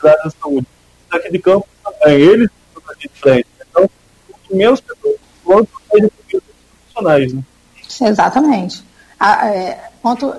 da 0.02 0.10
área 0.10 0.22
de 0.24 0.34
saúde. 0.40 0.66
Daqui 1.10 1.32
de 1.32 1.38
campo 1.38 1.66
também, 1.84 2.20
eles 2.20 2.50
estão 2.50 2.82
na 2.86 2.92
linha 2.94 3.10
de 3.14 3.20
frente. 3.20 3.46
Então, 3.70 3.90
menos 4.50 4.80
pessoas 4.80 5.16
quanto 5.48 5.68
profissionais. 5.88 7.32
Né? 7.32 7.42
Exatamente. 8.02 8.84
A, 9.18 9.48
é, 9.48 9.90
quanto, 10.02 10.34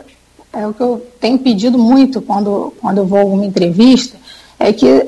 é 0.53 0.67
o 0.67 0.73
que 0.73 0.81
eu 0.81 1.05
tenho 1.19 1.39
pedido 1.39 1.77
muito 1.77 2.21
quando, 2.21 2.73
quando 2.79 2.99
eu 2.99 3.05
vou 3.05 3.17
a 3.17 3.21
alguma 3.21 3.45
entrevista, 3.45 4.17
é 4.59 4.71
que 4.71 5.07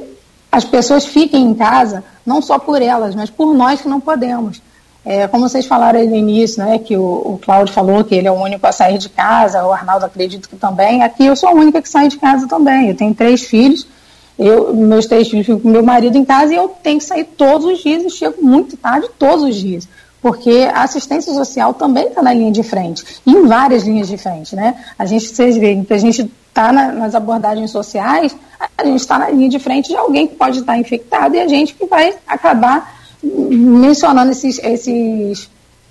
as 0.52 0.66
pessoas 0.66 1.06
fiquem 1.06 1.46
em 1.46 1.54
casa, 1.54 2.04
não 2.26 2.42
só 2.42 2.58
por 2.58 2.82
elas, 2.82 3.16
mas 3.16 3.30
por 3.30 3.54
nós 3.54 3.82
que 3.82 3.88
não 3.88 4.02
podemos. 4.02 4.62
É, 5.04 5.28
como 5.28 5.48
vocês 5.48 5.66
falaram 5.66 6.00
aí 6.00 6.08
no 6.08 6.16
início, 6.16 6.64
né, 6.64 6.78
que 6.78 6.96
o, 6.96 7.02
o 7.02 7.40
Cláudio 7.42 7.74
falou 7.74 8.04
que 8.04 8.14
ele 8.14 8.28
é 8.28 8.32
o 8.32 8.36
único 8.36 8.66
a 8.68 8.72
sair 8.72 8.98
de 8.98 9.10
casa, 9.10 9.66
o 9.66 9.72
Arnaldo 9.72 10.06
acredito 10.06 10.48
que 10.48 10.56
também, 10.56 11.02
aqui 11.02 11.26
eu 11.26 11.36
sou 11.36 11.50
a 11.50 11.54
única 11.54 11.82
que 11.82 11.90
sai 11.90 12.08
de 12.08 12.18
casa 12.18 12.48
também. 12.48 12.90
Eu 12.90 12.96
tenho 12.96 13.14
três 13.14 13.44
filhos, 13.44 13.88
eu, 14.42 14.74
meus 14.74 15.06
três 15.06 15.30
filhos 15.30 15.46
ficam 15.46 15.60
com 15.60 15.70
meu 15.70 15.84
marido 15.84 16.18
em 16.18 16.26
casa 16.26 16.52
e 16.52 16.56
eu 16.56 16.68
tenho 16.82 16.98
que 16.98 17.06
sair 17.06 17.26
todos 17.26 17.68
os 17.68 17.80
dias 17.80 18.04
e 18.04 18.10
chego 18.10 18.44
muito 18.44 18.76
tarde 18.76 19.08
todos 19.20 19.46
os 19.46 19.56
dias. 19.56 19.88
Porque 20.20 20.68
a 20.74 20.82
assistência 20.82 21.32
social 21.32 21.76
também 21.76 22.08
está 22.08 22.24
na 22.24 22.34
linha 22.34 22.52
de 22.52 22.64
frente, 22.64 23.04
em 23.26 23.46
várias 23.46 23.84
linhas 23.84 24.08
de 24.08 24.18
frente, 24.18 24.56
né? 24.56 24.76
A 24.98 25.06
gente, 25.06 25.28
vocês 25.28 25.58
veem 25.58 25.84
que 25.84 25.94
a 25.94 25.98
gente 25.98 26.30
está 26.48 26.74
na, 26.74 26.92
nas 26.92 27.14
abordagens 27.14 27.70
sociais, 27.70 28.36
a 28.78 28.84
gente 28.84 29.00
está 29.00 29.20
na 29.20 29.30
linha 29.30 29.48
de 29.48 29.60
frente 29.60 29.90
de 29.90 29.96
alguém 29.96 30.26
que 30.26 30.36
pode 30.36 30.60
estar 30.60 30.78
infectado 30.78 31.36
e 31.36 31.40
a 31.40 31.48
gente 31.48 31.76
que 31.76 31.86
vai 31.86 32.16
acabar 32.28 33.00
mencionando 33.24 34.32
esses, 34.32 34.58
esses, 34.64 35.50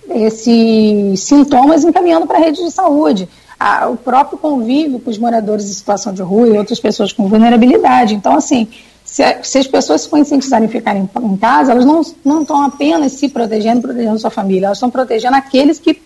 esses 0.09 1.21
sintomas 1.21 1.85
encaminhando 1.85 2.27
para 2.27 2.39
a 2.39 2.41
rede 2.41 2.65
de 2.65 2.71
saúde 2.73 3.29
a, 3.61 3.89
o 3.89 3.97
próprio 3.97 4.39
convívio 4.39 4.99
com 4.99 5.11
os 5.11 5.19
moradores 5.19 5.67
em 5.67 5.73
situação 5.75 6.15
de 6.15 6.23
rua 6.23 6.49
e 6.49 6.57
outras 6.57 6.81
pessoas 6.81 7.13
com 7.13 7.29
vulnerabilidade. 7.29 8.15
Então, 8.15 8.35
assim, 8.35 8.67
se, 9.05 9.23
se 9.43 9.59
as 9.59 9.67
pessoas 9.67 10.01
se 10.01 10.09
conscientizarem 10.09 10.67
em 10.67 10.71
ficarem 10.71 11.09
em 11.23 11.37
casa, 11.37 11.73
elas 11.73 11.85
não, 11.85 12.01
não 12.25 12.41
estão 12.41 12.65
apenas 12.65 13.13
se 13.13 13.29
protegendo, 13.29 13.83
protegendo 13.83 14.19
sua 14.19 14.31
família, 14.31 14.67
elas 14.67 14.79
estão 14.79 14.91
protegendo 14.91 15.37
aqueles 15.37 15.79
que, 15.79 16.01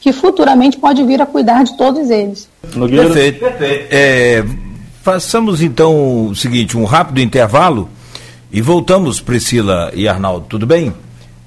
que 0.00 0.12
futuramente 0.12 0.78
pode 0.78 1.04
vir 1.04 1.22
a 1.22 1.26
cuidar 1.26 1.62
de 1.62 1.76
todos 1.76 2.10
eles. 2.10 2.48
Perfeito. 2.62 3.38
Perfeito. 3.38 3.88
É, 3.92 4.44
façamos 5.02 5.62
então 5.62 6.26
o 6.26 6.34
seguinte, 6.34 6.76
um 6.76 6.84
rápido 6.84 7.20
intervalo 7.20 7.88
e 8.50 8.60
voltamos, 8.60 9.20
Priscila 9.20 9.92
e 9.94 10.08
Arnaldo, 10.08 10.46
tudo 10.48 10.66
bem? 10.66 10.92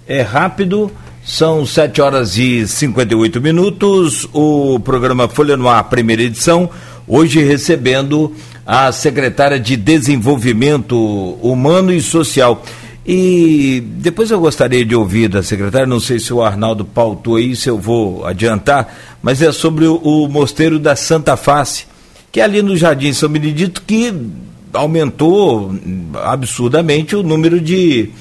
É 0.07 0.21
rápido 0.21 0.89
são 1.23 1.65
7 1.65 2.01
horas 2.01 2.37
e 2.37 2.67
58 2.67 3.41
minutos. 3.41 4.27
O 4.33 4.79
programa 4.79 5.27
Folha 5.27 5.55
no 5.55 5.67
Ar, 5.67 5.83
primeira 5.85 6.23
edição, 6.23 6.69
hoje 7.07 7.43
recebendo 7.43 8.33
a 8.65 8.91
secretária 8.91 9.59
de 9.59 9.75
Desenvolvimento 9.75 10.95
Humano 11.41 11.91
e 11.91 12.01
Social. 12.01 12.63
E 13.05 13.83
depois 13.97 14.29
eu 14.29 14.39
gostaria 14.39 14.85
de 14.85 14.95
ouvir 14.95 15.27
da 15.27 15.41
secretária, 15.41 15.87
não 15.87 15.99
sei 15.99 16.19
se 16.19 16.31
o 16.31 16.43
Arnaldo 16.43 16.85
pautou 16.85 17.39
isso, 17.39 17.67
eu 17.67 17.79
vou 17.79 18.25
adiantar, 18.25 18.95
mas 19.21 19.41
é 19.41 19.51
sobre 19.51 19.85
o, 19.85 19.95
o 19.95 20.27
Mosteiro 20.27 20.77
da 20.77 20.95
Santa 20.95 21.35
Face, 21.35 21.87
que 22.31 22.39
é 22.39 22.43
ali 22.43 22.61
no 22.61 22.77
Jardim 22.77 23.11
São 23.11 23.29
Benedito, 23.29 23.81
que 23.81 24.13
aumentou 24.71 25.73
absurdamente 26.23 27.15
o 27.15 27.23
número 27.23 27.59
de 27.59 28.11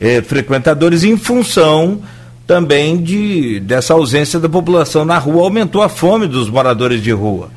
eh, 0.00 0.22
frequentadores 0.22 1.02
em 1.02 1.16
função 1.16 2.00
também 2.46 2.96
de, 2.98 3.58
dessa 3.60 3.94
ausência 3.94 4.38
da 4.38 4.48
população 4.48 5.04
na 5.04 5.18
rua, 5.18 5.42
aumentou 5.42 5.82
a 5.82 5.88
fome 5.88 6.26
dos 6.26 6.48
moradores 6.48 7.02
de 7.02 7.10
rua. 7.10 7.50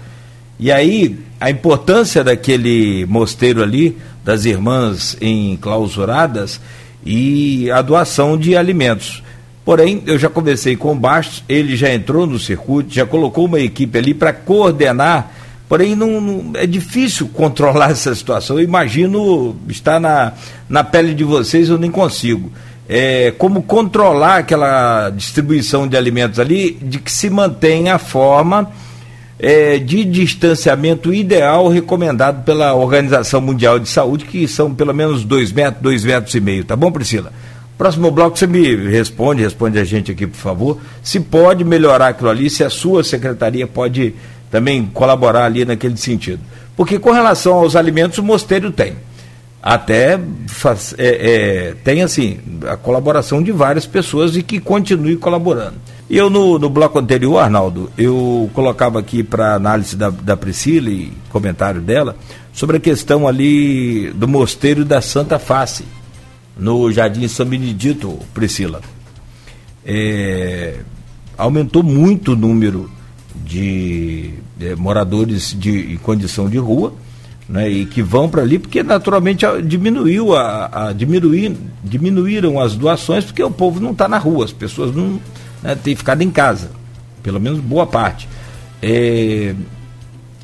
E 0.60 0.72
aí, 0.72 1.18
a 1.40 1.50
importância 1.50 2.24
daquele 2.24 3.06
mosteiro 3.06 3.62
ali, 3.62 3.96
das 4.26 4.46
irmãs 4.46 5.16
enclausuradas, 5.22 6.60
e 7.06 7.70
a 7.72 7.82
doação 7.82 8.38
de 8.38 8.58
alimentos. 8.58 9.24
Porém, 9.64 10.02
eu 10.06 10.18
já 10.18 10.30
conversei 10.30 10.76
com 10.76 10.92
o 10.92 10.96
Bastos, 10.96 11.44
ele 11.48 11.78
já 11.78 11.94
entrou 11.94 12.26
no 12.26 12.40
circuito, 12.40 12.94
já 12.94 13.06
colocou 13.06 13.46
uma 13.46 13.60
equipe 13.60 13.98
ali 13.98 14.14
para 14.14 14.34
coordenar, 14.34 15.32
porém 15.70 15.96
não, 15.96 16.20
não, 16.20 16.52
é 16.56 16.66
difícil 16.66 17.30
controlar 17.34 17.92
essa 17.92 18.14
situação. 18.16 18.58
Eu 18.58 18.64
imagino 18.64 19.56
estar 19.70 20.00
na, 20.00 20.34
na 20.68 20.84
pele 20.84 21.14
de 21.14 21.24
vocês, 21.24 21.70
eu 21.70 21.78
nem 21.78 21.92
consigo. 21.92 22.52
É, 22.92 23.32
como 23.38 23.62
controlar 23.62 24.38
aquela 24.38 25.12
distribuição 25.12 25.88
de 25.88 25.96
alimentos 25.96 26.40
ali, 26.40 26.72
de 26.82 26.98
que 26.98 27.12
se 27.12 27.30
mantenha 27.30 27.96
a 27.96 28.00
forma 28.00 28.72
é, 29.40 29.78
de 29.78 30.04
distanciamento 30.04 31.14
ideal 31.14 31.68
recomendado 31.70 32.44
pela 32.44 32.74
Organização 32.74 33.40
Mundial 33.40 33.78
de 33.78 33.88
Saúde, 33.88 34.26
que 34.26 34.48
são 34.48 34.74
pelo 34.74 34.94
menos 34.94 35.24
dois 35.24 35.52
metros, 35.52 35.82
dois 35.82 36.04
metros 36.04 36.34
e 36.34 36.42
meio, 36.42 36.66
tá 36.66 36.76
bom, 36.76 36.92
Priscila? 36.92 37.32
Próximo 37.78 38.12
bloco 38.12 38.38
você 38.38 38.46
me 38.46 38.76
responde, 38.90 39.42
responde 39.42 39.80
a 39.80 39.86
gente 39.86 40.12
aqui, 40.12 40.28
por 40.28 40.36
favor, 40.36 40.78
se 41.02 41.20
pode 41.20 41.64
melhorar 41.64 42.10
aquilo 42.10 42.30
ali, 42.30 42.50
se 42.50 42.64
a 42.64 42.70
sua 42.70 43.04
secretaria 43.04 43.66
pode 43.66 44.14
também 44.52 44.86
colaborar 44.94 45.46
ali 45.46 45.64
naquele 45.64 45.96
sentido. 45.96 46.42
Porque 46.76 47.00
com 47.00 47.12
relação 47.12 47.54
aos 47.54 47.76
alimentos, 47.76 48.18
o 48.18 48.24
mosteiro 48.24 48.72
tem. 48.72 48.96
Até 49.62 50.20
faz, 50.48 50.96
é, 50.98 51.08
é, 51.08 51.74
tem 51.84 52.02
assim, 52.02 52.40
a 52.66 52.78
colaboração 52.78 53.44
de 53.44 53.52
várias 53.52 53.86
pessoas 53.86 54.38
e 54.38 54.44
que 54.44 54.60
continue 54.60 55.18
colaborando. 55.18 55.76
Eu 56.10 56.30
no, 56.30 56.58
no 56.58 56.70
bloco 56.70 56.98
anterior, 56.98 57.38
Arnaldo, 57.38 57.92
eu 57.98 58.50
colocava 58.54 59.00
aqui 59.00 59.22
para 59.22 59.54
análise 59.56 59.96
da, 59.96 60.10
da 60.10 60.36
Priscila 60.36 60.90
e 60.90 61.12
comentário 61.30 61.82
dela 61.82 62.16
sobre 62.54 62.78
a 62.78 62.80
questão 62.80 63.28
ali 63.28 64.12
do 64.14 64.28
mosteiro 64.28 64.84
da 64.84 65.02
Santa 65.02 65.38
Face 65.38 65.84
no 66.58 66.92
Jardim 66.92 67.28
São 67.28 67.46
Benedito, 67.46 68.18
Priscila. 68.34 68.82
É, 69.86 70.80
aumentou 71.38 71.82
muito 71.82 72.34
o 72.34 72.36
número 72.36 72.90
de 73.46 74.34
é, 74.60 74.76
moradores 74.76 75.56
de, 75.58 75.94
em 75.94 75.98
condição 75.98 76.50
de 76.50 76.58
rua, 76.58 76.94
né, 77.50 77.68
e 77.68 77.86
que 77.86 78.04
vão 78.04 78.30
para 78.30 78.44
ali, 78.44 78.60
porque 78.60 78.84
naturalmente 78.84 79.44
diminuiu 79.64 80.36
a, 80.36 80.90
a, 80.90 80.94
diminuir, 80.94 81.58
diminuíram 81.84 82.60
as 82.60 82.76
doações, 82.76 83.26
porque 83.26 83.44
o 83.44 83.50
povo 83.50 83.80
não 83.80 83.92
está 83.92 84.08
na 84.08 84.20
rua, 84.20 84.46
as 84.46 84.54
pessoas 84.54 84.96
não 84.96 85.20
né, 85.64 85.76
têm 85.76 85.96
ficado 85.96 86.22
em 86.22 86.30
casa, 86.30 86.70
pelo 87.24 87.40
menos 87.40 87.60
boa 87.60 87.88
parte. 87.88 88.30
É, 88.82 89.56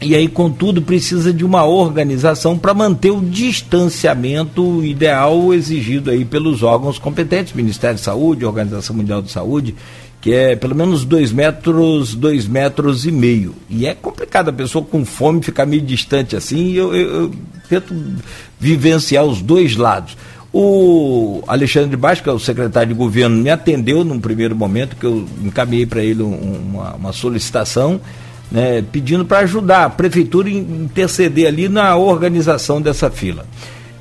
e 0.02 0.13
aí, 0.13 0.28
contudo, 0.28 0.82
precisa 0.82 1.32
de 1.32 1.46
uma 1.46 1.63
organização 1.63 2.58
para 2.58 2.74
manter 2.74 3.12
o 3.12 3.22
distanciamento 3.22 4.84
ideal 4.84 5.54
exigido 5.54 6.12
aí 6.12 6.26
pelos 6.26 6.63
órgãos 6.63 7.00
competentes, 7.00 7.54
Ministério 7.54 7.96
de 7.96 8.02
Saúde, 8.02 8.46
Organização 8.46 8.96
Mundial 8.96 9.22
de 9.22 9.32
Saúde, 9.32 9.74
que 10.26 10.34
é 10.34 10.56
pelo 10.56 10.74
menos 10.74 11.06
dois 11.06 11.32
metros, 11.32 12.16
dois 12.16 12.48
metros 12.48 13.06
e 13.06 13.12
meio. 13.12 13.54
E 13.70 13.86
é 13.86 13.94
complicado 13.94 14.50
a 14.50 14.52
pessoa 14.52 14.84
com 14.84 15.06
fome 15.06 15.40
ficar 15.44 15.68
meio 15.68 15.84
distante 15.84 16.36
assim, 16.36 16.74
eu, 16.74 16.96
eu, 16.96 17.10
eu 17.10 17.32
tento 17.70 17.94
vivenciar 18.60 19.24
os 19.24 19.40
dois 19.40 19.76
lados. 19.76 20.18
O 20.52 21.44
Alexandre 21.46 21.96
Baixo, 21.96 22.24
que 22.24 22.30
é 22.30 22.32
o 22.32 22.40
secretário 22.40 22.92
de 22.92 22.96
governo, 22.96 23.38
me 23.38 23.52
atendeu 23.52 24.04
num 24.04 24.20
primeiro 24.20 24.56
momento, 24.56 24.96
que 24.96 25.06
eu 25.06 25.28
encaminhei 25.44 25.86
para 25.86 26.02
ele 26.02 26.24
uma, 26.24 26.96
uma 26.96 27.14
solicitação 27.14 28.02
né, 28.52 28.84
pedindo 28.92 29.26
para 29.26 29.42
ajudar 29.42 29.86
a 29.86 29.90
prefeitura 29.92 30.50
a 30.50 30.52
interceder 30.52 31.46
ali 31.46 31.70
na 31.70 31.96
organização 31.98 32.82
dessa 32.82 33.12
fila. 33.12 33.46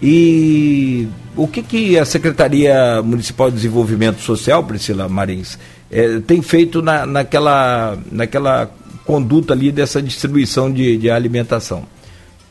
E 0.02 1.06
o 1.36 1.46
que, 1.46 1.62
que 1.62 1.98
a 1.98 2.06
Secretaria 2.06 3.02
Municipal 3.02 3.50
de 3.50 3.56
Desenvolvimento 3.56 4.22
Social, 4.22 4.64
Priscila 4.64 5.06
Marins, 5.06 5.58
é, 5.90 6.20
tem 6.20 6.42
feito 6.42 6.82
na, 6.82 7.06
naquela, 7.06 7.96
naquela 8.10 8.70
conduta 9.04 9.52
ali 9.52 9.70
dessa 9.70 10.02
distribuição 10.02 10.72
de, 10.72 10.96
de 10.96 11.10
alimentação? 11.10 11.84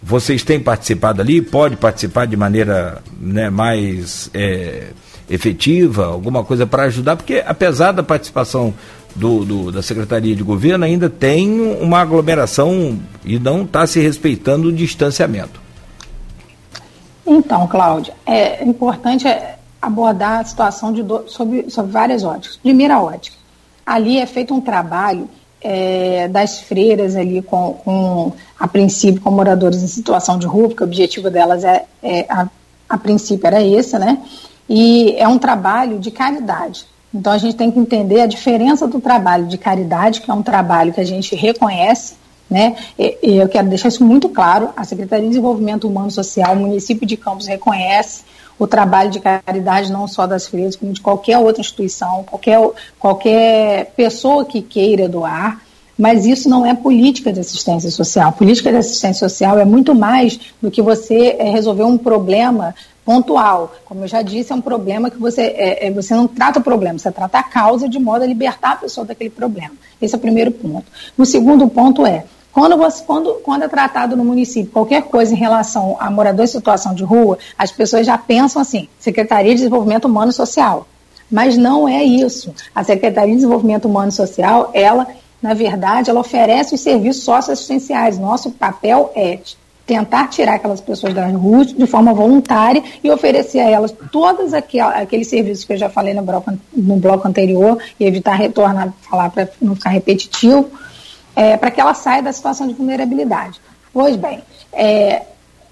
Vocês 0.02 0.44
têm 0.44 0.60
participado 0.60 1.22
ali? 1.22 1.42
Pode 1.42 1.78
participar 1.78 2.26
de 2.28 2.36
maneira 2.36 3.02
né, 3.20 3.50
mais 3.50 4.30
é, 4.34 4.88
efetiva, 5.30 6.06
alguma 6.06 6.44
coisa 6.44 6.68
para 6.68 6.84
ajudar? 6.84 7.16
Porque 7.16 7.42
apesar 7.46 7.94
da 7.94 8.04
participação 8.04 8.74
do, 9.16 9.46
do, 9.46 9.72
da 9.72 9.82
Secretaria 9.82 10.36
de 10.36 10.44
Governo 10.44 10.86
ainda 10.86 11.10
tem 11.10 11.62
uma 11.62 12.00
aglomeração 12.00 13.00
e 13.24 13.40
não 13.40 13.64
está 13.64 13.86
se 13.88 14.00
respeitando 14.00 14.70
o 14.70 14.74
distanciamento. 14.74 15.62
Então, 17.26 17.68
Cláudia, 17.68 18.14
é 18.26 18.64
importante 18.64 19.26
abordar 19.84 20.40
a 20.40 20.46
situação 20.46 20.94
de 20.94 21.04
do, 21.04 21.28
sobre, 21.28 21.70
sobre 21.70 21.92
várias 21.92 22.24
óticas. 22.24 22.58
Primeira 22.58 23.02
ótica, 23.02 23.36
ali 23.86 24.18
é 24.18 24.26
feito 24.26 24.54
um 24.54 24.62
trabalho 24.62 25.30
é, 25.62 26.28
das 26.30 26.62
freiras 26.62 27.16
ali 27.16 27.42
com, 27.42 27.74
com, 27.84 28.32
a 28.58 28.68
princípio, 28.68 29.22
com 29.22 29.30
moradores 29.30 29.84
em 29.84 29.88
situação 29.88 30.40
de 30.40 30.46
rua, 30.46 30.70
porque 30.70 30.84
o 30.84 30.88
objetivo 30.88 31.30
delas 31.30 31.64
é, 31.64 31.86
é 32.02 32.26
a, 32.30 32.48
a 32.88 32.98
princípio 32.98 33.46
era 33.46 33.62
esse, 33.62 34.00
né? 34.00 34.20
E 34.70 35.16
é 35.18 35.28
um 35.28 35.38
trabalho 35.38 36.00
de 36.00 36.12
caridade. 36.12 36.86
Então 37.14 37.34
a 37.34 37.38
gente 37.38 37.56
tem 37.56 37.70
que 37.70 37.78
entender 37.78 38.22
a 38.22 38.26
diferença 38.26 38.88
do 38.88 39.02
trabalho 39.02 39.46
de 39.48 39.58
caridade, 39.58 40.22
que 40.22 40.32
é 40.32 40.34
um 40.34 40.42
trabalho 40.42 40.94
que 40.94 41.02
a 41.02 41.06
gente 41.06 41.36
reconhece, 41.36 42.16
né? 42.50 42.76
E, 42.98 43.18
eu 43.22 43.50
quero 43.50 43.68
deixar 43.68 43.90
isso 43.90 44.04
muito 44.04 44.30
claro. 44.30 44.70
A 44.78 44.84
Secretaria 44.84 45.26
de 45.26 45.30
Desenvolvimento 45.30 45.88
Humano 45.88 46.10
Social, 46.10 46.54
o 46.54 46.60
município 46.60 47.06
de 47.06 47.18
Campos 47.18 47.48
reconhece 47.48 48.24
o 48.58 48.68
trabalho 48.68 49.10
de 49.10 49.20
caridade 49.20 49.92
não 49.92 50.08
só 50.08 50.28
das 50.28 50.48
freiras, 50.48 50.76
como 50.76 50.94
de 50.94 51.02
qualquer 51.02 51.38
outra 51.38 51.62
instituição, 51.62 52.24
qualquer, 52.24 52.60
qualquer 53.00 53.94
pessoa 53.96 54.46
que 54.46 54.62
queira 54.62 55.10
doar. 55.10 55.62
Mas 55.98 56.26
isso 56.26 56.50
não 56.50 56.66
é 56.66 56.74
política 56.74 57.32
de 57.32 57.40
assistência 57.40 57.92
social. 57.92 58.32
Política 58.32 58.72
de 58.72 58.78
assistência 58.78 59.30
social 59.30 59.60
é 59.60 59.66
muito 59.66 59.94
mais 59.94 60.40
do 60.62 60.72
que 60.72 60.82
você 60.82 61.36
é, 61.38 61.52
resolver 61.52 61.84
um 61.84 61.98
problema 61.98 62.74
pontual. 63.06 63.76
Como 63.86 64.04
eu 64.04 64.08
já 64.08 64.22
disse, 64.22 64.52
é 64.52 64.56
um 64.56 64.62
problema 64.62 65.12
que 65.12 65.18
você, 65.18 65.54
é, 65.56 65.92
você 65.92 66.16
não 66.16 66.28
trata 66.28 66.60
o 66.60 66.64
problema, 66.64 66.98
você 66.98 67.12
trata 67.12 67.40
a 67.40 67.44
causa 67.44 67.88
de 67.88 68.00
modo 68.00 68.24
a 68.24 68.28
libertar 68.28 68.72
a 68.72 68.78
pessoa 68.78 69.06
daquele 69.06 69.30
problema. 69.30 69.74
Esse 70.02 70.16
é 70.16 70.18
o 70.18 70.22
primeiro 70.22 70.52
ponto. 70.52 70.86
O 71.18 71.26
segundo 71.26 71.68
ponto 71.68 72.06
é, 72.06 72.26
quando, 72.54 72.78
você, 72.78 73.04
quando, 73.04 73.34
quando 73.44 73.64
é 73.64 73.68
tratado 73.68 74.16
no 74.16 74.24
município 74.24 74.72
qualquer 74.72 75.02
coisa 75.04 75.34
em 75.34 75.38
relação 75.38 75.98
a 76.00 76.10
morador 76.12 76.46
em 76.46 76.48
situação 76.48 76.94
de 76.94 77.04
rua, 77.04 77.40
as 77.58 77.72
pessoas 77.72 78.06
já 78.06 78.18
pensam 78.18 78.62
assim, 78.62 78.88
Secretaria 79.00 79.52
de 79.52 79.58
Desenvolvimento 79.58 80.06
Humano 80.06 80.30
e 80.30 80.34
Social. 80.34 80.88
Mas 81.32 81.58
não 81.58 81.88
é 81.88 82.04
isso. 82.04 82.54
A 82.76 82.84
Secretaria 82.84 83.32
de 83.32 83.38
Desenvolvimento 83.38 83.86
Humano 83.86 84.10
e 84.10 84.12
Social, 84.12 84.70
ela, 84.72 85.08
na 85.42 85.56
verdade, 85.56 86.12
ela 86.12 86.20
oferece 86.20 86.76
os 86.76 86.82
serviços 86.82 87.24
socioassistenciais. 87.24 88.20
Nosso 88.20 88.52
papel 88.52 89.12
é 89.16 89.40
tentar 89.86 90.28
tirar 90.28 90.56
aquelas 90.56 90.80
pessoas 90.80 91.14
das 91.14 91.34
ruas 91.34 91.74
de 91.74 91.88
forma 91.88 92.14
voluntária 92.14 92.84
e 93.04 93.10
oferecer 93.10 93.60
a 93.60 93.70
elas 93.70 93.94
todos 94.12 94.54
aqueles 94.54 95.28
serviços 95.28 95.66
que 95.66 95.74
eu 95.74 95.78
já 95.78 95.90
falei 95.90 96.14
no 96.14 96.22
bloco, 96.22 96.54
no 96.72 96.98
bloco 96.98 97.28
anterior 97.28 97.78
e 98.00 98.06
evitar 98.06 98.36
retornar, 98.36 98.94
falar 99.02 99.30
para 99.30 99.50
não 99.62 99.76
ficar 99.76 99.90
repetitivo, 99.90 100.70
é, 101.36 101.58
para 101.58 101.72
que 101.72 101.82
ela 101.82 101.94
saia 101.94 102.22
da 102.22 102.32
situação 102.32 102.68
de 102.68 102.74
vulnerabilidade. 102.74 103.60
Pois 103.92 104.16
bem, 104.16 104.42
é, 104.72 105.24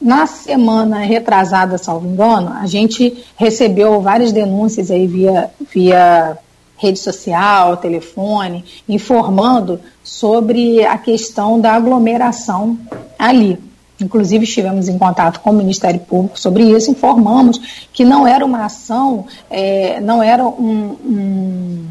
na 0.02 0.26
semana 0.26 1.00
retrasada, 1.00 1.78
salvo 1.78 2.08
engano, 2.08 2.54
a 2.54 2.65
gente 2.65 3.24
recebeu 3.36 4.02
várias 4.02 4.32
denúncias 4.32 4.89
aí 4.89 5.06
via, 5.06 5.52
via 5.74 6.38
rede 6.76 6.97
social, 6.97 7.78
telefone, 7.78 8.65
informando 8.89 9.80
sobre 10.04 10.84
a 10.84 10.97
questão 10.97 11.60
da 11.60 11.74
aglomeração 11.74 12.78
ali. 13.19 13.60
Inclusive, 14.00 14.45
estivemos 14.45 14.89
em 14.89 14.97
contato 14.97 15.39
com 15.41 15.52
o 15.52 15.54
Ministério 15.54 16.00
Público 16.00 16.39
sobre 16.39 16.63
isso, 16.63 16.89
informamos 16.89 17.86
que 17.93 18.04
não 18.04 18.26
era 18.26 18.43
uma 18.43 18.65
ação, 18.65 19.28
é, 19.47 20.02
não 20.02 20.24
era 20.24 20.43
um, 20.43 20.97
um, 21.06 21.86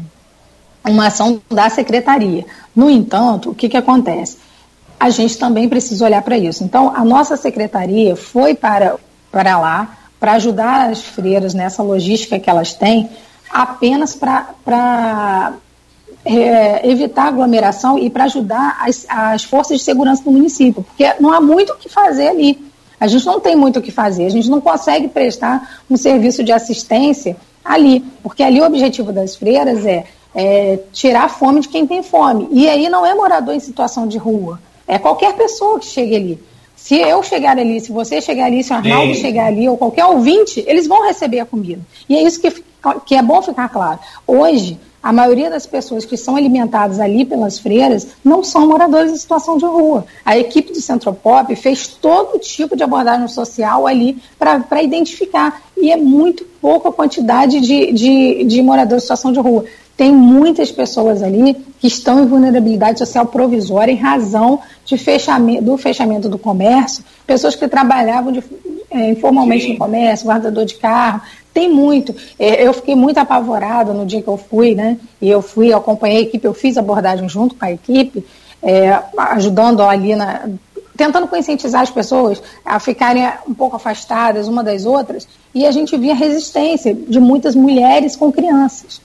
uma 0.89 1.07
ação 1.07 1.41
da 1.49 1.69
secretaria. 1.69 2.45
No 2.75 2.89
entanto, 2.89 3.51
o 3.51 3.55
que, 3.55 3.69
que 3.69 3.77
acontece? 3.77 4.37
A 4.99 5.09
gente 5.09 5.37
também 5.37 5.67
precisa 5.67 6.05
olhar 6.05 6.21
para 6.21 6.37
isso. 6.37 6.63
Então, 6.63 6.93
a 6.95 7.03
nossa 7.03 7.35
secretaria 7.35 8.15
foi 8.15 8.53
para, 8.55 8.97
para 9.31 9.59
lá 9.59 9.97
para 10.21 10.33
ajudar 10.33 10.91
as 10.91 11.01
freiras 11.01 11.55
nessa 11.55 11.81
logística 11.81 12.39
que 12.39 12.47
elas 12.47 12.75
têm, 12.75 13.09
apenas 13.49 14.15
para 14.15 15.53
é, 16.23 16.87
evitar 16.87 17.23
aglomeração 17.23 17.97
e 17.97 18.07
para 18.07 18.25
ajudar 18.25 18.77
as, 18.87 19.03
as 19.09 19.43
forças 19.43 19.79
de 19.79 19.83
segurança 19.83 20.23
do 20.23 20.29
município, 20.29 20.83
porque 20.83 21.11
não 21.19 21.33
há 21.33 21.41
muito 21.41 21.73
o 21.73 21.75
que 21.75 21.89
fazer 21.89 22.27
ali. 22.27 22.63
A 22.99 23.07
gente 23.07 23.25
não 23.25 23.39
tem 23.39 23.55
muito 23.55 23.79
o 23.79 23.81
que 23.81 23.91
fazer, 23.91 24.27
a 24.27 24.29
gente 24.29 24.47
não 24.47 24.61
consegue 24.61 25.07
prestar 25.07 25.81
um 25.89 25.97
serviço 25.97 26.43
de 26.43 26.51
assistência 26.51 27.35
ali, 27.65 28.05
porque 28.21 28.43
ali 28.43 28.61
o 28.61 28.65
objetivo 28.65 29.11
das 29.11 29.35
freiras 29.35 29.83
é, 29.87 30.05
é 30.33 30.79
tirar 30.91 31.25
a 31.25 31.29
fome 31.29 31.61
de 31.61 31.67
quem 31.67 31.85
tem 31.85 32.01
fome. 32.03 32.47
E 32.51 32.67
aí 32.67 32.89
não 32.89 33.05
é 33.05 33.13
morador 33.13 33.53
em 33.53 33.59
situação 33.59 34.07
de 34.07 34.17
rua. 34.17 34.59
É 34.87 34.97
qualquer 34.97 35.33
pessoa 35.33 35.79
que 35.79 35.85
chegue 35.85 36.15
ali. 36.15 36.43
Se 36.75 36.95
eu 36.95 37.21
chegar 37.21 37.57
ali, 37.57 37.79
se 37.79 37.91
você 37.91 38.19
chegar 38.19 38.45
ali, 38.45 38.63
se 38.63 38.73
o 38.73 38.75
Arnaldo 38.75 39.13
Sim. 39.13 39.21
chegar 39.21 39.45
ali, 39.45 39.69
ou 39.69 39.77
qualquer 39.77 40.05
ouvinte, 40.05 40.63
eles 40.65 40.87
vão 40.87 41.05
receber 41.05 41.39
a 41.39 41.45
comida. 41.45 41.81
E 42.09 42.15
é 42.15 42.23
isso 42.23 42.41
que, 42.41 42.51
que 43.05 43.15
é 43.15 43.21
bom 43.21 43.41
ficar 43.41 43.69
claro. 43.69 43.99
Hoje, 44.25 44.79
a 45.01 45.13
maioria 45.13 45.49
das 45.49 45.65
pessoas 45.65 46.05
que 46.05 46.17
são 46.17 46.35
alimentadas 46.35 46.99
ali 46.99 47.23
pelas 47.23 47.59
freiras 47.59 48.07
não 48.23 48.43
são 48.43 48.67
moradores 48.67 49.11
em 49.11 49.15
situação 49.15 49.57
de 49.57 49.65
rua. 49.65 50.05
A 50.23 50.37
equipe 50.37 50.71
do 50.71 50.81
Centropop 50.81 51.55
fez 51.55 51.87
todo 51.87 52.39
tipo 52.39 52.75
de 52.75 52.83
abordagem 52.83 53.27
social 53.27 53.87
ali 53.87 54.21
para 54.37 54.83
identificar. 54.83 55.61
E 55.75 55.91
é 55.91 55.97
muito 55.97 56.43
pouca 56.61 56.89
a 56.89 56.91
quantidade 56.91 57.59
de, 57.59 57.91
de, 57.91 58.43
de 58.43 58.61
moradores 58.61 59.03
em 59.03 59.05
situação 59.05 59.31
de 59.31 59.39
rua 59.39 59.65
tem 60.01 60.11
muitas 60.11 60.71
pessoas 60.71 61.21
ali 61.21 61.53
que 61.79 61.85
estão 61.85 62.23
em 62.23 62.25
vulnerabilidade 62.25 62.97
social 62.97 63.23
provisória 63.27 63.91
em 63.91 63.95
razão 63.95 64.59
de 64.83 64.97
fechamento, 64.97 65.61
do 65.61 65.77
fechamento 65.77 66.27
do 66.27 66.39
comércio, 66.39 67.03
pessoas 67.27 67.55
que 67.55 67.67
trabalhavam 67.67 68.31
de, 68.31 68.43
é, 68.89 69.11
informalmente 69.11 69.65
Sim. 69.65 69.73
no 69.73 69.77
comércio, 69.77 70.25
guardador 70.25 70.65
de 70.65 70.73
carro, 70.73 71.21
tem 71.53 71.71
muito. 71.71 72.15
É, 72.39 72.65
eu 72.65 72.73
fiquei 72.73 72.95
muito 72.95 73.19
apavorada 73.19 73.93
no 73.93 74.03
dia 74.03 74.23
que 74.23 74.27
eu 74.27 74.37
fui, 74.37 74.73
né? 74.73 74.97
E 75.21 75.29
eu 75.29 75.39
fui, 75.39 75.71
acompanhei 75.71 76.17
a 76.17 76.21
equipe, 76.21 76.47
eu 76.47 76.55
fiz 76.55 76.79
abordagem 76.79 77.29
junto 77.29 77.53
com 77.53 77.63
a 77.63 77.71
equipe, 77.71 78.25
é, 78.63 78.99
ajudando 79.15 79.83
ali 79.83 80.15
na, 80.15 80.49
tentando 80.97 81.27
conscientizar 81.27 81.81
as 81.81 81.91
pessoas 81.91 82.41
a 82.65 82.79
ficarem 82.79 83.31
um 83.47 83.53
pouco 83.53 83.75
afastadas 83.75 84.47
uma 84.47 84.63
das 84.63 84.83
outras, 84.83 85.27
e 85.53 85.63
a 85.63 85.69
gente 85.69 85.95
via 85.95 86.15
resistência 86.15 86.91
de 86.91 87.19
muitas 87.19 87.53
mulheres 87.53 88.15
com 88.15 88.31
crianças 88.31 88.99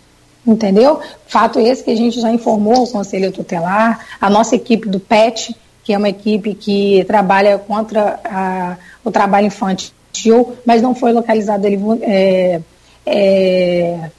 entendeu? 0.46 1.00
Fato 1.26 1.58
esse 1.58 1.82
que 1.82 1.90
a 1.90 1.96
gente 1.96 2.20
já 2.20 2.30
informou 2.30 2.84
o 2.84 2.90
Conselho 2.90 3.32
Tutelar, 3.32 4.06
a 4.20 4.30
nossa 4.30 4.54
equipe 4.54 4.88
do 4.88 5.00
PET, 5.00 5.54
que 5.82 5.92
é 5.92 5.98
uma 5.98 6.08
equipe 6.08 6.54
que 6.54 7.04
trabalha 7.04 7.58
contra 7.58 8.20
a, 8.24 8.76
o 9.04 9.10
trabalho 9.10 9.46
infantil, 9.46 10.56
mas 10.64 10.82
não 10.82 10.94
foi 10.94 11.12
localizado 11.12 11.66
ele, 11.66 11.78
é, 12.02 12.60
é, 13.06 14.10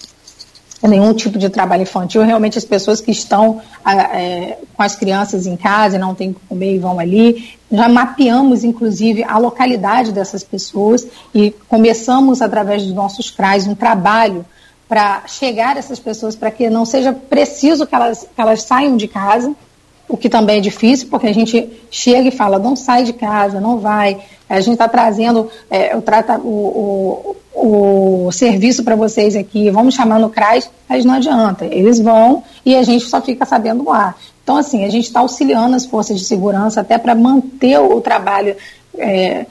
nenhum 0.83 1.13
tipo 1.13 1.37
de 1.37 1.49
trabalho 1.49 1.83
infantil. 1.83 2.23
Realmente 2.23 2.57
as 2.57 2.65
pessoas 2.65 3.01
que 3.01 3.11
estão 3.11 3.61
é, 3.85 4.57
com 4.75 4.83
as 4.83 4.95
crianças 4.95 5.45
em 5.45 5.57
casa 5.57 5.97
e 5.97 5.99
não 5.99 6.15
têm 6.15 6.33
que 6.33 6.39
comer 6.47 6.75
e 6.75 6.79
vão 6.79 6.99
ali. 6.99 7.49
Já 7.71 7.89
mapeamos, 7.89 8.63
inclusive, 8.63 9.23
a 9.23 9.37
localidade 9.37 10.11
dessas 10.11 10.43
pessoas 10.43 11.05
e 11.35 11.51
começamos, 11.67 12.41
através 12.41 12.83
dos 12.83 12.93
nossos 12.93 13.29
CRAs, 13.29 13.67
um 13.67 13.75
trabalho 13.75 14.45
para 14.87 15.23
chegar 15.27 15.75
a 15.75 15.79
essas 15.79 15.99
pessoas, 15.99 16.35
para 16.35 16.49
que 16.49 16.69
não 16.69 16.85
seja 16.85 17.11
preciso 17.13 17.85
que 17.85 17.93
elas, 17.93 18.27
que 18.33 18.41
elas 18.41 18.63
saiam 18.63 18.95
de 18.95 19.07
casa, 19.07 19.53
o 20.07 20.15
que 20.15 20.29
também 20.29 20.57
é 20.57 20.61
difícil, 20.61 21.09
porque 21.09 21.27
a 21.27 21.33
gente 21.33 21.69
chega 21.91 22.29
e 22.29 22.31
fala, 22.31 22.57
não 22.57 22.75
sai 22.75 23.03
de 23.03 23.11
casa, 23.11 23.59
não 23.59 23.77
vai. 23.77 24.17
A 24.49 24.61
gente 24.61 24.73
está 24.73 24.87
trazendo 24.87 25.49
é, 25.69 25.95
o, 25.95 26.01
trata, 26.01 26.39
o, 26.39 27.35
o, 27.53 28.27
o 28.27 28.31
serviço 28.31 28.83
para 28.83 28.95
vocês 28.95 29.35
aqui, 29.35 29.69
vamos 29.69 29.95
chamar 29.95 30.19
no 30.19 30.29
CRAS, 30.29 30.69
mas 30.87 31.03
não 31.03 31.15
adianta. 31.15 31.65
Eles 31.65 31.99
vão 31.99 32.43
e 32.65 32.75
a 32.75 32.83
gente 32.83 33.05
só 33.05 33.21
fica 33.21 33.45
sabendo 33.45 33.83
lá. 33.83 34.15
Então, 34.41 34.55
assim, 34.55 34.85
a 34.85 34.89
gente 34.89 35.07
está 35.07 35.19
auxiliando 35.19 35.75
as 35.75 35.85
forças 35.85 36.17
de 36.17 36.25
segurança 36.25 36.79
até 36.79 36.97
para 36.97 37.13
manter 37.13 37.77
o, 37.77 37.99
trabalho 37.99 38.55
é, 38.97 39.45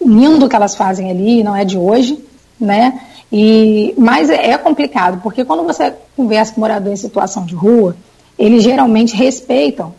lindo 0.00 0.48
que 0.48 0.54
elas 0.54 0.76
fazem 0.76 1.10
ali, 1.10 1.42
não 1.42 1.56
é 1.56 1.64
de 1.64 1.76
hoje, 1.76 2.22
né? 2.60 3.00
E, 3.36 3.92
mas 3.98 4.30
é, 4.30 4.52
é 4.52 4.56
complicado, 4.56 5.20
porque 5.20 5.44
quando 5.44 5.64
você 5.64 5.92
conversa 6.16 6.54
com 6.54 6.60
morador 6.60 6.92
em 6.92 6.96
situação 6.96 7.44
de 7.44 7.52
rua, 7.52 7.96
eles 8.38 8.62
geralmente 8.62 9.16
respeitam 9.16 9.92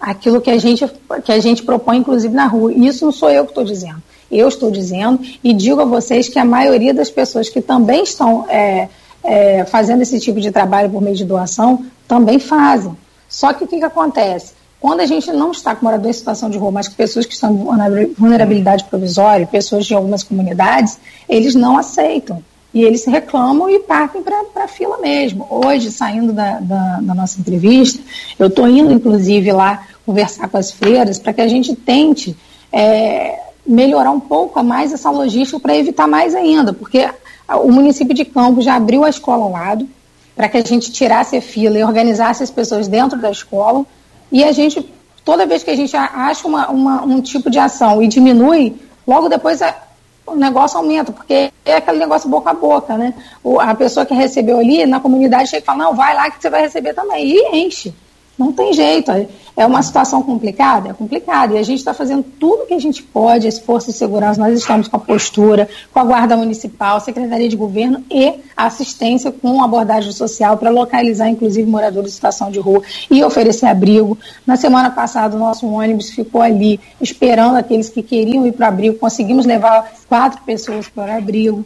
aquilo 0.00 0.40
que 0.40 0.50
a 0.50 0.56
gente, 0.56 0.90
que 1.22 1.30
a 1.30 1.38
gente 1.38 1.62
propõe, 1.62 1.98
inclusive 1.98 2.34
na 2.34 2.46
rua. 2.46 2.72
E 2.72 2.86
isso 2.86 3.04
não 3.04 3.12
sou 3.12 3.28
eu 3.28 3.44
que 3.44 3.50
estou 3.50 3.62
dizendo. 3.62 4.02
Eu 4.30 4.48
estou 4.48 4.70
dizendo 4.70 5.20
e 5.44 5.52
digo 5.52 5.82
a 5.82 5.84
vocês 5.84 6.30
que 6.30 6.38
a 6.38 6.46
maioria 6.46 6.94
das 6.94 7.10
pessoas 7.10 7.50
que 7.50 7.60
também 7.60 8.04
estão 8.04 8.46
é, 8.48 8.88
é, 9.22 9.66
fazendo 9.66 10.00
esse 10.00 10.18
tipo 10.18 10.40
de 10.40 10.50
trabalho 10.50 10.88
por 10.88 11.02
meio 11.02 11.14
de 11.14 11.26
doação 11.26 11.84
também 12.06 12.38
fazem. 12.38 12.96
Só 13.28 13.52
que 13.52 13.64
o 13.64 13.66
que, 13.66 13.76
que 13.76 13.84
acontece? 13.84 14.54
Quando 14.80 15.00
a 15.00 15.06
gente 15.06 15.30
não 15.30 15.50
está 15.50 15.76
com 15.76 15.84
morador 15.84 16.08
em 16.08 16.14
situação 16.14 16.48
de 16.48 16.56
rua, 16.56 16.70
mas 16.70 16.88
com 16.88 16.94
pessoas 16.94 17.26
que 17.26 17.34
estão 17.34 17.52
em 17.52 18.14
vulnerabilidade 18.14 18.84
provisória, 18.84 19.46
pessoas 19.46 19.84
de 19.84 19.94
algumas 19.94 20.22
comunidades, 20.22 20.98
eles 21.28 21.54
não 21.54 21.76
aceitam. 21.76 22.42
E 22.72 22.84
eles 22.84 23.04
reclamam 23.06 23.70
e 23.70 23.78
partem 23.80 24.22
para 24.22 24.64
a 24.64 24.68
fila 24.68 24.98
mesmo. 24.98 25.46
Hoje, 25.48 25.90
saindo 25.90 26.32
da, 26.32 26.60
da, 26.60 27.00
da 27.00 27.14
nossa 27.14 27.40
entrevista, 27.40 28.00
eu 28.38 28.48
estou 28.48 28.68
indo, 28.68 28.92
inclusive, 28.92 29.50
lá 29.52 29.86
conversar 30.04 30.48
com 30.48 30.58
as 30.58 30.70
freiras 30.70 31.18
para 31.18 31.32
que 31.32 31.40
a 31.40 31.48
gente 31.48 31.74
tente 31.74 32.36
é, 32.72 33.38
melhorar 33.66 34.10
um 34.10 34.20
pouco 34.20 34.58
a 34.58 34.62
mais 34.62 34.92
essa 34.92 35.10
logística 35.10 35.58
para 35.60 35.76
evitar 35.76 36.06
mais 36.06 36.34
ainda, 36.34 36.72
porque 36.72 37.08
o 37.48 37.70
município 37.70 38.14
de 38.14 38.24
Campos 38.24 38.64
já 38.64 38.74
abriu 38.74 39.04
a 39.04 39.08
escola 39.08 39.44
ao 39.44 39.52
lado 39.52 39.88
para 40.36 40.48
que 40.48 40.56
a 40.56 40.64
gente 40.64 40.92
tirasse 40.92 41.36
a 41.36 41.42
fila 41.42 41.78
e 41.78 41.82
organizasse 41.82 42.42
as 42.42 42.50
pessoas 42.50 42.86
dentro 42.86 43.18
da 43.18 43.30
escola. 43.30 43.84
E 44.30 44.44
a 44.44 44.52
gente, 44.52 44.88
toda 45.24 45.46
vez 45.46 45.64
que 45.64 45.70
a 45.70 45.76
gente 45.76 45.96
acha 45.96 46.46
uma, 46.46 46.70
uma, 46.70 47.02
um 47.02 47.20
tipo 47.20 47.50
de 47.50 47.58
ação 47.58 48.02
e 48.02 48.06
diminui, 48.06 48.76
logo 49.06 49.28
depois 49.28 49.60
a, 49.60 49.74
o 50.32 50.36
negócio 50.36 50.78
aumenta, 50.78 51.12
porque 51.12 51.50
é 51.64 51.76
aquele 51.76 51.98
negócio 51.98 52.28
boca 52.28 52.50
a 52.50 52.54
boca, 52.54 52.96
né? 52.96 53.14
O, 53.42 53.60
a 53.60 53.74
pessoa 53.74 54.06
que 54.06 54.14
recebeu 54.14 54.58
ali 54.58 54.86
na 54.86 55.00
comunidade 55.00 55.50
chega 55.50 55.62
e 55.62 55.66
fala, 55.66 55.84
não, 55.84 55.94
vai 55.94 56.14
lá 56.14 56.30
que 56.30 56.40
você 56.40 56.50
vai 56.50 56.62
receber 56.62 56.94
também. 56.94 57.24
E 57.26 57.56
enche. 57.56 57.94
Não 58.38 58.52
tem 58.52 58.72
jeito. 58.72 59.10
É 59.56 59.66
uma 59.66 59.82
situação 59.82 60.22
complicada? 60.22 60.90
É 60.90 60.92
complicada. 60.92 61.54
E 61.54 61.58
a 61.58 61.62
gente 61.64 61.78
está 61.78 61.92
fazendo 61.92 62.22
tudo 62.38 62.66
que 62.66 62.74
a 62.74 62.78
gente 62.78 63.02
pode, 63.02 63.48
as 63.48 63.58
forças 63.58 63.94
de 63.94 63.98
segurança, 63.98 64.40
nós 64.40 64.56
estamos 64.56 64.86
com 64.86 64.96
a 64.96 65.00
postura, 65.00 65.68
com 65.92 65.98
a 65.98 66.04
Guarda 66.04 66.36
Municipal, 66.36 67.00
Secretaria 67.00 67.48
de 67.48 67.56
Governo 67.56 68.04
e 68.08 68.34
assistência 68.56 69.32
com 69.32 69.60
abordagem 69.62 70.12
social 70.12 70.56
para 70.56 70.70
localizar, 70.70 71.28
inclusive, 71.28 71.68
moradores 71.68 72.10
de 72.10 72.14
situação 72.14 72.52
de 72.52 72.60
rua 72.60 72.82
e 73.10 73.24
oferecer 73.24 73.66
abrigo. 73.66 74.16
Na 74.46 74.56
semana 74.56 74.90
passada, 74.90 75.34
o 75.34 75.38
nosso 75.40 75.66
ônibus 75.66 76.10
ficou 76.10 76.40
ali 76.40 76.78
esperando 77.00 77.56
aqueles 77.56 77.88
que 77.88 78.02
queriam 78.02 78.46
ir 78.46 78.52
para 78.52 78.66
o 78.66 78.68
abrigo. 78.68 78.98
Conseguimos 78.98 79.44
levar 79.44 79.92
quatro 80.08 80.40
pessoas 80.42 80.88
para 80.88 81.14
o 81.14 81.18
abrigo. 81.18 81.64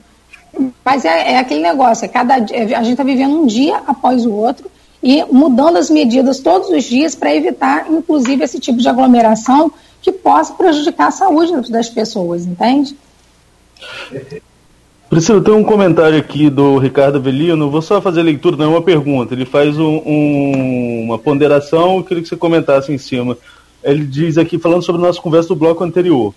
Mas 0.83 1.05
é, 1.05 1.33
é 1.33 1.39
aquele 1.39 1.63
negócio, 1.63 2.05
é 2.05 2.09
cada, 2.09 2.37
é, 2.39 2.75
a 2.75 2.83
gente 2.83 2.93
está 2.93 3.05
vivendo 3.05 3.35
um 3.35 3.47
dia 3.47 3.83
após 3.87 4.25
o 4.25 4.33
outro 4.33 4.71
e 5.03 5.25
mudando 5.25 5.79
as 5.79 5.91
medidas 5.91 6.39
todos 6.39 6.69
os 6.69 6.85
dias 6.85 7.15
para 7.15 7.35
evitar, 7.35 7.91
inclusive, 7.91 8.45
esse 8.45 8.61
tipo 8.61 8.79
de 8.79 8.89
aglomeração 8.89 9.73
que 10.01 10.13
possa 10.13 10.55
prejudicar 10.55 11.09
a 11.09 11.11
saúde 11.11 11.71
das 11.71 11.89
pessoas, 11.89 12.47
entende? 12.47 12.97
Priscila, 15.11 15.43
tem 15.43 15.53
um 15.53 15.65
comentário 15.65 16.17
aqui 16.19 16.49
do 16.49 16.79
Ricardo 16.79 17.19
Avelino, 17.19 17.71
vou 17.71 17.83
só 17.83 18.01
fazer 18.01 18.21
a 18.21 18.25
leitura, 18.25 18.57
não 18.57 18.67
é 18.67 18.69
uma 18.69 18.83
pergunta, 18.83 19.35
ele 19.35 19.45
faz 19.45 19.77
um, 19.77 20.01
um, 20.07 21.05
uma 21.05 21.19
ponderação, 21.19 21.97
eu 21.97 22.05
queria 22.05 22.23
que 22.23 22.29
você 22.29 22.37
comentasse 22.37 22.93
em 22.93 22.99
cima. 22.99 23.37
Ele 23.83 24.07
diz 24.07 24.39
aqui, 24.39 24.59
falando 24.59 24.83
sobre 24.83 25.03
a 25.03 25.07
nossa 25.07 25.21
conversa 25.21 25.49
do 25.49 25.57
bloco 25.57 25.83
anterior, 25.83 26.33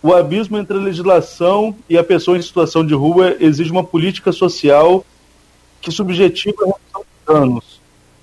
o 0.00 0.14
abismo 0.14 0.56
entre 0.56 0.76
a 0.76 0.80
legislação 0.80 1.74
e 1.88 1.98
a 1.98 2.04
pessoa 2.04 2.38
em 2.38 2.42
situação 2.42 2.86
de 2.86 2.94
rua 2.94 3.36
exige 3.40 3.72
uma 3.72 3.82
política 3.82 4.30
social 4.30 5.04
que 5.80 5.90
subjetiva 5.90 6.62
a 6.62 6.66
redução 6.66 7.02
de 7.02 7.32
danos 7.32 7.77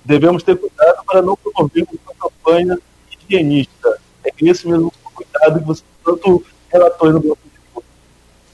devemos 0.05 0.43
ter 0.43 0.55
cuidado 0.55 1.03
para 1.05 1.21
não 1.21 1.35
promover 1.35 1.85
uma 1.91 2.29
campanha 2.29 2.77
higienista. 3.11 3.99
É 4.23 4.31
esse 4.41 4.67
mesmo 4.67 4.93
cuidado 5.13 5.59
que 5.59 5.65
você 5.65 5.83
tanto 6.03 6.43
relatou 6.71 7.11
no 7.11 7.19
bloco 7.19 7.39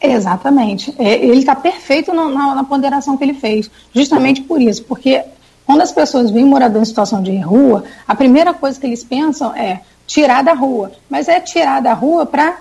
Exatamente. 0.02 0.96
É, 0.98 1.24
ele 1.24 1.38
está 1.38 1.56
perfeito 1.56 2.12
na, 2.12 2.28
na, 2.28 2.56
na, 2.56 2.64
ponderação 2.64 3.16
que 3.16 3.24
ele 3.24 3.36
fez, 3.36 3.70
justamente 3.94 4.42
por 4.42 4.60
isso, 4.60 4.84
porque 4.86 5.24
quando 5.64 5.82
as 5.82 5.92
pessoas 5.92 6.32
vêm 6.32 6.44
morador 6.44 6.82
em 6.82 6.86
situação 6.86 7.22
de 7.22 7.38
rua, 7.38 7.84
a 8.08 8.16
primeira 8.16 8.52
coisa 8.52 8.80
que 8.80 8.88
eles 8.88 9.04
pensam 9.04 9.56
é 9.56 9.82
tirar 10.08 10.44
da 10.44 10.54
rua, 10.54 10.92
mas 11.08 11.28
é 11.28 11.40
tirar 11.40 11.82
da 11.82 11.94
rua 11.94 12.26
para 12.26 12.58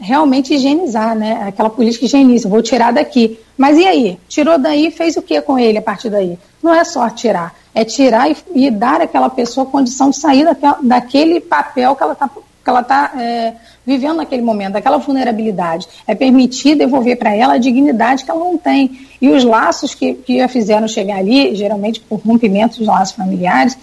realmente 0.00 0.54
higienizar, 0.54 1.14
né? 1.14 1.44
Aquela 1.46 1.68
política 1.68 2.06
higienista, 2.06 2.48
vou 2.48 2.62
tirar 2.62 2.92
daqui. 2.92 3.38
Mas 3.56 3.76
e 3.78 3.86
aí? 3.86 4.18
Tirou 4.28 4.58
daí, 4.58 4.90
fez 4.90 5.16
o 5.16 5.22
que 5.22 5.40
com 5.42 5.58
ele 5.58 5.78
a 5.78 5.82
partir 5.82 6.08
daí? 6.08 6.38
Não 6.62 6.74
é 6.74 6.82
só 6.84 7.08
tirar, 7.10 7.54
é 7.74 7.84
tirar 7.84 8.30
e, 8.30 8.36
e 8.54 8.70
dar 8.70 9.00
àquela 9.00 9.28
pessoa 9.28 9.66
condição 9.66 10.10
de 10.10 10.16
sair 10.16 10.44
daquela, 10.44 10.78
daquele 10.82 11.40
papel 11.40 11.94
que 11.94 12.02
ela 12.02 12.12
está 12.14 12.30
que 12.62 12.68
ela 12.68 12.80
está 12.82 13.12
é, 13.18 13.54
vivendo 13.86 14.16
naquele 14.16 14.42
momento, 14.42 14.74
daquela 14.74 14.98
vulnerabilidade. 14.98 15.88
É 16.06 16.14
permitir 16.14 16.74
devolver 16.74 17.16
para 17.16 17.34
ela 17.34 17.54
a 17.54 17.58
dignidade 17.58 18.22
que 18.22 18.30
ela 18.30 18.40
não 18.40 18.58
tem. 18.58 19.06
E 19.20 19.30
os 19.30 19.44
laços 19.44 19.94
que, 19.94 20.12
que 20.12 20.40
a 20.42 20.48
fizeram 20.48 20.86
chegar 20.86 21.16
ali, 21.16 21.54
geralmente 21.54 22.00
por 22.00 22.20
rompimento 22.20 22.78
dos 22.78 22.86
laços 22.86 23.16
familiares, 23.16 23.78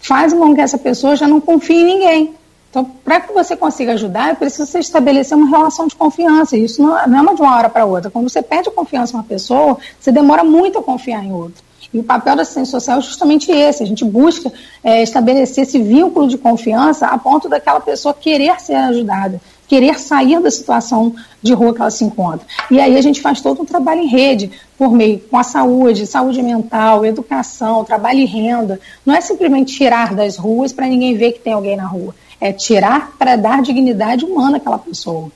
fazem 0.00 0.38
com 0.38 0.54
que 0.54 0.60
essa 0.60 0.78
pessoa 0.78 1.16
já 1.16 1.26
não 1.26 1.40
confie 1.40 1.80
em 1.80 1.84
ninguém. 1.84 2.34
Então, 2.72 2.86
para 3.04 3.20
que 3.20 3.34
você 3.34 3.54
consiga 3.54 3.92
ajudar, 3.92 4.30
é 4.30 4.34
preciso 4.34 4.64
você 4.64 4.78
estabelecer 4.78 5.36
uma 5.36 5.46
relação 5.46 5.86
de 5.86 5.94
confiança. 5.94 6.56
Isso 6.56 6.80
não, 6.80 6.98
é 6.98 7.04
uma 7.04 7.34
de 7.34 7.42
uma 7.42 7.54
hora 7.54 7.68
para 7.68 7.84
outra. 7.84 8.10
Quando 8.10 8.30
você 8.30 8.40
perde 8.40 8.70
a 8.70 8.72
confiança 8.72 9.12
em 9.12 9.16
uma 9.16 9.24
pessoa, 9.24 9.76
você 10.00 10.10
demora 10.10 10.42
muito 10.42 10.78
a 10.78 10.82
confiar 10.82 11.22
em 11.22 11.30
outra. 11.30 11.62
E 11.92 11.98
o 11.98 12.02
papel 12.02 12.34
da 12.34 12.40
assistência 12.40 12.80
social 12.80 12.98
é 12.98 13.02
justamente 13.02 13.52
esse: 13.52 13.82
a 13.82 13.86
gente 13.86 14.06
busca 14.06 14.50
é, 14.82 15.02
estabelecer 15.02 15.64
esse 15.64 15.78
vínculo 15.82 16.26
de 16.26 16.38
confiança 16.38 17.08
a 17.08 17.18
ponto 17.18 17.46
daquela 17.46 17.78
pessoa 17.78 18.14
querer 18.14 18.58
ser 18.58 18.76
ajudada, 18.76 19.38
querer 19.68 20.00
sair 20.00 20.40
da 20.40 20.50
situação 20.50 21.14
de 21.42 21.52
rua 21.52 21.74
que 21.74 21.80
ela 21.82 21.90
se 21.90 22.04
encontra. 22.04 22.46
E 22.70 22.80
aí 22.80 22.96
a 22.96 23.02
gente 23.02 23.20
faz 23.20 23.42
todo 23.42 23.60
um 23.60 23.66
trabalho 23.66 24.00
em 24.00 24.06
rede, 24.06 24.50
por 24.78 24.92
meio 24.92 25.18
com 25.18 25.36
a 25.36 25.42
saúde, 25.42 26.06
saúde 26.06 26.42
mental, 26.42 27.04
educação, 27.04 27.84
trabalho 27.84 28.20
e 28.20 28.24
renda. 28.24 28.80
Não 29.04 29.14
é 29.14 29.20
simplesmente 29.20 29.76
tirar 29.76 30.14
das 30.14 30.38
ruas 30.38 30.72
para 30.72 30.86
ninguém 30.86 31.14
ver 31.14 31.32
que 31.32 31.40
tem 31.40 31.52
alguém 31.52 31.76
na 31.76 31.86
rua. 31.86 32.14
É 32.42 32.52
tirar 32.52 33.12
para 33.16 33.36
dar 33.36 33.62
dignidade 33.62 34.24
humana 34.24 34.56
àquela 34.56 34.78
pessoa. 34.78 35.30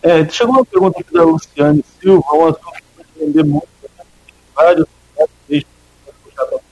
É, 0.00 0.28
chegou 0.28 0.54
uma 0.54 0.64
pergunta 0.64 1.00
aqui 1.00 1.12
da 1.12 1.24
Luciane 1.24 1.84
Silva, 2.00 2.32
um 2.32 2.46
assunto 2.46 2.72
que 2.72 2.96
vai 2.96 3.06
entender 3.16 3.42
muito, 3.42 3.68
né? 3.98 4.04
vários 4.54 4.86
desde 5.48 5.66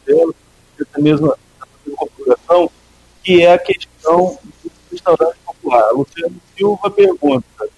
dela, 0.06 0.34
essa 0.80 1.00
mesma 1.00 1.36
configuração, 1.96 2.70
que 3.22 3.42
é 3.42 3.54
a 3.54 3.58
questão 3.58 4.38
do 4.62 4.70
restaurante 4.90 5.36
popular. 5.44 5.82
A 5.82 5.92
Luciane 5.92 6.42
Silva 6.56 6.90
pergunta: 6.90 7.68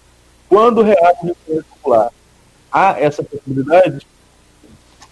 quando 0.49 0.83
reage 0.83 1.19
o 1.23 1.27
restaurante 1.27 1.67
popular? 1.67 2.11
Há 2.71 2.99
essa 2.99 3.23
possibilidade? 3.23 4.07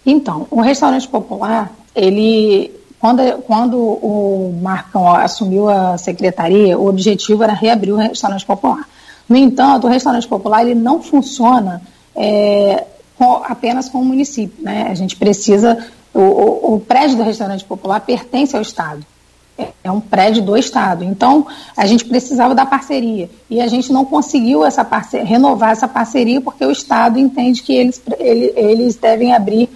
Então, 0.03 0.47
o 0.49 0.61
restaurante 0.61 1.07
popular, 1.07 1.71
ele 1.93 2.71
quando, 3.01 3.41
quando 3.47 3.77
o 3.79 4.59
Marcão 4.61 5.11
assumiu 5.11 5.67
a 5.67 5.97
secretaria, 5.97 6.77
o 6.77 6.87
objetivo 6.87 7.43
era 7.43 7.51
reabrir 7.51 7.91
o 7.91 7.97
restaurante 7.97 8.45
popular. 8.45 8.87
No 9.27 9.35
entanto, 9.35 9.87
o 9.87 9.89
restaurante 9.89 10.27
popular 10.27 10.61
ele 10.61 10.75
não 10.75 11.01
funciona 11.01 11.81
é, 12.15 12.85
com, 13.17 13.41
apenas 13.43 13.89
com 13.89 14.01
o 14.01 14.05
município. 14.05 14.63
Né? 14.63 14.87
A 14.87 14.93
gente 14.93 15.15
precisa. 15.15 15.83
O, 16.13 16.19
o, 16.19 16.75
o, 16.75 16.79
prédio 16.79 17.17
do 17.17 17.23
restaurante 17.23 17.65
popular 17.65 18.01
pertence 18.01 18.55
ao 18.55 18.61
Estado. 18.61 19.03
É, 19.57 19.69
é 19.85 19.91
um 19.91 19.99
prédio 19.99 20.43
do 20.43 20.55
Estado. 20.55 21.03
Então, 21.03 21.47
a 21.75 21.87
gente 21.87 22.05
precisava 22.05 22.53
da 22.53 22.67
parceria. 22.67 23.31
E 23.49 23.59
a 23.61 23.67
gente 23.67 23.91
não 23.91 24.05
conseguiu 24.05 24.63
essa 24.63 24.85
parceria, 24.85 25.25
renovar 25.25 25.71
essa 25.71 25.87
parceria 25.87 26.39
porque 26.39 26.63
o 26.63 26.71
Estado 26.71 27.17
entende 27.17 27.63
que 27.63 27.73
eles, 27.73 27.99
ele, 28.19 28.53
eles 28.55 28.95
devem 28.95 29.33
abrir 29.33 29.69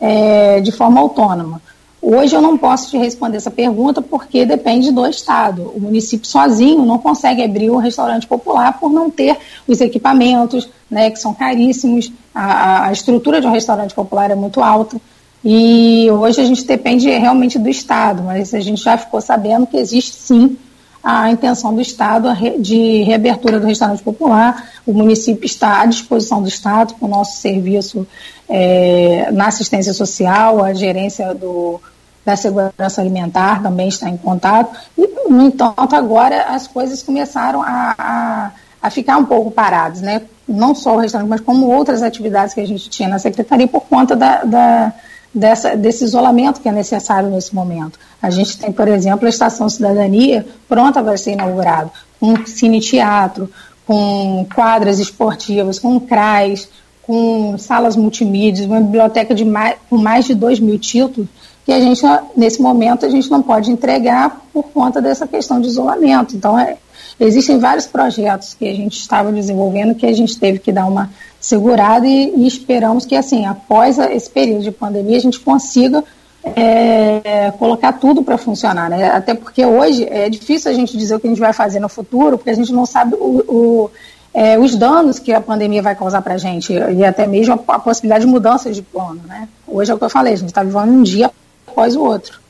é, 0.00 0.60
de 0.60 0.70
forma 0.70 1.00
autônoma. 1.00 1.60
Hoje 2.02 2.34
eu 2.34 2.40
não 2.40 2.56
posso 2.56 2.90
te 2.90 2.96
responder 2.96 3.36
essa 3.36 3.50
pergunta 3.50 4.00
porque 4.00 4.46
depende 4.46 4.90
do 4.90 5.06
Estado. 5.06 5.70
O 5.74 5.80
município 5.80 6.26
sozinho 6.26 6.84
não 6.86 6.98
consegue 6.98 7.42
abrir 7.42 7.70
um 7.70 7.76
restaurante 7.76 8.26
popular 8.26 8.78
por 8.80 8.90
não 8.90 9.10
ter 9.10 9.36
os 9.68 9.80
equipamentos, 9.82 10.68
né, 10.90 11.10
que 11.10 11.18
são 11.18 11.34
caríssimos. 11.34 12.10
A, 12.34 12.86
a 12.86 12.92
estrutura 12.92 13.40
de 13.40 13.46
um 13.46 13.52
restaurante 13.52 13.94
popular 13.94 14.30
é 14.30 14.34
muito 14.34 14.62
alta. 14.62 14.98
E 15.44 16.08
hoje 16.10 16.40
a 16.40 16.44
gente 16.44 16.64
depende 16.64 17.08
realmente 17.10 17.58
do 17.58 17.68
Estado, 17.68 18.22
mas 18.22 18.54
a 18.54 18.60
gente 18.60 18.82
já 18.82 18.96
ficou 18.96 19.20
sabendo 19.20 19.66
que 19.66 19.76
existe 19.76 20.16
sim 20.16 20.56
a 21.02 21.30
intenção 21.30 21.74
do 21.74 21.80
Estado 21.80 22.28
de 22.58 23.02
reabertura 23.02 23.58
do 23.58 23.66
restaurante 23.66 24.02
popular. 24.02 24.70
O 24.86 24.92
município 24.92 25.46
está 25.46 25.80
à 25.80 25.86
disposição 25.86 26.42
do 26.42 26.48
Estado 26.48 26.94
com 26.94 27.06
o 27.06 27.08
nosso 27.08 27.40
serviço 27.40 28.06
é, 28.48 29.28
na 29.32 29.46
assistência 29.46 29.92
social, 29.92 30.62
a 30.62 30.74
gerência 30.74 31.34
do, 31.34 31.80
da 32.24 32.36
segurança 32.36 33.00
alimentar 33.00 33.62
também 33.62 33.88
está 33.88 34.08
em 34.08 34.16
contato. 34.16 34.76
E, 34.98 35.08
no 35.28 35.42
entanto, 35.42 35.94
agora 35.94 36.44
as 36.44 36.66
coisas 36.66 37.02
começaram 37.02 37.62
a, 37.62 37.94
a, 37.96 38.50
a 38.82 38.90
ficar 38.90 39.16
um 39.16 39.24
pouco 39.24 39.50
paradas, 39.50 40.00
né? 40.00 40.22
não 40.50 40.74
só 40.74 40.96
o 40.96 40.98
restaurante, 40.98 41.28
mas 41.28 41.40
como 41.40 41.66
outras 41.68 42.02
atividades 42.02 42.52
que 42.52 42.60
a 42.60 42.66
gente 42.66 42.90
tinha 42.90 43.08
na 43.08 43.18
secretaria 43.18 43.68
por 43.68 43.82
conta 43.82 44.16
da, 44.16 44.42
da 44.42 44.92
dessa, 45.34 45.76
desse 45.76 46.04
isolamento 46.04 46.60
que 46.60 46.68
é 46.68 46.72
necessário 46.72 47.30
nesse 47.30 47.54
momento. 47.54 47.98
A 48.20 48.30
gente 48.30 48.58
tem, 48.58 48.72
por 48.72 48.88
exemplo, 48.88 49.26
a 49.26 49.30
Estação 49.30 49.68
Cidadania 49.68 50.46
pronta 50.68 51.02
para 51.02 51.16
ser 51.16 51.32
inaugurada, 51.32 51.90
com 52.18 52.44
cine-teatro, 52.44 53.48
com 53.86 54.46
quadras 54.54 54.98
esportivas, 54.98 55.78
com 55.78 55.98
CRAs, 56.00 56.68
com 57.02 57.58
salas 57.58 57.96
multimídias, 57.96 58.66
uma 58.66 58.80
biblioteca 58.80 59.34
de 59.34 59.44
mais, 59.44 59.76
com 59.88 59.96
mais 59.96 60.26
de 60.26 60.34
2 60.34 60.60
mil 60.60 60.78
títulos, 60.78 61.28
que 61.64 61.72
a 61.72 61.80
gente, 61.80 62.00
nesse 62.36 62.62
momento, 62.62 63.04
a 63.04 63.08
gente 63.08 63.30
não 63.30 63.42
pode 63.42 63.70
entregar 63.70 64.44
por 64.52 64.64
conta 64.64 65.00
dessa 65.00 65.26
questão 65.26 65.60
de 65.60 65.68
isolamento. 65.68 66.36
Então, 66.36 66.58
é, 66.58 66.76
existem 67.18 67.58
vários 67.58 67.86
projetos 67.86 68.54
que 68.54 68.68
a 68.68 68.74
gente 68.74 68.98
estava 68.98 69.32
desenvolvendo 69.32 69.94
que 69.94 70.06
a 70.06 70.12
gente 70.12 70.38
teve 70.38 70.58
que 70.58 70.72
dar 70.72 70.86
uma 70.86 71.10
segurada 71.40 72.06
e, 72.06 72.34
e 72.36 72.46
esperamos 72.46 73.06
que, 73.06 73.16
assim, 73.16 73.46
após 73.46 73.98
esse 73.98 74.28
período 74.28 74.62
de 74.62 74.70
pandemia, 74.70 75.16
a 75.16 75.20
gente 75.20 75.40
consiga 75.40 76.04
é, 76.44 77.52
colocar 77.58 77.92
tudo 77.94 78.22
para 78.22 78.38
funcionar, 78.38 78.88
né? 78.90 79.10
Até 79.10 79.34
porque 79.34 79.64
hoje 79.64 80.06
é 80.08 80.28
difícil 80.28 80.70
a 80.70 80.74
gente 80.74 80.96
dizer 80.96 81.14
o 81.14 81.20
que 81.20 81.26
a 81.26 81.30
gente 81.30 81.40
vai 81.40 81.52
fazer 81.52 81.80
no 81.80 81.88
futuro, 81.88 82.38
porque 82.38 82.50
a 82.50 82.54
gente 82.54 82.72
não 82.72 82.86
sabe 82.86 83.14
o, 83.14 83.44
o, 83.48 83.90
é, 84.32 84.58
os 84.58 84.74
danos 84.76 85.18
que 85.18 85.32
a 85.32 85.40
pandemia 85.40 85.82
vai 85.82 85.94
causar 85.94 86.22
para 86.22 86.34
a 86.34 86.38
gente 86.38 86.72
e 86.72 87.04
até 87.04 87.26
mesmo 87.26 87.54
a, 87.54 87.74
a, 87.74 87.78
possibilidade 87.78 88.24
de 88.24 88.30
mudança 88.30 88.70
de 88.70 88.82
plano, 88.82 89.20
né? 89.26 89.48
Hoje 89.66 89.90
é 89.90 89.94
o 89.94 89.98
que 89.98 90.04
eu 90.04 90.10
falei, 90.10 90.34
a 90.34 90.36
gente 90.36 90.48
está 90.48 90.62
vivendo 90.62 90.90
um 90.90 91.02
dia 91.02 91.30
após 91.66 91.96
o 91.96 92.02
outro. 92.02 92.40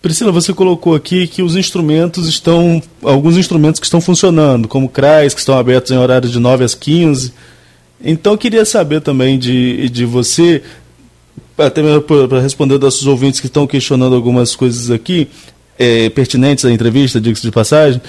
Priscila, 0.00 0.30
você 0.30 0.54
colocou 0.54 0.94
aqui 0.94 1.26
que 1.26 1.42
os 1.42 1.56
instrumentos 1.56 2.28
estão, 2.28 2.80
alguns 3.02 3.36
instrumentos 3.36 3.80
que 3.80 3.86
estão 3.86 4.00
funcionando, 4.00 4.68
como 4.68 4.88
CRAs, 4.88 5.34
que 5.34 5.40
estão 5.40 5.58
abertos 5.58 5.90
em 5.90 5.96
horários 5.96 6.30
de 6.30 6.38
9 6.38 6.64
às 6.64 6.74
15, 6.74 7.32
então 8.02 8.32
eu 8.32 8.38
queria 8.38 8.64
saber 8.64 9.00
também 9.00 9.38
de, 9.38 9.88
de 9.88 10.04
você, 10.04 10.62
até 11.56 11.82
para 12.26 12.40
responder 12.40 12.78
nossos 12.78 13.06
ouvintes 13.06 13.40
que 13.40 13.46
estão 13.46 13.66
questionando 13.66 14.14
algumas 14.14 14.54
coisas 14.54 14.90
aqui, 14.90 15.28
é, 15.78 16.08
pertinentes 16.10 16.64
à 16.64 16.70
entrevista, 16.70 17.20
diga-se 17.20 17.42
de 17.42 17.50
passagem. 17.50 18.00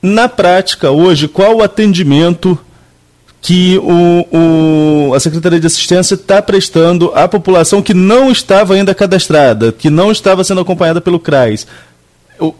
Na 0.00 0.28
prática, 0.28 0.90
hoje, 0.90 1.28
qual 1.28 1.56
o 1.56 1.62
atendimento 1.62 2.58
que 3.40 3.76
o, 3.78 5.08
o, 5.10 5.14
a 5.14 5.20
Secretaria 5.20 5.58
de 5.58 5.66
Assistência 5.66 6.14
está 6.14 6.40
prestando 6.40 7.12
à 7.14 7.26
população 7.26 7.82
que 7.82 7.92
não 7.92 8.30
estava 8.30 8.74
ainda 8.74 8.94
cadastrada, 8.94 9.72
que 9.72 9.90
não 9.90 10.12
estava 10.12 10.44
sendo 10.44 10.60
acompanhada 10.60 11.00
pelo 11.00 11.18
CRAS? 11.18 11.66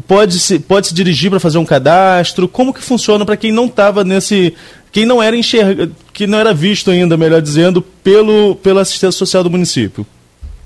Pode 0.06 0.38
se, 0.38 0.58
pode 0.58 0.88
se 0.88 0.94
dirigir 0.94 1.30
para 1.30 1.40
fazer 1.40 1.58
um 1.58 1.64
cadastro? 1.64 2.46
Como 2.46 2.74
que 2.74 2.82
funciona 2.82 3.24
para 3.24 3.36
quem 3.36 3.50
não 3.50 3.66
estava 3.66 4.04
nesse, 4.04 4.54
quem 4.90 5.06
não 5.06 5.22
era 5.22 5.36
enxerga, 5.36 5.90
que 6.12 6.26
não 6.26 6.38
era 6.38 6.52
visto 6.52 6.90
ainda, 6.90 7.16
melhor 7.16 7.40
dizendo, 7.40 7.80
pelo, 7.80 8.56
pela 8.56 8.82
assistência 8.82 9.18
social 9.18 9.42
do 9.42 9.50
município? 9.50 10.06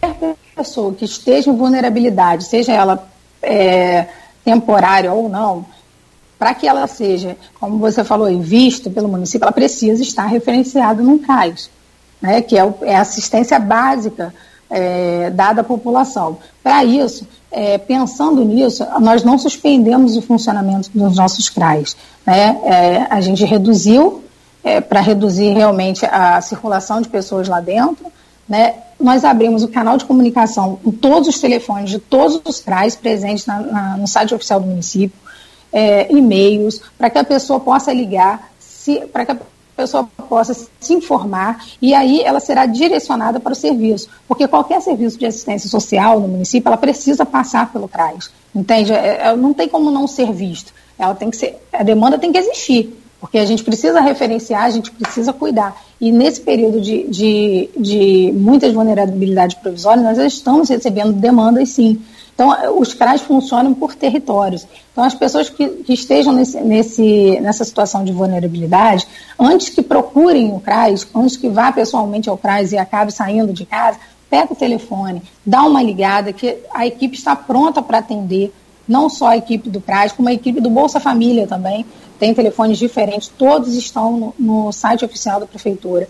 Qualquer 0.00 0.36
pessoa 0.54 0.92
que 0.92 1.04
esteja 1.04 1.50
em 1.50 1.56
vulnerabilidade, 1.56 2.44
seja 2.44 2.72
ela 2.72 3.08
é, 3.42 4.06
temporária 4.44 5.12
ou 5.12 5.28
não, 5.28 5.64
para 6.38 6.54
que 6.54 6.66
ela 6.66 6.86
seja, 6.86 7.36
como 7.58 7.78
você 7.78 8.04
falou, 8.04 8.28
vista 8.40 8.90
pelo 8.90 9.08
município, 9.08 9.44
ela 9.44 9.52
precisa 9.52 10.02
estar 10.02 10.26
referenciada 10.26 11.02
num 11.02 11.18
CAIS, 11.18 11.70
né, 12.20 12.42
que 12.42 12.56
é, 12.56 12.64
o, 12.64 12.74
é 12.82 12.96
a 12.96 13.00
assistência 13.00 13.58
básica 13.58 14.34
é, 14.68 15.30
dada 15.30 15.60
à 15.60 15.64
população. 15.64 16.38
Para 16.62 16.84
isso, 16.84 17.26
é, 17.50 17.78
pensando 17.78 18.44
nisso, 18.44 18.84
nós 19.00 19.22
não 19.22 19.38
suspendemos 19.38 20.16
o 20.16 20.22
funcionamento 20.22 20.90
dos 20.92 21.16
nossos 21.16 21.48
CRAs. 21.48 21.96
Né? 22.26 22.60
É, 22.64 23.06
a 23.08 23.20
gente 23.20 23.44
reduziu 23.44 24.22
é, 24.66 24.80
para 24.80 25.00
reduzir 25.00 25.52
realmente 25.52 26.04
a 26.04 26.40
circulação 26.40 27.00
de 27.00 27.08
pessoas 27.08 27.46
lá 27.46 27.60
dentro. 27.60 28.04
Né? 28.48 28.74
Nós 28.98 29.24
abrimos 29.24 29.62
o 29.62 29.68
canal 29.68 29.96
de 29.96 30.04
comunicação 30.04 30.80
com 30.82 30.90
todos 30.90 31.28
os 31.28 31.38
telefones 31.40 31.90
de 31.90 32.00
todos 32.00 32.40
os 32.44 32.60
CRAs 32.60 32.96
presentes 32.96 33.46
na, 33.46 33.60
na, 33.60 33.96
no 33.96 34.08
site 34.08 34.34
oficial 34.34 34.58
do 34.58 34.66
município, 34.66 35.16
é, 35.72 36.12
e-mails, 36.12 36.80
para 36.98 37.08
que 37.08 37.16
a 37.16 37.22
pessoa 37.22 37.60
possa 37.60 37.92
ligar, 37.92 38.50
para 39.12 39.24
que 39.26 39.32
a 39.32 39.38
pessoa 39.76 40.08
possa 40.28 40.52
se 40.80 40.92
informar 40.92 41.64
e 41.80 41.94
aí 41.94 42.22
ela 42.22 42.40
será 42.40 42.66
direcionada 42.66 43.38
para 43.38 43.52
o 43.52 43.56
serviço, 43.56 44.08
porque 44.26 44.48
qualquer 44.48 44.80
serviço 44.80 45.16
de 45.16 45.26
assistência 45.26 45.70
social 45.70 46.18
no 46.18 46.26
município, 46.26 46.68
ela 46.68 46.76
precisa 46.76 47.24
passar 47.24 47.70
pelo 47.72 47.86
CRAS, 47.86 48.30
entende? 48.52 48.92
É, 48.92 49.28
é, 49.28 49.36
não 49.36 49.54
tem 49.54 49.68
como 49.68 49.92
não 49.92 50.08
ser 50.08 50.32
visto, 50.32 50.72
ela 50.98 51.14
tem 51.14 51.30
que 51.30 51.36
ser, 51.36 51.56
a 51.72 51.84
demanda 51.84 52.18
tem 52.18 52.32
que 52.32 52.38
existir, 52.38 53.05
porque 53.20 53.38
a 53.38 53.44
gente 53.46 53.64
precisa 53.64 54.00
referenciar, 54.00 54.64
a 54.64 54.70
gente 54.70 54.90
precisa 54.90 55.32
cuidar. 55.32 55.76
E 56.00 56.12
nesse 56.12 56.40
período 56.40 56.80
de, 56.80 57.04
de, 57.08 57.70
de 57.76 58.32
muitas 58.34 58.72
vulnerabilidades 58.72 59.56
provisórias, 59.56 60.04
nós 60.04 60.18
estamos 60.18 60.68
recebendo 60.68 61.12
demandas 61.12 61.70
sim. 61.70 62.00
Então, 62.36 62.78
os 62.78 62.92
CRAs 62.92 63.22
funcionam 63.22 63.72
por 63.72 63.94
territórios. 63.94 64.66
Então, 64.92 65.02
as 65.02 65.14
pessoas 65.14 65.48
que, 65.48 65.66
que 65.66 65.94
estejam 65.94 66.34
nesse, 66.34 66.60
nesse, 66.60 67.40
nessa 67.40 67.64
situação 67.64 68.04
de 68.04 68.12
vulnerabilidade, 68.12 69.06
antes 69.38 69.70
que 69.70 69.80
procurem 69.80 70.52
o 70.52 70.60
CRAS, 70.60 71.08
antes 71.14 71.38
que 71.38 71.48
vá 71.48 71.72
pessoalmente 71.72 72.28
ao 72.28 72.36
CRAS 72.36 72.72
e 72.72 72.76
acabe 72.76 73.10
saindo 73.10 73.54
de 73.54 73.64
casa, 73.64 73.98
pega 74.28 74.52
o 74.52 74.56
telefone, 74.56 75.22
dá 75.46 75.62
uma 75.62 75.82
ligada, 75.82 76.30
que 76.30 76.58
a 76.74 76.86
equipe 76.86 77.16
está 77.16 77.34
pronta 77.34 77.80
para 77.80 77.98
atender, 77.98 78.52
não 78.86 79.08
só 79.08 79.28
a 79.28 79.36
equipe 79.38 79.70
do 79.70 79.80
CRAS, 79.80 80.12
como 80.12 80.28
a 80.28 80.32
equipe 80.32 80.60
do 80.60 80.68
Bolsa 80.68 81.00
Família 81.00 81.46
também. 81.46 81.86
Tem 82.18 82.34
telefones 82.34 82.78
diferentes, 82.78 83.28
todos 83.28 83.74
estão 83.74 84.16
no, 84.16 84.34
no 84.38 84.72
site 84.72 85.04
oficial 85.04 85.40
da 85.40 85.46
Prefeitura 85.46 86.08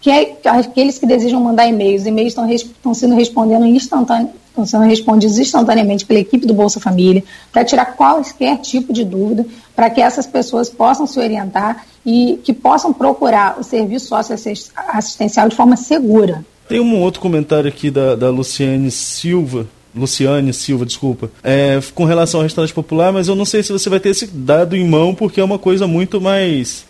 que 0.00 0.10
é 0.10 0.36
aqueles 0.44 0.98
que 0.98 1.06
desejam 1.06 1.40
mandar 1.40 1.66
e-mails. 1.66 2.06
E-mails 2.06 2.28
estão, 2.28 2.48
estão 2.50 2.94
sendo 2.94 3.14
respondendo 3.14 3.66
estão 3.66 4.66
sendo 4.66 4.84
respondidos 4.84 5.38
instantaneamente 5.38 6.04
pela 6.04 6.20
equipe 6.20 6.46
do 6.46 6.54
Bolsa 6.54 6.80
Família, 6.80 7.22
para 7.52 7.64
tirar 7.64 7.86
qualquer 7.96 8.58
tipo 8.58 8.92
de 8.92 9.04
dúvida, 9.04 9.46
para 9.74 9.90
que 9.90 10.00
essas 10.00 10.26
pessoas 10.26 10.68
possam 10.68 11.06
se 11.06 11.18
orientar 11.18 11.84
e 12.04 12.40
que 12.42 12.52
possam 12.52 12.92
procurar 12.92 13.58
o 13.58 13.64
serviço 13.64 14.08
socioassistencial 14.08 15.48
de 15.48 15.56
forma 15.56 15.76
segura. 15.76 16.44
Tem 16.68 16.80
um 16.80 17.00
outro 17.00 17.20
comentário 17.20 17.68
aqui 17.68 17.90
da, 17.90 18.14
da 18.14 18.30
Luciane 18.30 18.90
Silva, 18.90 19.66
Luciane 19.94 20.52
Silva, 20.52 20.84
desculpa, 20.84 21.30
é, 21.42 21.80
com 21.94 22.04
relação 22.04 22.40
ao 22.40 22.44
restaurante 22.44 22.74
popular, 22.74 23.12
mas 23.12 23.28
eu 23.28 23.34
não 23.34 23.44
sei 23.44 23.62
se 23.62 23.72
você 23.72 23.88
vai 23.88 24.00
ter 24.00 24.10
esse 24.10 24.26
dado 24.26 24.76
em 24.76 24.86
mão, 24.86 25.14
porque 25.14 25.40
é 25.40 25.44
uma 25.44 25.58
coisa 25.58 25.86
muito 25.86 26.20
mais 26.20 26.86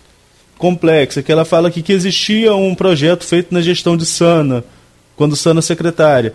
complexa, 0.59 1.23
que 1.23 1.31
ela 1.31 1.45
fala 1.45 1.69
aqui 1.69 1.83
que 1.83 1.93
existia 1.93 2.55
um 2.55 2.75
projeto 2.75 3.25
feito 3.25 3.55
na 3.55 3.61
gestão 3.61 3.97
de 3.97 4.05
Sana, 4.05 4.65
quando 5.19 5.35
Sana 5.35 5.61
secretária, 5.61 6.33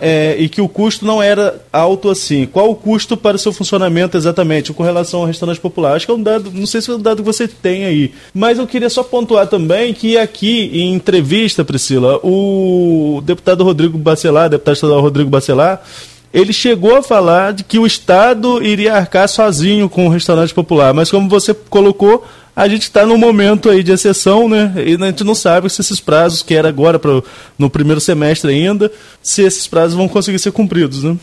é, 0.00 0.34
e 0.38 0.48
que 0.48 0.62
o 0.62 0.68
custo 0.68 1.04
não 1.04 1.22
era 1.22 1.60
alto 1.70 2.08
assim. 2.08 2.46
Qual 2.46 2.70
o 2.70 2.74
custo 2.74 3.14
para 3.14 3.36
o 3.36 3.38
seu 3.38 3.52
funcionamento 3.52 4.16
exatamente 4.16 4.72
com 4.72 4.82
relação 4.82 5.20
ao 5.20 5.26
restaurante 5.26 5.60
popular? 5.60 5.94
Acho 5.94 6.06
que 6.06 6.12
é 6.12 6.14
um 6.14 6.22
dado, 6.22 6.50
não 6.50 6.66
sei 6.66 6.80
se 6.80 6.90
é 6.90 6.94
um 6.94 6.98
dado 7.00 7.18
que 7.18 7.26
você 7.26 7.46
tem 7.46 7.84
aí, 7.84 8.14
mas 8.32 8.58
eu 8.58 8.66
queria 8.66 8.88
só 8.88 9.02
pontuar 9.02 9.46
também 9.46 9.92
que 9.92 10.16
aqui 10.16 10.70
em 10.72 10.94
entrevista, 10.94 11.62
Priscila, 11.62 12.18
o 12.24 13.22
deputado 13.22 13.62
Rodrigo 13.62 13.98
Bacelar, 13.98 14.48
deputado 14.48 14.74
estadual 14.74 15.02
Rodrigo 15.02 15.28
Bacelar, 15.28 15.82
ele 16.32 16.52
chegou 16.54 16.96
a 16.96 17.02
falar 17.02 17.52
de 17.52 17.62
que 17.62 17.78
o 17.78 17.86
Estado 17.86 18.62
iria 18.62 18.94
arcar 18.94 19.28
sozinho 19.28 19.90
com 19.90 20.06
o 20.06 20.08
restaurante 20.08 20.54
popular, 20.54 20.94
mas 20.94 21.10
como 21.10 21.28
você 21.28 21.52
colocou, 21.52 22.24
a 22.54 22.68
gente 22.68 22.82
está 22.82 23.06
num 23.06 23.18
momento 23.18 23.70
aí 23.70 23.82
de 23.82 23.92
exceção, 23.92 24.48
né? 24.48 24.72
E 24.76 24.94
a 24.94 25.06
gente 25.06 25.24
não 25.24 25.34
sabe 25.34 25.70
se 25.70 25.80
esses 25.80 26.00
prazos, 26.00 26.42
que 26.42 26.54
era 26.54 26.68
agora 26.68 26.98
pro, 26.98 27.24
no 27.58 27.70
primeiro 27.70 28.00
semestre 28.00 28.50
ainda, 28.50 28.92
se 29.22 29.42
esses 29.42 29.66
prazos 29.66 29.94
vão 29.96 30.08
conseguir 30.08 30.38
ser 30.38 30.52
cumpridos, 30.52 31.02
né? 31.02 31.16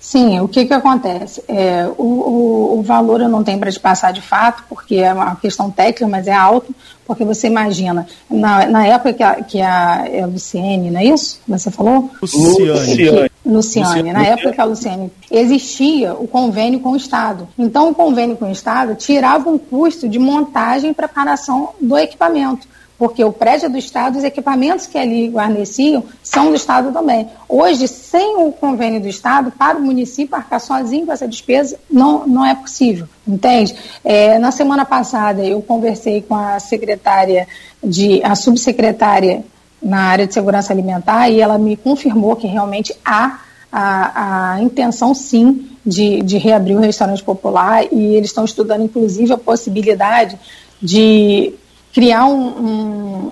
Sim, 0.00 0.40
o 0.40 0.48
que, 0.48 0.66
que 0.66 0.74
acontece? 0.74 1.42
É, 1.46 1.86
o, 1.96 2.02
o, 2.02 2.78
o 2.78 2.82
valor 2.82 3.20
eu 3.20 3.28
não 3.28 3.44
tenho 3.44 3.58
para 3.58 3.70
te 3.70 3.78
passar 3.78 4.12
de 4.12 4.20
fato, 4.20 4.64
porque 4.68 4.96
é 4.96 5.12
uma 5.12 5.36
questão 5.36 5.70
técnica, 5.70 6.08
mas 6.08 6.26
é 6.26 6.34
alto, 6.34 6.74
porque 7.06 7.24
você 7.24 7.46
imagina, 7.46 8.06
na, 8.28 8.66
na 8.66 8.86
época 8.86 9.12
que 9.12 9.22
a, 9.22 9.34
que 9.42 9.60
a, 9.60 10.04
é 10.10 10.22
a 10.22 10.26
Luciene, 10.26 10.90
não 10.90 11.00
é 11.00 11.04
isso? 11.04 11.40
Você 11.48 11.70
falou? 11.70 12.10
Luciane. 12.20 13.30
Luciane. 13.44 13.88
Luciane. 13.88 14.12
Na 14.12 14.24
época 14.24 14.64
Luciane 14.64 15.12
existia 15.30 16.14
o 16.14 16.28
convênio 16.28 16.80
com 16.80 16.90
o 16.90 16.96
Estado. 16.96 17.48
Então, 17.58 17.90
o 17.90 17.94
convênio 17.94 18.36
com 18.36 18.46
o 18.46 18.52
Estado 18.52 18.94
tirava 18.94 19.50
um 19.50 19.58
custo 19.58 20.08
de 20.08 20.18
montagem 20.18 20.90
e 20.90 20.94
preparação 20.94 21.70
do 21.80 21.96
equipamento 21.98 22.68
porque 23.02 23.24
o 23.24 23.32
prédio 23.32 23.66
é 23.66 23.68
do 23.68 23.76
Estado, 23.76 24.16
os 24.16 24.22
equipamentos 24.22 24.86
que 24.86 24.96
ali 24.96 25.28
guarneciam 25.28 26.04
são 26.22 26.50
do 26.50 26.54
Estado 26.54 26.92
também. 26.92 27.28
Hoje, 27.48 27.88
sem 27.88 28.36
o 28.36 28.52
convênio 28.52 29.00
do 29.00 29.08
Estado, 29.08 29.50
para 29.50 29.76
o 29.76 29.82
município 29.82 30.36
arcar 30.36 30.60
sozinho 30.60 31.04
com 31.04 31.10
essa 31.10 31.26
despesa, 31.26 31.76
não, 31.90 32.24
não 32.28 32.46
é 32.46 32.54
possível, 32.54 33.08
entende? 33.26 33.74
É, 34.04 34.38
na 34.38 34.52
semana 34.52 34.84
passada, 34.84 35.44
eu 35.44 35.60
conversei 35.60 36.22
com 36.22 36.36
a 36.36 36.60
secretária, 36.60 37.48
de, 37.82 38.22
a 38.22 38.36
subsecretária 38.36 39.44
na 39.82 40.02
área 40.02 40.26
de 40.26 40.34
segurança 40.34 40.72
alimentar 40.72 41.28
e 41.28 41.40
ela 41.40 41.58
me 41.58 41.76
confirmou 41.76 42.36
que 42.36 42.46
realmente 42.46 42.94
há 43.04 43.40
a, 43.72 44.52
a 44.54 44.62
intenção, 44.62 45.14
sim, 45.14 45.70
de, 45.84 46.22
de 46.22 46.38
reabrir 46.38 46.76
o 46.76 46.80
restaurante 46.80 47.22
popular 47.22 47.84
e 47.90 48.14
eles 48.14 48.28
estão 48.30 48.44
estudando, 48.44 48.84
inclusive, 48.84 49.32
a 49.32 49.38
possibilidade 49.38 50.38
de 50.80 51.54
criar 51.92 52.26
um, 52.26 52.46
um, 52.48 53.30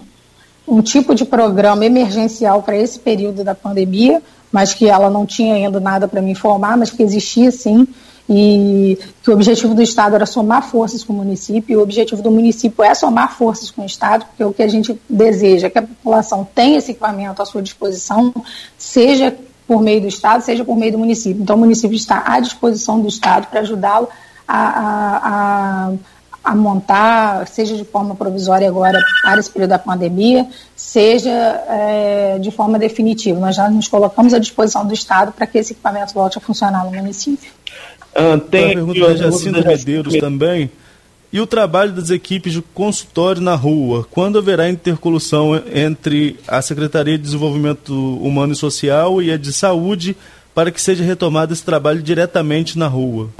um 0.66 0.82
tipo 0.82 1.14
de 1.14 1.24
programa 1.24 1.84
emergencial 1.84 2.62
para 2.62 2.76
esse 2.76 2.98
período 2.98 3.44
da 3.44 3.54
pandemia, 3.54 4.22
mas 4.50 4.74
que 4.74 4.88
ela 4.88 5.08
não 5.08 5.24
tinha 5.24 5.54
ainda 5.54 5.78
nada 5.78 6.08
para 6.08 6.20
me 6.20 6.32
informar, 6.32 6.76
mas 6.76 6.90
que 6.90 7.02
existia 7.02 7.50
sim, 7.50 7.86
e 8.32 8.96
que 9.24 9.30
o 9.30 9.34
objetivo 9.34 9.74
do 9.74 9.82
Estado 9.82 10.14
era 10.14 10.24
somar 10.24 10.62
forças 10.62 11.02
com 11.02 11.12
o 11.12 11.16
município, 11.16 11.72
e 11.72 11.76
o 11.76 11.82
objetivo 11.82 12.22
do 12.22 12.30
município 12.30 12.84
é 12.84 12.94
somar 12.94 13.36
forças 13.36 13.72
com 13.72 13.82
o 13.82 13.86
Estado, 13.86 14.24
porque 14.26 14.44
o 14.44 14.52
que 14.52 14.62
a 14.62 14.68
gente 14.68 14.96
deseja 15.08 15.66
é 15.66 15.70
que 15.70 15.78
a 15.78 15.82
população 15.82 16.48
tenha 16.54 16.78
esse 16.78 16.92
equipamento 16.92 17.42
à 17.42 17.44
sua 17.44 17.60
disposição, 17.60 18.32
seja 18.78 19.36
por 19.66 19.82
meio 19.82 20.00
do 20.00 20.06
Estado, 20.06 20.42
seja 20.42 20.64
por 20.64 20.76
meio 20.76 20.92
do 20.92 20.98
município. 20.98 21.42
Então, 21.42 21.56
o 21.56 21.58
município 21.58 21.96
está 21.96 22.22
à 22.24 22.38
disposição 22.38 23.00
do 23.00 23.08
Estado 23.08 23.48
para 23.48 23.60
ajudá-lo 23.60 24.08
a, 24.46 24.58
a, 24.58 25.88
a 25.88 25.92
a 26.42 26.54
montar, 26.54 27.46
seja 27.46 27.76
de 27.76 27.84
forma 27.84 28.14
provisória 28.14 28.66
agora 28.66 28.98
para 29.22 29.38
esse 29.38 29.50
período 29.50 29.70
da 29.70 29.78
pandemia, 29.78 30.48
seja 30.74 31.30
é, 31.30 32.38
de 32.40 32.50
forma 32.50 32.78
definitiva. 32.78 33.38
Nós 33.38 33.54
já 33.54 33.68
nos 33.68 33.88
colocamos 33.88 34.32
à 34.32 34.38
disposição 34.38 34.86
do 34.86 34.94
Estado 34.94 35.32
para 35.32 35.46
que 35.46 35.58
esse 35.58 35.74
equipamento 35.74 36.14
volte 36.14 36.38
a 36.38 36.40
funcionar 36.40 36.84
no 36.84 36.92
município. 36.92 37.52
Ah, 38.14 38.38
tem 38.38 38.70
a 38.70 38.74
pergunta 38.74 39.00
da 39.00 39.16
Jacinda 39.16 39.62
Medeiros 39.62 40.14
também. 40.16 40.70
E 41.32 41.40
o 41.40 41.46
trabalho 41.46 41.92
das 41.92 42.10
equipes 42.10 42.52
de 42.52 42.60
consultório 42.60 43.40
na 43.40 43.54
rua? 43.54 44.04
Quando 44.10 44.38
haverá 44.38 44.68
intercolução 44.68 45.54
entre 45.72 46.36
a 46.48 46.60
Secretaria 46.60 47.16
de 47.16 47.22
Desenvolvimento 47.22 47.94
Humano 48.16 48.52
e 48.52 48.56
Social 48.56 49.22
e 49.22 49.30
a 49.30 49.36
de 49.36 49.52
Saúde 49.52 50.16
para 50.52 50.72
que 50.72 50.82
seja 50.82 51.04
retomado 51.04 51.52
esse 51.52 51.64
trabalho 51.64 52.02
diretamente 52.02 52.76
na 52.76 52.88
rua? 52.88 53.30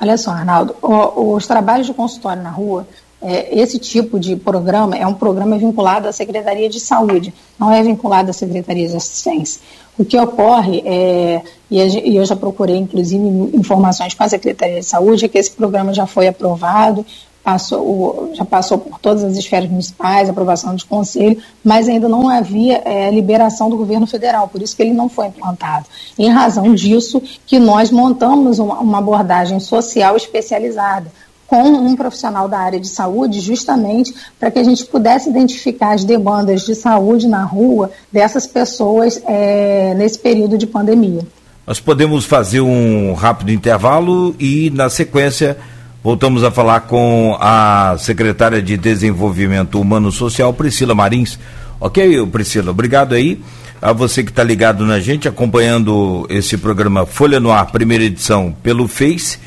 Olha 0.00 0.16
só, 0.16 0.32
Arnaldo, 0.32 0.74
os 0.82 1.46
trabalhos 1.46 1.86
de 1.86 1.94
consultório 1.94 2.42
na 2.42 2.50
rua, 2.50 2.86
é, 3.20 3.58
esse 3.58 3.78
tipo 3.78 4.18
de 4.18 4.36
programa 4.36 4.96
é 4.96 5.06
um 5.06 5.14
programa 5.14 5.58
vinculado 5.58 6.08
à 6.08 6.12
Secretaria 6.12 6.68
de 6.68 6.78
Saúde, 6.78 7.34
não 7.58 7.72
é 7.72 7.82
vinculado 7.82 8.30
à 8.30 8.32
Secretaria 8.32 8.88
de 8.88 8.96
Assistência. 8.96 9.60
O 9.98 10.04
que 10.04 10.16
ocorre, 10.16 10.82
é, 10.86 11.42
e 11.68 12.16
eu 12.16 12.24
já 12.24 12.36
procurei, 12.36 12.76
inclusive, 12.76 13.24
informações 13.52 14.14
com 14.14 14.22
a 14.22 14.28
Secretaria 14.28 14.78
de 14.78 14.86
Saúde, 14.86 15.24
é 15.24 15.28
que 15.28 15.36
esse 15.36 15.50
programa 15.50 15.92
já 15.92 16.06
foi 16.06 16.28
aprovado, 16.28 17.04
passou, 17.42 18.30
já 18.34 18.44
passou 18.44 18.78
por 18.78 18.98
todas 18.98 19.24
as 19.24 19.36
esferas 19.36 19.70
municipais, 19.70 20.28
aprovação 20.28 20.76
de 20.76 20.84
conselho, 20.84 21.42
mas 21.64 21.88
ainda 21.88 22.08
não 22.08 22.28
havia 22.28 22.82
é, 22.84 23.10
liberação 23.10 23.70
do 23.70 23.76
governo 23.76 24.06
federal, 24.06 24.48
por 24.48 24.60
isso 24.60 24.76
que 24.76 24.82
ele 24.82 24.92
não 24.92 25.08
foi 25.08 25.28
implantado. 25.28 25.86
Em 26.18 26.28
razão 26.28 26.74
disso, 26.74 27.22
que 27.46 27.58
nós 27.58 27.90
montamos 27.90 28.58
uma, 28.58 28.78
uma 28.80 28.98
abordagem 28.98 29.58
social 29.60 30.14
especializada, 30.16 31.10
com 31.48 31.62
um 31.62 31.96
profissional 31.96 32.46
da 32.46 32.58
área 32.58 32.78
de 32.78 32.86
saúde, 32.86 33.40
justamente 33.40 34.14
para 34.38 34.50
que 34.50 34.58
a 34.58 34.62
gente 34.62 34.84
pudesse 34.84 35.30
identificar 35.30 35.94
as 35.94 36.04
demandas 36.04 36.60
de 36.62 36.74
saúde 36.74 37.26
na 37.26 37.42
rua 37.42 37.90
dessas 38.12 38.46
pessoas 38.46 39.20
é, 39.26 39.94
nesse 39.94 40.18
período 40.18 40.56
de 40.56 40.66
pandemia. 40.66 41.22
Nós 41.66 41.80
podemos 41.80 42.24
fazer 42.24 42.60
um 42.60 43.14
rápido 43.14 43.50
intervalo 43.50 44.36
e, 44.38 44.70
na 44.70 44.88
sequência, 44.88 45.56
Voltamos 46.02 46.44
a 46.44 46.50
falar 46.50 46.82
com 46.82 47.36
a 47.40 47.96
secretária 47.98 48.62
de 48.62 48.76
Desenvolvimento 48.76 49.80
Humano 49.80 50.12
Social, 50.12 50.54
Priscila 50.54 50.94
Marins. 50.94 51.38
Ok, 51.80 52.24
Priscila, 52.28 52.70
obrigado 52.70 53.14
aí 53.14 53.40
a 53.82 53.92
você 53.92 54.22
que 54.22 54.30
está 54.30 54.44
ligado 54.44 54.86
na 54.86 55.00
gente, 55.00 55.28
acompanhando 55.28 56.24
esse 56.30 56.56
programa 56.56 57.04
Folha 57.04 57.40
no 57.40 57.50
Ar, 57.50 57.66
primeira 57.72 58.04
edição, 58.04 58.54
pelo 58.62 58.86
Face, 58.86 59.38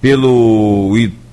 pelo 0.00 0.92
YouTube, 0.94 1.23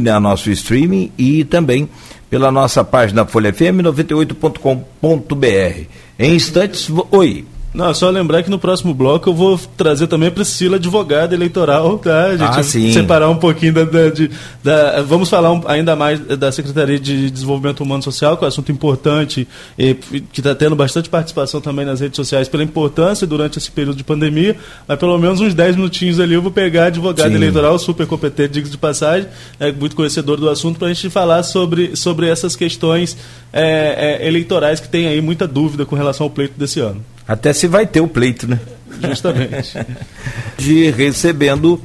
né, 0.00 0.18
nosso 0.18 0.50
streaming, 0.50 1.12
e 1.16 1.44
também 1.44 1.88
pela 2.28 2.50
nossa 2.50 2.82
página 2.84 3.24
Folha 3.24 3.52
FM 3.52 3.80
98.com.br. 3.82 5.84
Em 6.18 6.34
instantes, 6.34 6.90
oi. 7.10 7.44
Não, 7.72 7.92
só 7.92 8.08
lembrar 8.08 8.42
que 8.42 8.48
no 8.48 8.58
próximo 8.58 8.94
bloco 8.94 9.28
eu 9.28 9.34
vou 9.34 9.60
trazer 9.76 10.06
também 10.06 10.28
a 10.28 10.32
Priscila, 10.32 10.76
advogada 10.76 11.34
eleitoral, 11.34 11.98
tá? 11.98 12.26
A 12.26 12.36
gente 12.36 12.58
ah, 12.58 12.62
sim. 12.62 12.92
separar 12.92 13.28
um 13.28 13.36
pouquinho 13.36 13.74
da. 13.74 13.84
da, 13.84 14.08
de, 14.08 14.30
da 14.64 15.02
vamos 15.02 15.28
falar 15.28 15.52
um, 15.52 15.62
ainda 15.66 15.94
mais 15.94 16.18
da 16.18 16.50
Secretaria 16.50 16.98
de 16.98 17.30
Desenvolvimento 17.30 17.80
Humano 17.80 18.02
Social, 18.02 18.38
que 18.38 18.44
é 18.44 18.46
um 18.46 18.48
assunto 18.48 18.72
importante, 18.72 19.46
e, 19.78 19.94
que 19.94 20.40
está 20.40 20.54
tendo 20.54 20.74
bastante 20.74 21.10
participação 21.10 21.60
também 21.60 21.84
nas 21.84 22.00
redes 22.00 22.16
sociais 22.16 22.48
pela 22.48 22.62
importância 22.62 23.26
durante 23.26 23.58
esse 23.58 23.70
período 23.70 23.96
de 23.96 24.04
pandemia, 24.04 24.56
mas 24.86 24.98
pelo 24.98 25.18
menos 25.18 25.40
uns 25.40 25.52
10 25.52 25.76
minutinhos 25.76 26.18
ali 26.18 26.34
eu 26.34 26.42
vou 26.42 26.50
pegar 26.50 26.84
a 26.84 26.86
advogada 26.86 27.28
sim. 27.28 27.36
eleitoral, 27.36 27.78
super 27.78 28.06
competente, 28.06 28.54
digo 28.54 28.68
de 28.68 28.78
passagem, 28.78 29.28
é, 29.60 29.70
muito 29.70 29.94
conhecedor 29.94 30.38
do 30.38 30.48
assunto, 30.48 30.78
para 30.78 30.88
a 30.88 30.92
gente 30.92 31.10
falar 31.10 31.42
sobre, 31.42 31.94
sobre 31.94 32.28
essas 32.28 32.56
questões 32.56 33.14
é, 33.52 34.20
é, 34.22 34.26
eleitorais 34.26 34.80
que 34.80 34.88
tem 34.88 35.06
aí 35.06 35.20
muita 35.20 35.46
dúvida 35.46 35.84
com 35.84 35.94
relação 35.94 36.24
ao 36.24 36.30
pleito 36.30 36.58
desse 36.58 36.80
ano. 36.80 37.04
Até 37.28 37.52
se 37.52 37.66
vai 37.66 37.86
ter 37.86 38.00
o 38.00 38.08
pleito, 38.08 38.48
né? 38.48 38.58
Justamente. 39.02 39.74
De 40.56 40.90
recebendo, 40.90 41.80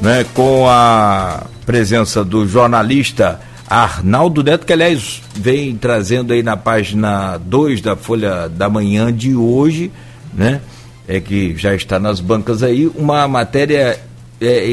né, 0.00 0.24
com 0.34 0.66
a 0.66 1.46
presença 1.66 2.24
do 2.24 2.48
jornalista 2.48 3.38
Arnaldo 3.68 4.42
Neto, 4.42 4.66
que 4.66 4.72
aliás 4.72 5.22
vem 5.36 5.76
trazendo 5.76 6.32
aí 6.32 6.42
na 6.42 6.56
página 6.56 7.38
2 7.38 7.80
da 7.80 7.94
Folha 7.94 8.48
da 8.48 8.68
Manhã 8.68 9.12
de 9.12 9.36
hoje, 9.36 9.92
né? 10.34 10.60
É 11.06 11.20
que 11.20 11.54
já 11.56 11.74
está 11.74 11.98
nas 11.98 12.18
bancas 12.20 12.62
aí, 12.62 12.86
uma 12.96 13.28
matéria 13.28 14.00
é, 14.40 14.64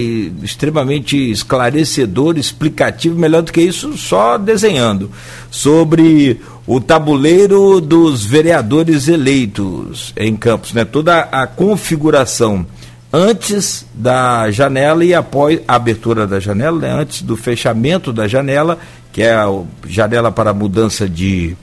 extremamente 0.42 1.18
esclarecedor, 1.30 2.38
explicativo, 2.38 3.20
melhor 3.20 3.42
do 3.42 3.52
que 3.52 3.62
isso, 3.62 3.98
só 3.98 4.38
desenhando, 4.38 5.12
sobre 5.52 6.40
o 6.66 6.80
tabuleiro 6.80 7.82
dos 7.82 8.26
vereadores 8.26 9.08
eleitos 9.08 10.14
em 10.16 10.36
Campos, 10.36 10.74
né? 10.74 10.86
toda 10.86 11.20
a 11.20 11.46
configuração 11.46 12.66
antes 13.12 13.86
da 13.94 14.52
janela 14.52 15.04
e 15.04 15.14
após 15.14 15.60
a 15.68 15.76
abertura 15.76 16.28
da 16.28 16.40
janela, 16.40 16.80
né? 16.80 16.92
antes 16.92 17.22
do 17.22 17.36
fechamento 17.36 18.14
da 18.14 18.28
janela, 18.28 18.78
que 19.12 19.22
é 19.22 19.34
a 19.34 19.48
janela 19.88 20.32
para 20.32 20.54
mudança 20.54 21.08
de, 21.08 21.56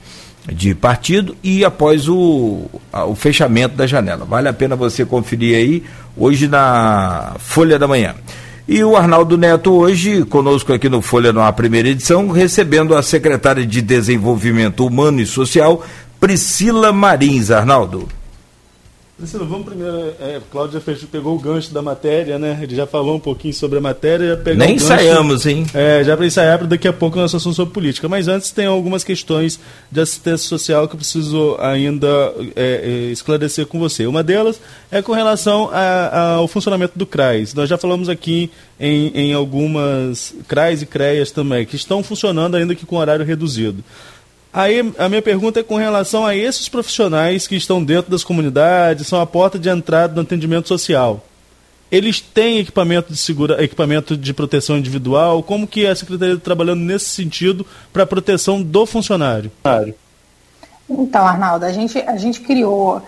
de 0.52 0.74
partido, 0.74 1.36
e 1.42 1.64
após 1.64 2.08
o, 2.08 2.66
o 2.92 3.14
fechamento 3.14 3.76
da 3.76 3.86
janela. 3.86 4.24
Vale 4.24 4.48
a 4.48 4.52
pena 4.52 4.76
você 4.76 5.04
conferir 5.04 5.56
aí, 5.56 5.82
hoje 6.16 6.48
na 6.48 7.34
Folha 7.38 7.78
da 7.78 7.88
Manhã. 7.88 8.14
E 8.66 8.82
o 8.82 8.96
Arnaldo 8.96 9.36
Neto 9.36 9.72
hoje, 9.72 10.24
conosco 10.24 10.72
aqui 10.72 10.88
no 10.88 11.02
Folha 11.02 11.32
no 11.32 11.52
primeira 11.52 11.88
edição, 11.88 12.28
recebendo 12.28 12.96
a 12.96 13.02
secretária 13.02 13.66
de 13.66 13.82
Desenvolvimento 13.82 14.86
Humano 14.86 15.20
e 15.20 15.26
Social, 15.26 15.84
Priscila 16.18 16.92
Marins. 16.92 17.50
Arnaldo. 17.50 18.08
Priscila, 19.16 19.44
vamos 19.44 19.64
primeiro. 19.64 20.12
É, 20.20 20.40
Cláudio 20.50 20.80
já 20.84 21.06
pegou 21.06 21.36
o 21.36 21.38
gancho 21.38 21.72
da 21.72 21.80
matéria, 21.80 22.36
né? 22.36 22.58
Ele 22.60 22.74
já 22.74 22.84
falou 22.84 23.14
um 23.14 23.20
pouquinho 23.20 23.54
sobre 23.54 23.78
a 23.78 23.80
matéria. 23.80 24.34
Nem 24.56 24.74
ensaiamos, 24.74 25.46
hein? 25.46 25.64
É, 25.72 26.02
já 26.02 26.16
para 26.16 26.26
ensaiar 26.26 26.58
para 26.58 26.66
daqui 26.66 26.88
a 26.88 26.92
pouco 26.92 27.16
nosso 27.16 27.36
assunto 27.36 27.54
sobre 27.54 27.72
política. 27.72 28.08
Mas 28.08 28.26
antes 28.26 28.50
tem 28.50 28.66
algumas 28.66 29.04
questões 29.04 29.60
de 29.88 30.00
assistência 30.00 30.48
social 30.48 30.88
que 30.88 30.94
eu 30.94 30.98
preciso 30.98 31.56
ainda 31.60 32.08
é, 32.56 32.80
é, 32.82 33.12
esclarecer 33.12 33.66
com 33.66 33.78
você. 33.78 34.04
Uma 34.04 34.24
delas 34.24 34.60
é 34.90 35.00
com 35.00 35.12
relação 35.12 35.70
a, 35.72 36.34
ao 36.34 36.48
funcionamento 36.48 36.98
do 36.98 37.06
CRAS. 37.06 37.54
Nós 37.54 37.70
já 37.70 37.78
falamos 37.78 38.08
aqui 38.08 38.50
em, 38.80 39.12
em 39.14 39.32
algumas 39.32 40.34
CRAs 40.48 40.82
e 40.82 40.86
CREAs 40.86 41.30
também, 41.30 41.64
que 41.64 41.76
estão 41.76 42.02
funcionando 42.02 42.56
ainda 42.56 42.74
que 42.74 42.84
com 42.84 42.96
horário 42.96 43.24
reduzido. 43.24 43.84
Aí 44.54 44.94
a 44.96 45.08
minha 45.08 45.20
pergunta 45.20 45.58
é 45.58 45.64
com 45.64 45.74
relação 45.74 46.24
a 46.24 46.36
esses 46.36 46.68
profissionais 46.68 47.48
que 47.48 47.56
estão 47.56 47.82
dentro 47.82 48.08
das 48.08 48.22
comunidades, 48.22 49.08
são 49.08 49.20
a 49.20 49.26
porta 49.26 49.58
de 49.58 49.68
entrada 49.68 50.14
do 50.14 50.20
atendimento 50.20 50.68
social. 50.68 51.24
Eles 51.90 52.20
têm 52.20 52.60
equipamento 52.60 53.12
de 53.12 53.18
segura, 53.18 53.62
equipamento 53.62 54.16
de 54.16 54.32
proteção 54.32 54.78
individual? 54.78 55.42
Como 55.42 55.66
que 55.66 55.84
a 55.84 55.96
secretaria 55.96 56.34
está 56.34 56.44
trabalhando 56.44 56.82
nesse 56.82 57.06
sentido 57.06 57.66
para 57.92 58.04
a 58.04 58.06
proteção 58.06 58.62
do 58.62 58.86
funcionário? 58.86 59.50
Então, 60.88 61.26
Arnaldo, 61.26 61.64
a 61.64 61.72
gente, 61.72 61.98
a 61.98 62.16
gente 62.16 62.40
criou, 62.40 63.02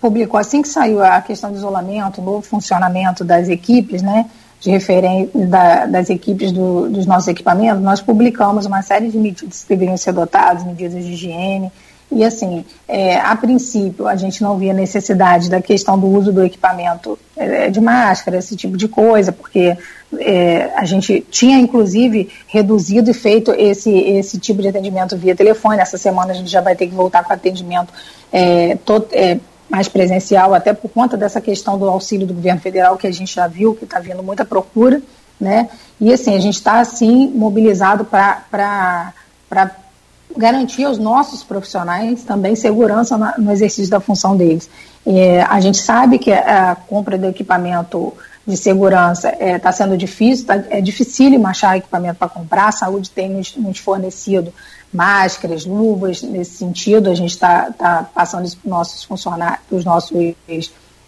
publicou 0.00 0.40
assim 0.40 0.62
que 0.62 0.68
saiu 0.68 1.04
a 1.04 1.20
questão 1.20 1.52
do 1.52 1.58
isolamento, 1.58 2.22
novo 2.22 2.40
funcionamento 2.40 3.24
das 3.24 3.50
equipes, 3.50 4.00
né? 4.00 4.24
De 4.60 4.70
referência 4.70 5.46
da, 5.46 5.86
das 5.86 6.10
equipes 6.10 6.52
do, 6.52 6.88
dos 6.88 7.06
nossos 7.06 7.28
equipamentos, 7.28 7.82
nós 7.82 8.00
publicamos 8.00 8.66
uma 8.66 8.82
série 8.82 9.08
de 9.08 9.18
medidas 9.18 9.62
que 9.62 9.68
deveriam 9.68 9.96
ser 9.96 10.10
adotadas, 10.10 10.64
medidas 10.64 11.04
de 11.04 11.12
higiene, 11.12 11.70
e 12.10 12.24
assim, 12.24 12.64
é, 12.86 13.18
a 13.18 13.36
princípio, 13.36 14.08
a 14.08 14.16
gente 14.16 14.42
não 14.42 14.56
via 14.56 14.72
necessidade 14.72 15.50
da 15.50 15.60
questão 15.60 15.98
do 15.98 16.06
uso 16.06 16.32
do 16.32 16.42
equipamento 16.42 17.18
é, 17.36 17.68
de 17.68 17.80
máscara, 17.82 18.38
esse 18.38 18.56
tipo 18.56 18.78
de 18.78 18.88
coisa, 18.88 19.30
porque 19.30 19.76
é, 20.18 20.70
a 20.74 20.86
gente 20.86 21.20
tinha, 21.30 21.58
inclusive, 21.58 22.30
reduzido 22.46 23.10
e 23.10 23.14
feito 23.14 23.52
esse, 23.52 23.90
esse 23.90 24.38
tipo 24.38 24.62
de 24.62 24.68
atendimento 24.68 25.18
via 25.18 25.36
telefone. 25.36 25.80
Essa 25.80 25.98
semana 25.98 26.32
a 26.32 26.34
gente 26.34 26.50
já 26.50 26.62
vai 26.62 26.74
ter 26.74 26.86
que 26.86 26.94
voltar 26.94 27.22
com 27.22 27.32
atendimento 27.32 27.92
é, 28.32 28.76
to, 28.86 29.06
é, 29.12 29.38
mais 29.68 29.88
presencial, 29.88 30.54
até 30.54 30.72
por 30.72 30.90
conta 30.90 31.16
dessa 31.16 31.40
questão 31.40 31.78
do 31.78 31.88
auxílio 31.88 32.26
do 32.26 32.34
governo 32.34 32.60
federal, 32.60 32.96
que 32.96 33.06
a 33.06 33.12
gente 33.12 33.34
já 33.34 33.46
viu 33.46 33.74
que 33.74 33.84
está 33.84 34.00
vindo 34.00 34.22
muita 34.22 34.44
procura, 34.44 35.02
né? 35.40 35.68
E 36.00 36.12
assim, 36.12 36.34
a 36.34 36.40
gente 36.40 36.54
está 36.54 36.80
assim 36.80 37.28
mobilizado 37.28 38.04
para 38.04 39.22
garantir 40.36 40.84
aos 40.84 40.98
nossos 40.98 41.42
profissionais 41.42 42.22
também 42.22 42.54
segurança 42.54 43.16
na, 43.16 43.34
no 43.38 43.52
exercício 43.52 43.90
da 43.90 44.00
função 44.00 44.36
deles. 44.36 44.68
É, 45.06 45.42
a 45.42 45.60
gente 45.60 45.78
sabe 45.78 46.18
que 46.18 46.32
a 46.32 46.76
compra 46.86 47.16
do 47.16 47.26
equipamento 47.26 48.12
de 48.46 48.56
segurança 48.56 49.28
está 49.30 49.44
é, 49.44 49.58
tá 49.58 49.72
sendo 49.72 49.96
difícil, 49.96 50.46
tá, 50.46 50.62
é 50.70 50.80
dificílimo 50.80 51.46
achar 51.46 51.76
equipamento 51.76 52.18
para 52.18 52.28
comprar, 52.28 52.68
a 52.68 52.72
saúde 52.72 53.10
tem 53.10 53.28
nos, 53.30 53.54
nos 53.56 53.78
fornecido 53.78 54.52
máscaras, 54.92 55.66
luvas, 55.66 56.22
nesse 56.22 56.52
sentido, 56.52 57.10
a 57.10 57.14
gente 57.14 57.30
está 57.30 57.70
tá 57.72 58.08
passando 58.14 58.46
isso 58.46 58.56
para 58.56 58.66
os 58.66 58.70
nossos 58.70 59.04
funcionários, 59.04 59.60
para 59.68 59.78
os 59.78 59.84
nossos 59.84 60.12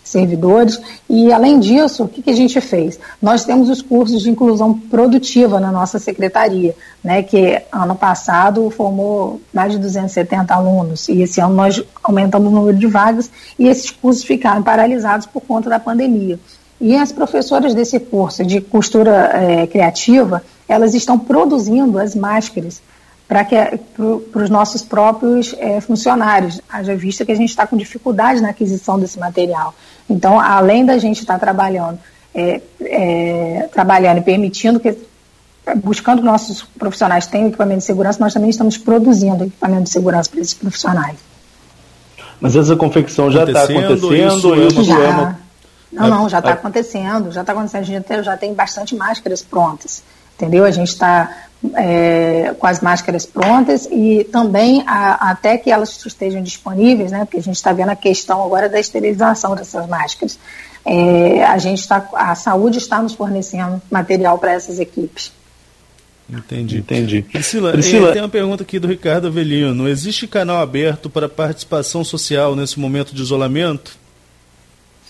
servidores. 0.03 0.81
E, 1.09 1.33
além 1.33 1.61
disso, 1.61 2.05
o 2.05 2.09
que, 2.09 2.23
que, 2.23 2.31
a 2.31 2.37
gente 2.37 2.61
fez? 2.61 2.99
Nós 3.21 3.45
temos 3.45 3.69
os 3.69 3.81
cursos 3.81 4.23
de 4.23 4.31
inclusão 4.31 4.75
produtiva 4.75 5.61
na 5.61 5.71
nossa 5.71 5.99
secretaria, 5.99 6.75
né, 7.03 7.23
que 7.23 7.63
ano 7.71 7.95
passado 7.95 8.69
formou 8.71 9.41
mais 9.53 9.73
de 9.73 9.79
270 9.79 10.53
alunos, 10.53 11.09
e 11.09 11.23
esse 11.23 11.41
ano 11.41 11.55
nós 11.55 11.83
aumentamos 12.03 12.53
o 12.53 12.55
número 12.55 12.77
de 12.77 12.87
vagas, 12.87 13.31
e 13.59 13.69
esses 13.69 13.91
cursos 13.91 14.25
ficaram 14.25 14.63
paralisados 14.63 15.27
por 15.27 15.43
conta 15.43 15.71
da 15.71 15.79
pandemia. 15.79 16.39
E 16.81 16.97
as 16.97 17.13
professoras 17.13 17.75
desse 17.75 18.01
curso 18.01 18.45
de 18.45 18.61
costura 18.61 19.31
é, 19.35 19.67
criativa, 19.67 20.43
elas 20.67 20.95
estão 20.95 21.19
produzindo 21.19 21.99
as 21.99 22.15
máscaras 22.15 22.81
para 23.31 23.45
para 23.45 24.43
os 24.43 24.51
nossos 24.51 24.83
próprios 24.83 25.55
é, 25.57 25.81
funcionários, 25.81 26.61
haja 26.69 26.97
vista 26.97 27.25
que 27.25 27.31
a 27.31 27.37
gente 27.37 27.51
está 27.51 27.65
com 27.65 27.77
dificuldade 27.77 28.41
na 28.41 28.51
aquisição 28.51 28.99
desse 28.99 29.21
material. 29.21 29.73
Então, 30.09 30.41
além 30.41 30.85
da 30.85 30.99
gente 30.99 31.21
estar 31.21 31.35
tá 31.35 31.39
trabalhando, 31.39 31.97
é, 32.35 32.61
é, 32.81 33.69
trabalhando 33.73 34.19
e 34.19 34.23
permitindo 34.23 34.81
que 34.81 34.99
buscando 35.77 36.19
que 36.19 36.25
nossos 36.25 36.63
profissionais 36.77 37.29
tenham 37.29 37.47
equipamento 37.47 37.79
de 37.79 37.85
segurança, 37.85 38.19
nós 38.19 38.35
também 38.35 38.51
estamos 38.51 38.77
produzindo 38.77 39.45
equipamento 39.45 39.85
de 39.85 39.91
segurança 39.91 40.29
para 40.29 40.41
esses 40.41 40.55
profissionais. 40.55 41.17
Mas 42.41 42.57
essa 42.57 42.75
confecção 42.75 43.31
já 43.31 43.45
está 43.45 43.63
acontecendo? 43.63 44.57
Isso, 44.57 44.81
isso 44.81 44.85
já. 44.85 44.99
É 44.99 45.09
uma... 45.09 45.39
Não, 45.93 46.09
não, 46.09 46.29
já 46.29 46.41
está 46.41 46.55
acontecendo, 46.55 47.31
já 47.31 47.43
está 47.43 47.53
acontecendo. 47.53 47.83
A 47.83 47.85
gente 47.85 48.23
já 48.25 48.37
tem 48.37 48.53
bastante 48.55 48.97
máscaras 48.97 49.41
prontas, 49.41 50.03
entendeu? 50.41 50.65
A 50.65 50.71
gente 50.71 50.89
está 50.89 51.47
é, 51.75 52.55
com 52.59 52.67
as 52.67 52.81
máscaras 52.81 53.27
prontas 53.27 53.87
e 53.91 54.25
também 54.25 54.83
a, 54.87 55.31
até 55.31 55.59
que 55.59 55.71
elas 55.71 56.05
estejam 56.05 56.43
disponíveis, 56.43 57.13
né, 57.13 57.25
porque 57.25 57.37
a 57.37 57.43
gente 57.43 57.57
está 57.57 57.73
vendo 57.73 57.91
a 57.91 57.97
questão 57.97 58.43
agora 58.43 58.69
da 58.69 58.81
esterilização 58.81 59.55
dessas 59.55 59.87
máscaras. 59.87 60.39
É, 60.85 61.45
a 61.45 61.59
gente 61.59 61.81
está, 61.81 62.09
a 62.15 62.35
saúde 62.35 62.79
está 62.79 63.03
nos 63.03 63.13
fornecendo 63.13 63.81
material 63.91 64.39
para 64.39 64.53
essas 64.53 64.81
equipes. 64.81 65.31
Entendi. 66.29 66.79
Entendi. 66.79 67.23
Priscila, 67.23 67.73
Priscila... 67.73 68.13
tem 68.13 68.23
uma 68.23 68.29
pergunta 68.29 68.63
aqui 68.63 68.79
do 68.79 68.87
Ricardo 68.87 69.27
Avelino. 69.27 69.89
Existe 69.89 70.29
canal 70.29 70.63
aberto 70.63 71.11
para 71.11 71.29
participação 71.29 72.05
social 72.05 72.55
nesse 72.55 72.79
momento 72.79 73.15
de 73.15 73.21
isolamento? 73.21 73.99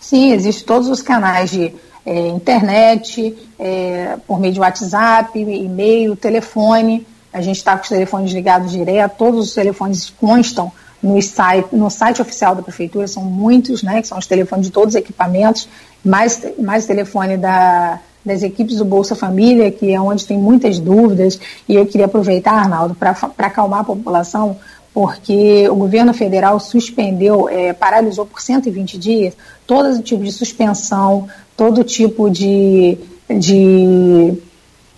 Sim, 0.01 0.33
existem 0.33 0.67
todos 0.67 0.89
os 0.89 1.03
canais 1.03 1.51
de 1.51 1.73
é, 2.05 2.29
internet, 2.29 3.37
é, 3.59 4.17
por 4.27 4.41
meio 4.41 4.53
de 4.53 4.61
WhatsApp, 4.61 5.39
e-mail, 5.39 6.17
telefone. 6.17 7.07
A 7.33 7.41
gente 7.41 7.57
está 7.57 7.77
com 7.77 7.83
os 7.83 7.89
telefones 7.89 8.33
ligados 8.33 8.73
direto, 8.73 9.17
todos 9.17 9.49
os 9.49 9.55
telefones 9.55 10.11
constam 10.11 10.73
no 11.03 11.21
site, 11.23 11.69
no 11.73 11.89
site 11.91 12.21
oficial 12.21 12.55
da 12.55 12.63
prefeitura, 12.63 13.07
são 13.07 13.25
muitos, 13.25 13.83
né, 13.83 14.01
que 14.03 14.09
são 14.09 14.19
os 14.19 14.27
telefones 14.27 14.67
de 14.67 14.73
todos 14.73 14.95
os 14.95 15.01
equipamentos, 15.01 15.69
mais, 16.05 16.43
mais 16.59 16.87
telefone 16.87 17.37
da, 17.37 18.01
das 18.25 18.43
equipes 18.43 18.77
do 18.77 18.85
Bolsa 18.85 19.15
Família, 19.15 19.71
que 19.71 19.93
é 19.93 20.01
onde 20.01 20.27
tem 20.27 20.39
muitas 20.39 20.79
dúvidas, 20.79 21.39
e 21.69 21.75
eu 21.75 21.87
queria 21.87 22.07
aproveitar, 22.07 22.53
Arnaldo, 22.53 22.95
para 22.95 23.17
acalmar 23.39 23.81
a 23.81 23.85
população, 23.85 24.57
porque 24.93 25.69
o 25.69 25.77
governo 25.77 26.13
federal 26.13 26.59
suspendeu, 26.59 27.49
é, 27.49 27.73
paralisou 27.73 28.27
por 28.27 28.41
120 28.41 28.99
dias 28.99 29.35
todo 29.67 30.03
tipo 30.03 30.25
de 30.25 30.33
suspensão, 30.33 31.29
todo 31.61 31.85
tipo 31.85 32.31
de, 32.31 32.97
de 33.29 34.33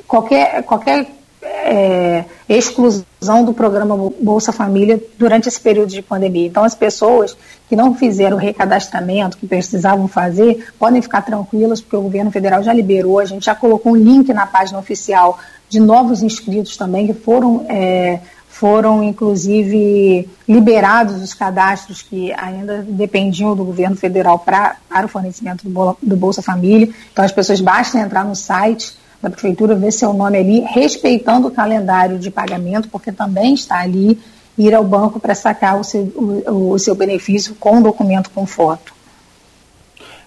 qualquer, 0.06 0.62
qualquer 0.62 1.08
é, 1.42 2.24
exclusão 2.48 3.44
do 3.44 3.52
programa 3.52 4.12
Bolsa 4.20 4.52
Família 4.52 5.02
durante 5.18 5.48
esse 5.48 5.60
período 5.60 5.88
de 5.88 6.00
pandemia. 6.00 6.46
Então, 6.46 6.62
as 6.62 6.76
pessoas 6.76 7.36
que 7.68 7.74
não 7.74 7.96
fizeram 7.96 8.36
o 8.36 8.38
recadastramento 8.38 9.38
que 9.38 9.46
precisavam 9.48 10.06
fazer 10.06 10.68
podem 10.78 11.02
ficar 11.02 11.22
tranquilas, 11.22 11.80
porque 11.80 11.96
o 11.96 12.02
governo 12.02 12.30
federal 12.30 12.62
já 12.62 12.72
liberou, 12.72 13.18
a 13.18 13.24
gente 13.24 13.44
já 13.44 13.56
colocou 13.56 13.94
um 13.94 13.96
link 13.96 14.32
na 14.32 14.46
página 14.46 14.78
oficial 14.78 15.40
de 15.68 15.80
novos 15.80 16.22
inscritos 16.22 16.76
também 16.76 17.08
que 17.08 17.14
foram 17.14 17.66
é, 17.68 18.20
foram 18.62 19.02
inclusive 19.02 20.28
liberados 20.48 21.20
os 21.20 21.34
cadastros 21.34 22.00
que 22.00 22.32
ainda 22.34 22.86
dependiam 22.88 23.56
do 23.56 23.64
governo 23.64 23.96
federal 23.96 24.38
pra, 24.38 24.76
para 24.88 25.04
o 25.04 25.08
fornecimento 25.08 25.68
do, 25.68 25.96
do 26.00 26.16
Bolsa 26.16 26.42
Família. 26.42 26.88
Então 27.12 27.24
as 27.24 27.32
pessoas 27.32 27.60
bastam 27.60 28.00
entrar 28.00 28.24
no 28.24 28.36
site 28.36 28.96
da 29.20 29.28
prefeitura, 29.28 29.74
ver 29.74 29.90
seu 29.90 30.12
nome 30.12 30.38
ali, 30.38 30.60
respeitando 30.60 31.48
o 31.48 31.50
calendário 31.50 32.20
de 32.20 32.30
pagamento, 32.30 32.88
porque 32.88 33.10
também 33.10 33.52
está 33.52 33.80
ali 33.80 34.16
ir 34.56 34.72
ao 34.72 34.84
banco 34.84 35.18
para 35.18 35.34
sacar 35.34 35.80
o 35.80 35.82
seu, 35.82 36.02
o, 36.14 36.70
o 36.70 36.78
seu 36.78 36.94
benefício 36.94 37.56
com 37.56 37.82
documento 37.82 38.30
com 38.30 38.46
foto. 38.46 38.94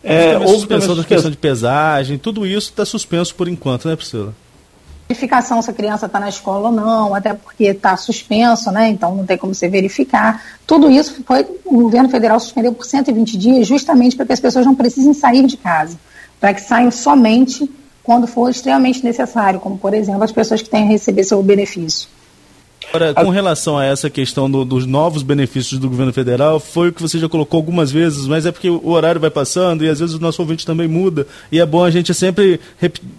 É, 0.04 0.38
houve 0.38 0.50
suspensão 0.50 0.94
da 0.94 1.06
questão 1.06 1.32
de 1.32 1.38
pesagem, 1.38 2.18
tudo 2.18 2.46
isso 2.46 2.70
está 2.70 2.84
suspenso 2.84 3.34
por 3.34 3.48
enquanto, 3.48 3.88
né, 3.88 3.96
Priscila? 3.96 4.34
Verificação 5.08 5.62
se 5.62 5.70
a 5.70 5.74
criança 5.74 6.08
está 6.08 6.20
na 6.20 6.30
escola 6.30 6.70
ou 6.70 6.76
não, 6.76 7.14
até 7.14 7.34
porque 7.34 7.66
está 7.66 7.96
suspenso, 7.96 8.72
né? 8.72 8.90
Então 8.90 9.16
não 9.16 9.26
tem 9.26 9.38
como 9.38 9.54
você 9.54 9.68
verificar. 9.68 10.44
Tudo 10.66 10.90
isso 10.90 11.24
foi 11.26 11.46
o 11.64 11.84
governo 11.84 12.10
federal 12.10 12.40
suspendeu 12.40 12.74
por 12.74 12.86
120 12.86 13.38
dias, 13.38 13.68
justamente 13.68 14.16
para 14.16 14.26
que 14.26 14.34
as 14.34 14.40
pessoas 14.40 14.66
não 14.66 14.76
precisem 14.76 15.14
sair 15.14 15.46
de 15.46 15.58
casa, 15.58 15.98
para 16.40 16.54
que 16.54 16.62
saiam 16.62 16.92
somente 16.92 17.70
quando 18.04 18.28
for 18.28 18.50
extremamente 18.50 19.04
necessário, 19.04 19.60
como 19.60 19.78
por 19.78 19.94
exemplo 19.94 20.24
as 20.24 20.32
pessoas 20.32 20.62
que 20.62 20.70
têm 20.70 20.84
a 20.84 20.88
receber 20.88 21.24
seu 21.24 21.42
benefício. 21.42 22.10
Agora, 22.96 23.14
com 23.14 23.30
relação 23.30 23.78
a 23.78 23.86
essa 23.86 24.10
questão 24.10 24.50
do, 24.50 24.64
dos 24.64 24.86
novos 24.86 25.22
benefícios 25.22 25.80
do 25.80 25.90
governo 25.90 26.14
federal, 26.14 26.60
foi 26.60 26.90
o 26.90 26.94
que 26.94 27.02
você 27.02 27.20
já 27.20 27.28
colocou 27.28 27.58
algumas 27.58 27.92
vezes, 27.92 28.26
mas 28.26 28.46
é 28.46 28.52
porque 28.52 28.70
o 28.70 28.90
horário 28.90 29.20
vai 29.20 29.30
passando 29.30 29.84
e 29.84 29.90
às 29.90 30.00
vezes 30.00 30.16
o 30.16 30.20
nosso 30.20 30.42
ouvinte 30.42 30.66
também 30.66 30.88
muda. 30.88 31.28
E 31.52 31.60
é 31.60 31.66
bom 31.66 31.84
a 31.84 31.92
gente 31.92 32.14
sempre 32.14 32.60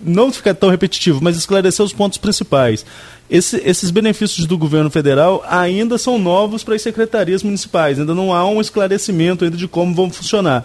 não 0.02 0.32
ficar 0.32 0.54
tão 0.54 0.70
repetitivo, 0.70 1.20
mas 1.22 1.36
esclarecer 1.36 1.84
os 1.84 1.92
pontos 1.92 2.18
principais. 2.18 2.84
Esse, 3.28 3.60
esses 3.64 3.90
benefícios 3.90 4.46
do 4.46 4.56
governo 4.56 4.88
federal 4.88 5.44
ainda 5.48 5.98
são 5.98 6.16
novos 6.16 6.62
para 6.62 6.76
as 6.76 6.82
secretarias 6.82 7.42
municipais, 7.42 7.98
ainda 7.98 8.14
não 8.14 8.32
há 8.32 8.48
um 8.48 8.60
esclarecimento 8.60 9.44
ainda 9.44 9.56
de 9.56 9.66
como 9.66 9.94
vão 9.94 10.10
funcionar. 10.10 10.64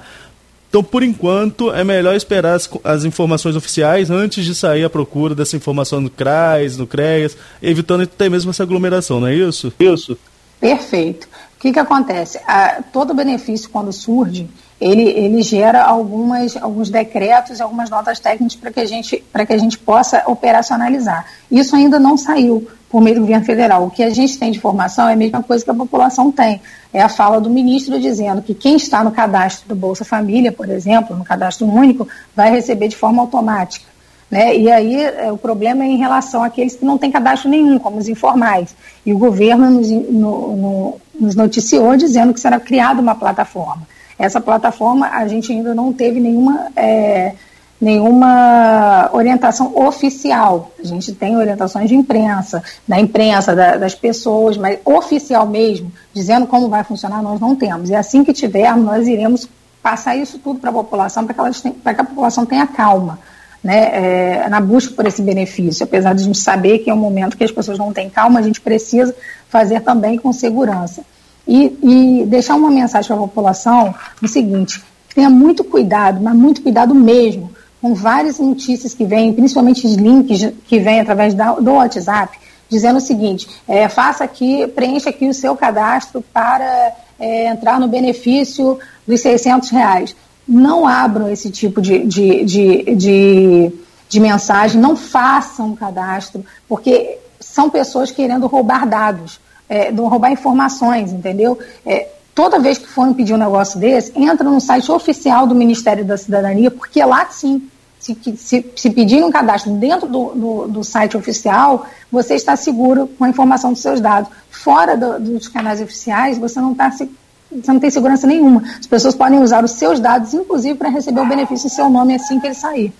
Então, 0.71 0.81
por 0.81 1.03
enquanto, 1.03 1.69
é 1.69 1.83
melhor 1.83 2.15
esperar 2.15 2.55
as, 2.55 2.69
as, 2.81 3.03
informações 3.03 3.57
oficiais 3.57 4.09
antes 4.09 4.45
de 4.45 4.55
sair 4.55 4.85
à 4.85 4.89
procura 4.89 5.35
dessa 5.35 5.57
informação 5.57 5.99
no 5.99 6.09
CRAS, 6.09 6.77
no 6.77 6.87
CREAS, 6.87 7.35
evitando 7.61 8.03
até 8.03 8.29
mesmo 8.29 8.51
essa 8.51 8.63
aglomeração, 8.63 9.19
não 9.19 9.27
é 9.27 9.35
isso? 9.35 9.73
Isso. 9.77 10.17
Perfeito. 10.61 11.27
O 11.57 11.59
que, 11.59 11.73
que 11.73 11.79
acontece? 11.79 12.39
A, 12.47 12.81
todo 12.83 13.13
benefício, 13.13 13.69
quando 13.69 13.91
surge, 13.91 14.47
ele, 14.81 15.03
ele 15.03 15.43
gera 15.43 15.83
algumas, 15.83 16.57
alguns 16.57 16.89
decretos 16.89 17.61
algumas 17.61 17.87
notas 17.87 18.19
técnicas 18.19 18.55
para 18.55 18.71
que, 18.71 18.79
a 18.79 18.85
gente, 18.85 19.23
que 19.45 19.53
a 19.53 19.57
gente 19.57 19.77
possa 19.77 20.23
operacionalizar. 20.25 21.23
Isso 21.51 21.75
ainda 21.75 21.99
não 21.99 22.17
saiu 22.17 22.67
por 22.89 22.99
meio 22.99 23.17
do 23.17 23.21
governo 23.21 23.45
federal. 23.45 23.85
O 23.85 23.91
que 23.91 24.01
a 24.01 24.09
gente 24.09 24.39
tem 24.39 24.51
de 24.51 24.57
informação 24.57 25.07
é 25.07 25.13
a 25.13 25.15
mesma 25.15 25.43
coisa 25.43 25.63
que 25.63 25.69
a 25.69 25.73
população 25.73 26.31
tem. 26.31 26.59
É 26.91 26.99
a 26.99 27.07
fala 27.07 27.39
do 27.39 27.49
ministro 27.49 27.99
dizendo 27.99 28.41
que 28.41 28.55
quem 28.55 28.75
está 28.75 29.03
no 29.03 29.11
cadastro 29.11 29.69
do 29.69 29.75
Bolsa 29.75 30.03
Família, 30.03 30.51
por 30.51 30.67
exemplo, 30.67 31.15
no 31.15 31.23
cadastro 31.23 31.67
único, 31.67 32.07
vai 32.35 32.49
receber 32.49 32.87
de 32.87 32.95
forma 32.95 33.21
automática. 33.21 33.85
Né? 34.31 34.57
E 34.57 34.71
aí 34.71 35.03
é, 35.03 35.31
o 35.31 35.37
problema 35.37 35.83
é 35.83 35.87
em 35.87 35.97
relação 35.97 36.43
àqueles 36.43 36.75
que 36.75 36.83
não 36.83 36.97
têm 36.97 37.11
cadastro 37.11 37.49
nenhum, 37.49 37.77
como 37.77 37.97
os 37.97 38.09
informais. 38.09 38.75
E 39.05 39.13
o 39.13 39.17
governo 39.17 39.69
nos, 39.69 39.91
no, 39.91 40.55
no, 40.55 41.01
nos 41.19 41.35
noticiou 41.35 41.95
dizendo 41.95 42.33
que 42.33 42.39
será 42.39 42.59
criada 42.59 42.99
uma 42.99 43.13
plataforma. 43.13 43.85
Essa 44.17 44.39
plataforma 44.39 45.07
a 45.07 45.27
gente 45.27 45.51
ainda 45.51 45.73
não 45.73 45.91
teve 45.93 46.19
nenhuma. 46.19 46.67
É, 46.75 47.33
nenhuma 47.81 49.09
orientação 49.11 49.75
oficial. 49.75 50.71
A 50.79 50.85
gente 50.85 51.13
tem 51.13 51.35
orientações 51.35 51.89
de 51.89 51.95
imprensa, 51.95 52.63
da 52.87 52.99
imprensa, 52.99 53.55
da, 53.55 53.75
das 53.75 53.95
pessoas, 53.95 54.55
mas 54.55 54.77
oficial 54.85 55.47
mesmo, 55.47 55.91
dizendo 56.13 56.45
como 56.45 56.69
vai 56.69 56.83
funcionar, 56.83 57.23
nós 57.23 57.39
não 57.39 57.55
temos. 57.55 57.89
E 57.89 57.95
assim 57.95 58.23
que 58.23 58.31
tivermos, 58.31 58.85
nós 58.85 59.07
iremos 59.07 59.49
passar 59.81 60.15
isso 60.15 60.37
tudo 60.37 60.59
para 60.59 60.69
a 60.69 60.73
população, 60.73 61.25
para 61.25 61.33
que, 61.33 61.71
que 61.71 61.89
a 61.89 62.03
população 62.03 62.45
tenha 62.45 62.67
calma. 62.67 63.17
Né, 63.63 63.91
é, 63.93 64.49
na 64.49 64.59
busca 64.59 64.91
por 64.95 65.05
esse 65.05 65.21
benefício, 65.21 65.83
apesar 65.83 66.15
de 66.15 66.23
a 66.23 66.25
gente 66.25 66.39
saber 66.39 66.79
que 66.79 66.89
é 66.89 66.93
um 66.95 66.97
momento 66.97 67.37
que 67.37 67.43
as 67.43 67.51
pessoas 67.51 67.77
não 67.77 67.93
têm 67.93 68.09
calma, 68.09 68.39
a 68.39 68.41
gente 68.41 68.59
precisa 68.59 69.15
fazer 69.49 69.81
também 69.81 70.17
com 70.17 70.33
segurança. 70.33 71.03
E, 71.47 71.77
e 72.21 72.25
deixar 72.25 72.55
uma 72.55 72.69
mensagem 72.69 73.07
para 73.07 73.17
a 73.17 73.27
população 73.27 73.93
o 74.21 74.27
seguinte: 74.27 74.81
tenha 75.13 75.29
muito 75.29 75.63
cuidado, 75.63 76.21
mas 76.21 76.35
muito 76.35 76.61
cuidado 76.61 76.93
mesmo, 76.93 77.51
com 77.81 77.93
várias 77.93 78.39
notícias 78.39 78.93
que 78.93 79.05
vêm, 79.05 79.33
principalmente 79.33 79.85
os 79.85 79.95
links 79.95 80.53
que 80.67 80.79
vêm 80.79 80.99
através 80.99 81.33
da, 81.33 81.53
do 81.53 81.73
WhatsApp, 81.73 82.37
dizendo 82.69 82.97
o 82.97 83.01
seguinte: 83.01 83.47
é, 83.67 83.89
faça 83.89 84.23
aqui, 84.23 84.67
preencha 84.67 85.09
aqui 85.09 85.27
o 85.27 85.33
seu 85.33 85.55
cadastro 85.55 86.23
para 86.33 86.93
é, 87.19 87.47
entrar 87.47 87.79
no 87.79 87.87
benefício 87.87 88.79
dos 89.07 89.19
600 89.21 89.69
reais. 89.69 90.15
Não 90.47 90.87
abram 90.87 91.29
esse 91.29 91.49
tipo 91.49 91.81
de, 91.81 92.05
de, 92.05 92.43
de, 92.43 92.95
de, 92.95 93.71
de 94.09 94.19
mensagem, 94.19 94.81
não 94.81 94.95
façam 94.95 95.75
cadastro, 95.75 96.43
porque 96.67 97.19
são 97.39 97.69
pessoas 97.69 98.11
querendo 98.11 98.47
roubar 98.47 98.87
dados, 98.87 99.39
é, 99.71 99.89
roubar 99.89 100.33
informações, 100.33 101.13
entendeu? 101.13 101.57
É, 101.85 102.09
toda 102.35 102.59
vez 102.59 102.77
que 102.77 102.87
forem 102.87 103.13
pedir 103.13 103.33
um 103.33 103.37
negócio 103.37 103.79
desse, 103.79 104.11
entra 104.19 104.49
no 104.49 104.59
site 104.59 104.91
oficial 104.91 105.47
do 105.47 105.55
Ministério 105.55 106.03
da 106.03 106.17
Cidadania, 106.17 106.69
porque 106.69 107.01
lá 107.05 107.25
sim, 107.31 107.69
se, 107.97 108.17
se, 108.35 108.65
se 108.75 108.89
pedir 108.89 109.23
um 109.23 109.31
cadastro 109.31 109.71
dentro 109.71 110.09
do, 110.09 110.31
do, 110.35 110.67
do, 110.67 110.83
site 110.83 111.15
oficial, 111.15 111.85
você 112.11 112.35
está 112.35 112.57
seguro 112.57 113.07
com 113.17 113.23
a 113.23 113.29
informação 113.29 113.71
dos 113.71 113.81
seus 113.81 114.01
dados. 114.01 114.29
Fora 114.49 114.97
do, 114.97 115.19
dos 115.19 115.47
canais 115.47 115.81
oficiais, 115.81 116.37
você 116.37 116.59
não, 116.59 116.75
tá, 116.75 116.91
você 116.91 117.07
não 117.49 117.79
tem 117.79 117.89
segurança 117.89 118.27
nenhuma. 118.27 118.63
As 118.77 118.87
pessoas 118.87 119.15
podem 119.15 119.39
usar 119.39 119.63
os 119.63 119.71
seus 119.71 120.01
dados, 120.01 120.33
inclusive, 120.33 120.77
para 120.77 120.89
receber 120.89 121.21
o 121.21 121.25
benefício 121.25 121.67
em 121.67 121.69
seu 121.69 121.89
nome 121.89 122.15
assim 122.15 122.41
que 122.41 122.47
ele 122.47 122.55
sair. 122.55 122.93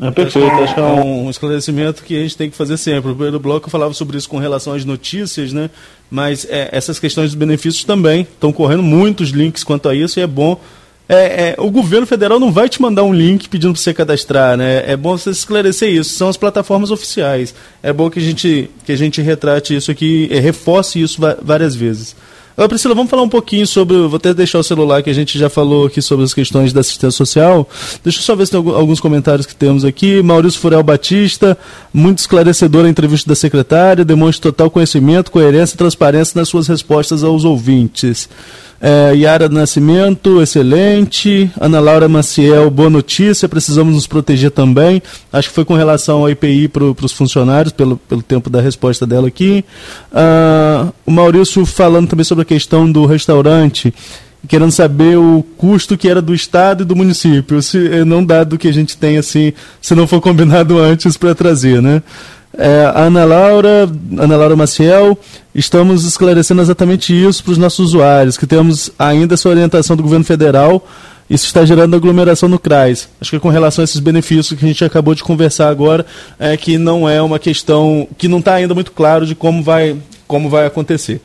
É 0.00 0.10
perfeito, 0.10 0.50
acho 0.50 0.74
que 0.74 0.80
é 0.80 0.82
um 0.82 1.30
esclarecimento 1.30 2.02
que 2.02 2.16
a 2.16 2.22
gente 2.22 2.36
tem 2.36 2.50
que 2.50 2.56
fazer 2.56 2.76
sempre. 2.76 3.10
O 3.10 3.14
primeiro 3.14 3.38
bloco 3.38 3.66
eu 3.66 3.70
falava 3.70 3.94
sobre 3.94 4.16
isso 4.16 4.28
com 4.28 4.38
relação 4.38 4.72
às 4.72 4.84
notícias, 4.84 5.52
né? 5.52 5.70
Mas 6.10 6.44
é, 6.50 6.68
essas 6.72 6.98
questões 6.98 7.30
dos 7.30 7.34
benefícios 7.34 7.84
também 7.84 8.22
estão 8.22 8.52
correndo 8.52 8.82
muitos 8.82 9.30
links 9.30 9.62
quanto 9.62 9.88
a 9.88 9.94
isso 9.94 10.18
e 10.18 10.22
é 10.22 10.26
bom. 10.26 10.60
É, 11.08 11.50
é, 11.50 11.54
o 11.58 11.70
governo 11.70 12.06
federal 12.06 12.40
não 12.40 12.50
vai 12.50 12.68
te 12.68 12.80
mandar 12.80 13.04
um 13.04 13.12
link 13.12 13.48
pedindo 13.48 13.72
para 13.72 13.80
você 13.80 13.92
cadastrar, 13.92 14.56
né? 14.56 14.82
É 14.90 14.96
bom 14.96 15.16
você 15.16 15.30
esclarecer 15.30 15.90
isso. 15.90 16.14
São 16.14 16.28
as 16.28 16.36
plataformas 16.36 16.90
oficiais. 16.90 17.54
É 17.82 17.92
bom 17.92 18.10
que 18.10 18.18
a 18.18 18.22
gente, 18.22 18.70
que 18.84 18.92
a 18.92 18.96
gente 18.96 19.20
retrate 19.20 19.76
isso 19.76 19.90
aqui, 19.90 20.28
reforce 20.32 21.00
isso 21.00 21.20
várias 21.42 21.74
vezes. 21.76 22.16
Priscila, 22.68 22.94
vamos 22.94 23.10
falar 23.10 23.22
um 23.22 23.28
pouquinho 23.28 23.66
sobre. 23.66 23.96
Vou 23.96 24.16
até 24.16 24.32
deixar 24.32 24.60
o 24.60 24.62
celular 24.62 25.02
que 25.02 25.10
a 25.10 25.12
gente 25.12 25.36
já 25.36 25.50
falou 25.50 25.86
aqui 25.86 26.00
sobre 26.00 26.24
as 26.24 26.32
questões 26.32 26.72
da 26.72 26.80
assistência 26.80 27.10
social. 27.10 27.68
Deixa 28.02 28.20
eu 28.20 28.22
só 28.22 28.36
ver 28.36 28.46
se 28.46 28.52
tem 28.52 28.60
alguns 28.60 29.00
comentários 29.00 29.44
que 29.44 29.54
temos 29.54 29.84
aqui. 29.84 30.22
Maurício 30.22 30.60
Furel 30.60 30.82
Batista, 30.82 31.58
muito 31.92 32.18
esclarecedor 32.18 32.86
a 32.86 32.88
entrevista 32.88 33.28
da 33.28 33.34
secretária, 33.34 34.04
demonstra 34.04 34.52
total 34.52 34.70
conhecimento, 34.70 35.32
coerência 35.32 35.74
e 35.74 35.78
transparência 35.78 36.38
nas 36.38 36.48
suas 36.48 36.68
respostas 36.68 37.24
aos 37.24 37.44
ouvintes. 37.44 38.28
É, 38.80 39.14
Yara 39.14 39.48
Nascimento, 39.48 40.42
excelente. 40.42 41.50
Ana 41.60 41.80
Laura 41.80 42.08
Maciel, 42.08 42.70
boa 42.70 42.90
notícia. 42.90 43.48
Precisamos 43.48 43.94
nos 43.94 44.06
proteger 44.06 44.50
também. 44.50 45.02
Acho 45.32 45.48
que 45.48 45.54
foi 45.54 45.64
com 45.64 45.74
relação 45.74 46.20
ao 46.20 46.30
IPI 46.30 46.68
para 46.68 46.84
os 46.84 47.12
funcionários, 47.12 47.72
pelo, 47.72 47.96
pelo 47.96 48.22
tempo 48.22 48.50
da 48.50 48.60
resposta 48.60 49.06
dela 49.06 49.28
aqui. 49.28 49.64
Ah, 50.12 50.92
o 51.06 51.10
Maurício 51.10 51.64
falando 51.64 52.08
também 52.08 52.24
sobre 52.24 52.42
a 52.42 52.46
questão 52.46 52.90
do 52.90 53.06
restaurante 53.06 53.92
querendo 54.46 54.72
saber 54.72 55.16
o 55.16 55.42
custo 55.56 55.96
que 55.96 56.08
era 56.08 56.20
do 56.20 56.34
estado 56.34 56.82
e 56.82 56.86
do 56.86 56.94
município, 56.94 57.62
se 57.62 58.04
não 58.04 58.24
dado 58.24 58.58
que 58.58 58.68
a 58.68 58.72
gente 58.72 58.96
tem 58.96 59.16
assim, 59.16 59.54
se 59.80 59.94
não 59.94 60.06
for 60.06 60.20
combinado 60.20 60.78
antes 60.84 61.16
para 61.16 61.34
trazer, 61.34 61.80
né? 61.80 62.02
É, 62.56 62.92
Ana 62.94 63.24
Laura, 63.24 63.90
Ana 64.16 64.36
Laura 64.36 64.54
Maciel, 64.54 65.18
estamos 65.54 66.04
esclarecendo 66.04 66.62
exatamente 66.62 67.12
isso 67.12 67.42
para 67.42 67.52
os 67.52 67.58
nossos 67.58 67.86
usuários, 67.86 68.36
que 68.36 68.46
temos 68.46 68.90
ainda 68.96 69.34
essa 69.34 69.48
orientação 69.48 69.96
do 69.96 70.02
governo 70.02 70.24
federal, 70.24 70.86
isso 71.28 71.46
está 71.46 71.64
gerando 71.64 71.96
aglomeração 71.96 72.48
no 72.48 72.58
CRAS. 72.58 73.08
Acho 73.20 73.32
que 73.32 73.40
com 73.40 73.48
relação 73.48 73.82
a 73.82 73.84
esses 73.84 73.98
benefícios 73.98 74.58
que 74.58 74.64
a 74.64 74.68
gente 74.68 74.84
acabou 74.84 75.14
de 75.14 75.24
conversar 75.24 75.68
agora, 75.68 76.06
é 76.38 76.56
que 76.56 76.78
não 76.78 77.08
é 77.08 77.20
uma 77.20 77.38
questão 77.38 78.06
que 78.16 78.28
não 78.28 78.38
está 78.38 78.54
ainda 78.54 78.74
muito 78.74 78.92
claro 78.92 79.26
de 79.26 79.34
como 79.34 79.62
vai, 79.62 79.96
como 80.26 80.48
vai 80.48 80.66
acontecer. 80.66 81.20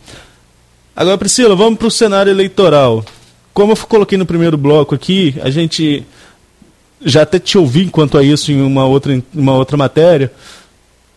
Agora, 0.95 1.17
Priscila, 1.17 1.55
vamos 1.55 1.77
para 1.77 1.88
o 1.88 1.91
cenário 1.91 2.32
eleitoral. 2.32 3.05
Como 3.53 3.73
eu 3.73 3.77
coloquei 3.77 4.17
no 4.17 4.25
primeiro 4.25 4.57
bloco 4.57 4.95
aqui, 4.95 5.36
a 5.43 5.49
gente 5.49 6.03
já 7.03 7.21
até 7.21 7.38
te 7.39 7.57
ouvi 7.57 7.88
quanto 7.88 8.17
a 8.17 8.23
isso 8.23 8.51
em 8.51 8.61
uma 8.61 8.86
outra, 8.86 9.21
uma 9.34 9.53
outra 9.53 9.77
matéria 9.77 10.32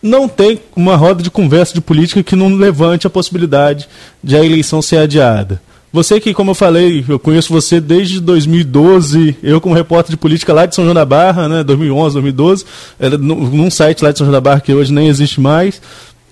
não 0.02 0.28
tem 0.28 0.60
uma 0.74 0.96
roda 0.96 1.22
de 1.22 1.30
conversa 1.30 1.72
de 1.72 1.80
política 1.80 2.22
que 2.22 2.34
não 2.34 2.54
levante 2.54 3.06
a 3.06 3.10
possibilidade 3.10 3.88
de 4.22 4.36
a 4.36 4.44
eleição 4.44 4.82
ser 4.82 4.96
adiada. 4.96 5.62
Você 5.92 6.18
que, 6.18 6.32
como 6.32 6.52
eu 6.52 6.54
falei, 6.54 7.04
eu 7.06 7.18
conheço 7.18 7.52
você 7.52 7.78
desde 7.78 8.18
2012, 8.18 9.36
eu 9.42 9.60
como 9.60 9.74
repórter 9.74 10.10
de 10.10 10.16
política 10.16 10.52
lá 10.52 10.64
de 10.64 10.74
São 10.74 10.84
João 10.84 10.94
da 10.94 11.04
Barra, 11.04 11.48
né, 11.48 11.62
2011, 11.62 12.14
2012, 12.14 12.64
era 12.98 13.18
num 13.18 13.70
site 13.70 14.02
lá 14.02 14.10
de 14.10 14.16
São 14.16 14.26
João 14.26 14.32
da 14.32 14.40
Barra 14.40 14.60
que 14.60 14.72
hoje 14.72 14.90
nem 14.90 15.08
existe 15.08 15.38
mais, 15.38 15.82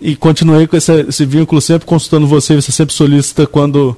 e 0.01 0.17
continuei 0.17 0.67
com 0.67 0.79
esse, 0.79 0.91
esse 1.03 1.27
vínculo 1.27 1.61
sempre 1.61 1.87
consultando 1.87 2.27
você, 2.27 2.57
você 2.57 2.73
sempre 2.73 2.95
solicita 2.95 3.47
quando 3.47 3.97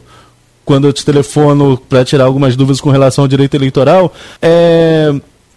quando 0.64 0.86
eu 0.86 0.92
te 0.92 1.04
telefono 1.04 1.76
para 1.76 2.04
tirar 2.04 2.24
algumas 2.24 2.54
dúvidas 2.54 2.80
com 2.80 2.90
relação 2.90 3.24
ao 3.24 3.28
direito 3.28 3.54
eleitoral. 3.54 4.12
É, 4.40 5.12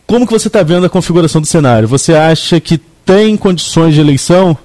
como 0.08 0.26
que 0.26 0.34
você 0.34 0.48
está 0.48 0.64
vendo 0.64 0.86
a 0.86 0.90
configuração 0.90 1.40
do 1.40 1.46
cenário? 1.48 1.88
Você 1.88 2.14
acha 2.16 2.60
que 2.60 2.80
tem 3.06 3.38
condições 3.38 3.94
de 3.94 4.02
eleição? 4.02 4.58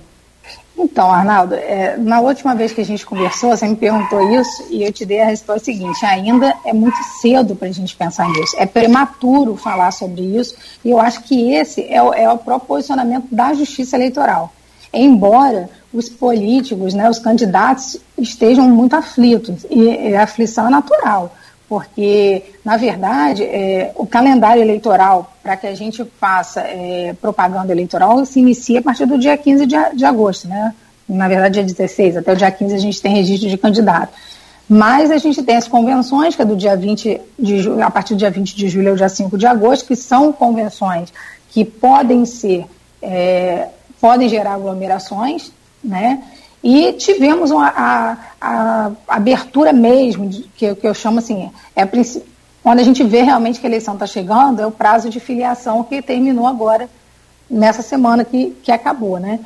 Então, 0.83 1.13
Arnaldo, 1.13 1.55
é, 1.55 1.99
na 1.99 2.21
última 2.21 2.55
vez 2.55 2.73
que 2.73 2.81
a 2.81 2.85
gente 2.85 3.05
conversou, 3.05 3.51
você 3.51 3.69
me 3.69 3.77
perguntou 3.77 4.35
isso 4.35 4.67
e 4.71 4.83
eu 4.83 4.91
te 4.91 5.05
dei 5.05 5.21
a 5.21 5.27
resposta 5.27 5.67
seguinte: 5.67 6.05
ainda 6.07 6.55
é 6.65 6.73
muito 6.73 6.97
cedo 7.21 7.55
para 7.55 7.69
a 7.69 7.73
gente 7.73 7.95
pensar 7.95 8.27
nisso. 8.31 8.57
É 8.59 8.65
prematuro 8.65 9.57
falar 9.57 9.91
sobre 9.91 10.23
isso 10.23 10.57
e 10.83 10.91
eu 10.91 10.99
acho 10.99 11.23
que 11.25 11.53
esse 11.53 11.87
é 11.93 12.03
o, 12.03 12.15
é 12.15 12.33
o 12.33 12.39
próprio 12.39 12.67
posicionamento 12.67 13.27
da 13.31 13.53
Justiça 13.53 13.97
Eleitoral. 13.97 14.53
Embora 14.93 15.69
os 15.93 16.09
políticos, 16.09 16.95
né, 16.95 17.11
os 17.11 17.19
candidatos 17.19 17.99
estejam 18.17 18.69
muito 18.69 18.95
aflitos 18.97 19.67
e 19.71 20.15
a 20.15 20.23
aflição 20.23 20.67
é 20.67 20.71
natural 20.71 21.35
porque, 21.71 22.43
na 22.65 22.77
verdade, 22.77 23.45
é, 23.45 23.93
o 23.95 24.05
calendário 24.05 24.61
eleitoral, 24.61 25.33
para 25.41 25.57
que 25.57 25.69
a 25.69 25.75
gente 25.77 26.05
faça 26.19 26.63
é, 26.63 27.15
propaganda 27.21 27.71
eleitoral, 27.71 28.27
se 28.27 28.41
inicia 28.41 28.81
a 28.81 28.83
partir 28.83 29.07
do 29.07 29.17
dia 29.17 29.39
15 29.39 29.67
de, 29.67 29.77
de, 29.95 30.05
agosto, 30.05 30.49
né? 30.49 30.75
Na 31.09 31.29
verdade, 31.29 31.55
dia 31.55 31.63
16, 31.63 32.17
até 32.17 32.33
o 32.33 32.37
dia 32.37 32.51
15 32.51 32.75
a 32.75 32.79
gente 32.79 33.01
tem 33.01 33.15
registro 33.15 33.49
de 33.49 33.57
candidato. 33.57 34.13
Mas 34.69 35.13
a 35.13 35.19
gente 35.19 35.45
tem 35.45 35.57
as 35.57 35.69
convenções, 35.69 36.35
que 36.35 36.43
é 36.43 36.45
do 36.45 36.57
dia 36.57 36.77
20 36.77 37.21
de 37.39 37.61
julho, 37.61 37.85
a 37.85 37.91
partir 37.91 38.15
do 38.15 38.19
dia 38.19 38.33
20 38.33 38.57
de 38.57 38.69
julho 38.69 38.91
ao 38.91 38.97
dia 38.97 39.09
5 39.09 39.39
de 39.39 39.47
agosto, 39.47 39.87
que 39.87 39.95
são 39.95 40.33
convenções 40.33 41.13
que 41.51 41.65
podem 41.65 42.27
ser, 42.27 42.67
é, 43.01 43.69
podem 44.01 44.29
gerar 44.29 44.55
aglomerações, 44.55 45.53
né? 45.85 46.21
E 46.63 46.93
tivemos 46.93 47.51
uma, 47.51 47.69
a, 47.69 48.17
a, 48.41 48.91
abertura 49.09 49.73
mesmo, 49.73 50.29
de, 50.29 50.43
que, 50.43 50.75
que 50.75 50.87
eu 50.87 50.93
chamo 50.93 51.19
assim, 51.19 51.51
é 51.75 51.87
quando 52.63 52.81
a 52.81 52.83
gente 52.83 53.03
vê 53.03 53.23
realmente 53.23 53.59
que 53.59 53.67
a 53.67 53.71
eleição 53.71 53.95
está 53.95 54.07
chegando, 54.07 54.61
é 54.61 54.67
o 54.67 54.71
prazo 54.71 55.09
de 55.09 55.19
filiação 55.19 55.83
que 55.83 56.03
terminou 56.03 56.47
agora, 56.47 56.89
nessa 57.49 57.83
semana 57.83 58.25
que, 58.25 58.51
que 58.63 58.71
acabou, 58.71 59.19
né? 59.19 59.41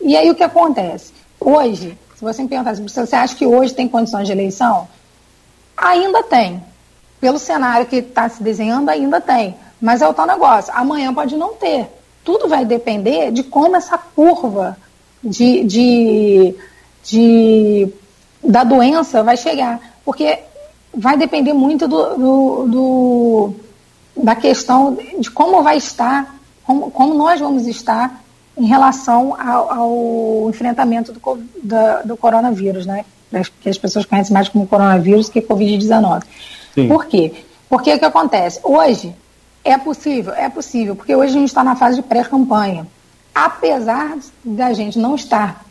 E 0.00 0.16
aí 0.16 0.28
o 0.30 0.34
que 0.34 0.42
acontece? 0.42 1.12
Hoje, 1.40 1.96
se 2.16 2.22
você 2.22 2.42
me 2.42 2.48
perguntar, 2.48 2.74
você 2.74 3.16
acha 3.16 3.34
que 3.34 3.46
hoje 3.46 3.72
tem 3.72 3.86
condições 3.86 4.26
de 4.26 4.32
eleição? 4.32 4.88
Ainda 5.76 6.22
tem. 6.24 6.62
Pelo 7.20 7.38
cenário 7.38 7.86
que 7.86 7.96
está 7.96 8.28
se 8.28 8.42
desenhando, 8.42 8.88
ainda 8.88 9.20
tem. 9.20 9.56
Mas 9.80 10.02
é 10.02 10.08
o 10.08 10.14
tal 10.14 10.26
negócio, 10.26 10.72
amanhã 10.74 11.14
pode 11.14 11.36
não 11.36 11.54
ter. 11.54 11.88
Tudo 12.24 12.48
vai 12.48 12.64
depender 12.64 13.30
de 13.30 13.42
como 13.44 13.76
essa 13.76 13.96
curva 13.96 14.76
de, 15.22 15.64
de, 15.64 16.54
de, 17.04 17.88
da 18.42 18.64
doença 18.64 19.22
vai 19.22 19.36
chegar. 19.36 19.80
Porque 20.04 20.38
vai 20.94 21.16
depender 21.16 21.52
muito 21.52 21.86
do, 21.86 22.14
do, 22.16 22.66
do, 22.66 23.54
da 24.22 24.34
questão 24.34 24.96
de 25.18 25.30
como 25.30 25.62
vai 25.62 25.76
estar, 25.76 26.36
como, 26.64 26.90
como 26.90 27.14
nós 27.14 27.40
vamos 27.40 27.66
estar 27.66 28.22
em 28.56 28.66
relação 28.66 29.36
ao, 29.38 29.70
ao 29.70 30.50
enfrentamento 30.50 31.12
do, 31.12 31.20
da, 31.62 32.02
do 32.02 32.16
coronavírus, 32.16 32.86
né? 32.86 33.04
Que 33.60 33.68
as 33.68 33.76
pessoas 33.76 34.06
conhecem 34.06 34.32
mais 34.32 34.48
como 34.48 34.66
coronavírus 34.66 35.28
que 35.28 35.42
Covid-19. 35.42 36.22
Por 36.88 37.06
quê? 37.06 37.32
Porque 37.68 37.92
o 37.92 37.98
que 37.98 38.04
acontece? 38.04 38.60
Hoje 38.62 39.14
é 39.64 39.76
possível, 39.76 40.32
é 40.32 40.48
possível, 40.48 40.94
porque 40.94 41.14
hoje 41.14 41.36
a 41.36 41.40
gente 41.40 41.48
está 41.48 41.64
na 41.64 41.74
fase 41.74 41.96
de 41.96 42.02
pré-campanha 42.02 42.86
apesar 43.36 44.16
da 44.42 44.72
gente 44.72 44.98
não 44.98 45.14
estar 45.14 45.62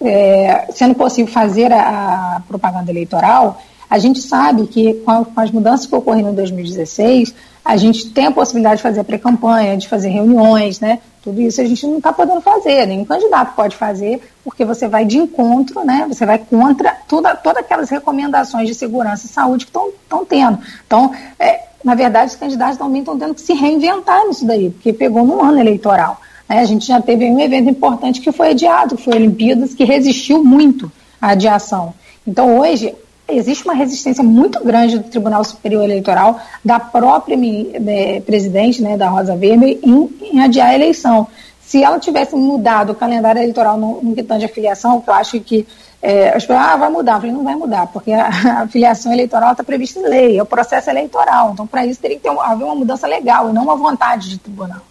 é, 0.00 0.66
sendo 0.72 0.94
possível 0.94 1.30
fazer 1.30 1.70
a, 1.70 2.36
a, 2.36 2.40
propaganda 2.48 2.90
eleitoral, 2.90 3.60
a 3.90 3.98
gente 3.98 4.22
sabe 4.22 4.66
que 4.66 4.94
com, 4.94 5.22
com, 5.22 5.38
as 5.38 5.50
mudanças 5.50 5.84
que 5.84 5.94
ocorreram 5.94 6.30
em 6.30 6.34
2016, 6.34 7.34
a 7.62 7.76
gente 7.76 8.08
tem 8.08 8.28
a 8.28 8.30
possibilidade 8.30 8.76
de 8.76 8.82
fazer 8.82 9.04
pré-campanha, 9.04 9.76
de 9.76 9.86
fazer 9.86 10.08
reuniões, 10.08 10.80
né? 10.80 11.00
Tudo 11.22 11.42
isso 11.42 11.60
a 11.60 11.64
gente 11.64 11.86
não 11.86 11.98
está 11.98 12.10
podendo 12.10 12.40
fazer, 12.40 12.86
nenhum 12.86 13.04
candidato 13.04 13.54
pode 13.54 13.76
fazer, 13.76 14.22
porque 14.42 14.64
você 14.64 14.88
vai 14.88 15.04
de 15.04 15.18
encontro, 15.18 15.84
né? 15.84 16.06
Você 16.08 16.24
vai 16.24 16.38
contra 16.38 16.96
toda, 17.06 17.36
todas 17.36 17.62
aquelas 17.62 17.90
recomendações 17.90 18.66
de 18.66 18.74
segurança 18.74 19.26
e 19.26 19.28
saúde 19.28 19.66
que 19.66 19.78
estão 19.78 20.24
tendo. 20.24 20.58
Então, 20.86 21.12
é, 21.38 21.64
na 21.84 21.94
verdade, 21.94 22.30
os 22.30 22.36
candidatos 22.36 22.78
também 22.78 23.00
estão 23.00 23.18
tendo 23.18 23.34
que 23.34 23.42
se 23.42 23.52
reinventar 23.52 24.26
nisso 24.26 24.46
daí, 24.46 24.70
porque 24.70 24.94
pegou 24.94 25.22
no 25.22 25.42
ano 25.42 25.60
eleitoral. 25.60 26.18
Né? 26.48 26.60
A 26.60 26.64
gente 26.64 26.86
já 26.86 27.00
teve 27.00 27.24
um 27.26 27.40
evento 27.40 27.68
importante 27.68 28.20
que 28.20 28.32
foi 28.32 28.50
adiado, 28.50 28.96
que 28.96 29.02
foi 29.02 29.14
a 29.14 29.16
Olimpíadas, 29.16 29.74
que 29.74 29.84
resistiu 29.84 30.42
muito 30.42 30.90
à 31.20 31.30
adiação. 31.30 31.94
Então, 32.26 32.58
hoje, 32.58 32.94
existe 33.28 33.64
uma 33.64 33.74
resistência 33.74 34.22
muito 34.22 34.62
grande 34.64 34.98
do 34.98 35.08
Tribunal 35.08 35.44
Superior 35.44 35.84
Eleitoral, 35.84 36.40
da 36.64 36.78
própria 36.78 37.36
né, 37.36 38.20
presidente, 38.20 38.82
né, 38.82 38.96
da 38.96 39.08
Rosa 39.08 39.34
Weber, 39.34 39.78
em, 39.82 40.10
em, 40.22 40.40
adiar 40.40 40.68
a 40.68 40.74
eleição. 40.74 41.26
Se 41.60 41.82
ela 41.82 41.98
tivesse 41.98 42.36
mudado 42.36 42.90
o 42.92 42.94
calendário 42.94 43.40
eleitoral 43.40 43.76
no, 43.76 44.00
no 44.00 44.14
que 44.14 44.22
tange 44.22 44.44
a 44.44 44.48
filiação, 44.48 45.00
que 45.00 45.10
eu 45.10 45.14
acho 45.14 45.40
que 45.40 45.66
é, 46.00 46.32
eu 46.32 46.38
espero, 46.38 46.60
ah, 46.60 46.76
vai 46.76 46.88
mudar. 46.88 47.14
Eu 47.14 47.20
falei, 47.20 47.32
não 47.32 47.42
vai 47.42 47.56
mudar, 47.56 47.88
porque 47.88 48.12
a, 48.12 48.28
a 48.62 48.68
filiação 48.68 49.12
eleitoral 49.12 49.50
está 49.50 49.64
prevista 49.64 49.98
em 49.98 50.02
lei, 50.02 50.38
é 50.38 50.42
o 50.42 50.46
processo 50.46 50.88
eleitoral. 50.88 51.50
Então, 51.52 51.66
para 51.66 51.84
isso, 51.84 52.00
teria 52.00 52.16
que 52.16 52.22
ter, 52.22 52.30
haver 52.38 52.64
uma 52.64 52.76
mudança 52.76 53.06
legal 53.08 53.50
e 53.50 53.52
não 53.52 53.64
uma 53.64 53.74
vontade 53.74 54.30
de 54.30 54.38
tribunal 54.38 54.82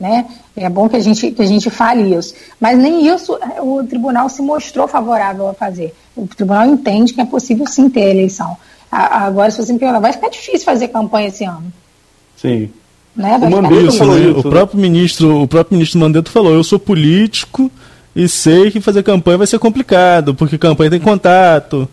né? 0.00 0.26
É 0.56 0.68
bom 0.68 0.88
que 0.88 0.96
a 0.96 1.00
gente 1.00 1.30
que 1.30 1.42
a 1.42 1.46
gente 1.46 1.68
fale 1.68 2.16
isso. 2.16 2.34
Mas 2.58 2.78
nem 2.78 3.06
isso 3.06 3.38
o 3.60 3.84
tribunal 3.84 4.28
se 4.30 4.40
mostrou 4.40 4.88
favorável 4.88 5.48
a 5.48 5.54
fazer. 5.54 5.94
O 6.16 6.26
tribunal 6.26 6.66
entende 6.66 7.12
que 7.12 7.20
é 7.20 7.24
possível 7.24 7.66
sim 7.66 7.90
ter 7.90 8.04
a 8.04 8.10
eleição. 8.10 8.56
Agora, 8.90 9.50
se 9.50 9.58
você 9.58 9.72
me 9.72 9.78
perguntar, 9.78 10.00
vai 10.00 10.12
ficar 10.12 10.30
difícil 10.30 10.64
fazer 10.64 10.88
campanha 10.88 11.28
esse 11.28 11.44
ano. 11.44 11.72
Sim. 12.36 12.70
Né? 13.14 13.36
O, 13.36 13.50
Mandetta 13.50 13.92
falou 13.92 14.18
isso, 14.18 14.38
o 14.38 14.42
próprio 14.42 14.80
ministro, 14.80 15.42
o 15.42 15.46
próprio 15.46 15.76
ministro 15.76 16.00
Mandetta 16.00 16.30
falou: 16.30 16.54
eu 16.54 16.64
sou 16.64 16.78
político 16.78 17.70
e 18.16 18.28
sei 18.28 18.70
que 18.70 18.80
fazer 18.80 19.02
campanha 19.02 19.38
vai 19.38 19.46
ser 19.46 19.58
complicado, 19.58 20.34
porque 20.34 20.56
campanha 20.56 20.90
tem 20.90 21.00
contato. 21.00 21.88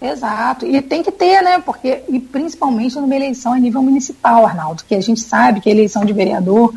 Exato, 0.00 0.64
e 0.64 0.80
tem 0.80 1.02
que 1.02 1.10
ter, 1.10 1.42
né? 1.42 1.60
Porque, 1.64 2.02
e 2.08 2.20
principalmente 2.20 2.94
numa 2.96 3.16
eleição 3.16 3.52
a 3.52 3.58
nível 3.58 3.82
municipal, 3.82 4.46
Arnaldo, 4.46 4.84
que 4.86 4.94
a 4.94 5.00
gente 5.00 5.20
sabe 5.20 5.60
que 5.60 5.68
a 5.68 5.72
eleição 5.72 6.04
de 6.04 6.12
vereador 6.12 6.72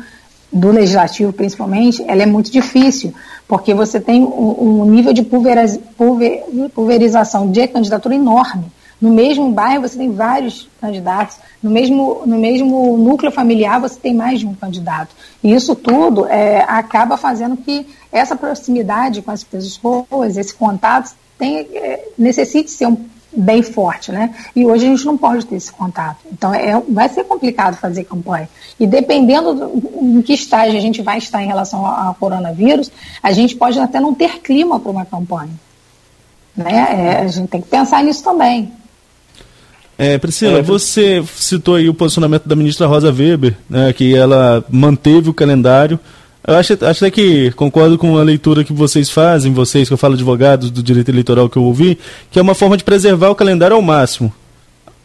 do 0.52 0.70
legislativo 0.70 1.32
principalmente, 1.32 2.04
ela 2.06 2.22
é 2.22 2.26
muito 2.26 2.50
difícil, 2.50 3.14
porque 3.48 3.72
você 3.72 4.00
tem 4.00 4.22
um, 4.22 4.82
um 4.82 4.84
nível 4.84 5.12
de 5.12 5.22
pulveriz, 5.22 5.78
pulver, 5.96 6.44
pulverização 6.74 7.50
de 7.50 7.66
candidatura 7.66 8.14
enorme. 8.14 8.64
No 9.00 9.10
mesmo 9.10 9.50
bairro 9.50 9.82
você 9.82 9.98
tem 9.98 10.12
vários 10.12 10.68
candidatos, 10.80 11.36
no 11.60 11.70
mesmo, 11.70 12.22
no 12.24 12.38
mesmo 12.38 12.96
núcleo 12.96 13.32
familiar 13.32 13.80
você 13.80 13.98
tem 13.98 14.14
mais 14.14 14.40
de 14.40 14.46
um 14.46 14.54
candidato. 14.54 15.14
E 15.42 15.52
isso 15.52 15.74
tudo 15.74 16.26
é, 16.26 16.62
acaba 16.68 17.16
fazendo 17.16 17.56
que 17.56 17.86
essa 18.12 18.36
proximidade 18.36 19.22
com 19.22 19.30
as 19.30 19.42
pessoas, 19.42 20.36
esse 20.36 20.54
contato, 20.54 21.14
tem, 21.36 21.66
é, 21.74 22.08
necessite 22.16 22.70
ser 22.70 22.86
um 22.86 22.96
bem 23.34 23.62
forte, 23.62 24.12
né? 24.12 24.34
E 24.54 24.64
hoje 24.64 24.86
a 24.86 24.88
gente 24.88 25.04
não 25.04 25.16
pode 25.16 25.46
ter 25.46 25.56
esse 25.56 25.72
contato. 25.72 26.18
Então 26.30 26.54
é, 26.54 26.80
vai 26.88 27.08
ser 27.08 27.24
complicado 27.24 27.76
fazer 27.76 28.04
campanha. 28.04 28.48
E 28.78 28.86
dependendo 28.86 29.54
do, 29.54 29.82
em 30.00 30.22
que 30.22 30.32
estágio 30.32 30.76
a 30.76 30.80
gente 30.80 31.02
vai 31.02 31.18
estar 31.18 31.42
em 31.42 31.46
relação 31.46 31.84
ao, 31.84 32.08
ao 32.08 32.14
coronavírus, 32.14 32.90
a 33.22 33.32
gente 33.32 33.56
pode 33.56 33.78
até 33.78 34.00
não 34.00 34.14
ter 34.14 34.40
clima 34.40 34.78
para 34.78 34.90
uma 34.90 35.04
campanha. 35.04 35.52
Né? 36.56 36.72
É, 36.72 37.22
a 37.22 37.28
gente 37.28 37.48
tem 37.48 37.60
que 37.60 37.68
pensar 37.68 38.02
nisso 38.04 38.22
também. 38.22 38.72
É, 39.96 40.18
Priscila, 40.18 40.58
é, 40.58 40.62
você 40.62 41.22
citou 41.36 41.76
aí 41.76 41.88
o 41.88 41.94
posicionamento 41.94 42.48
da 42.48 42.56
ministra 42.56 42.86
Rosa 42.86 43.12
Weber, 43.12 43.56
né, 43.68 43.92
que 43.92 44.16
ela 44.16 44.64
manteve 44.68 45.30
o 45.30 45.34
calendário 45.34 45.98
eu 46.46 46.56
acho, 46.56 46.72
acho 46.72 47.04
até 47.04 47.10
que 47.10 47.52
concordo 47.52 47.96
com 47.96 48.18
a 48.18 48.22
leitura 48.22 48.64
que 48.64 48.72
vocês 48.72 49.08
fazem, 49.10 49.52
vocês 49.52 49.88
que 49.88 49.94
eu 49.94 49.98
falo 49.98 50.14
advogados 50.14 50.70
do 50.70 50.82
direito 50.82 51.08
eleitoral 51.08 51.48
que 51.48 51.56
eu 51.56 51.62
ouvi, 51.62 51.98
que 52.30 52.38
é 52.38 52.42
uma 52.42 52.54
forma 52.54 52.76
de 52.76 52.82
preservar 52.82 53.30
o 53.30 53.34
calendário 53.34 53.76
ao 53.76 53.82
máximo, 53.82 54.32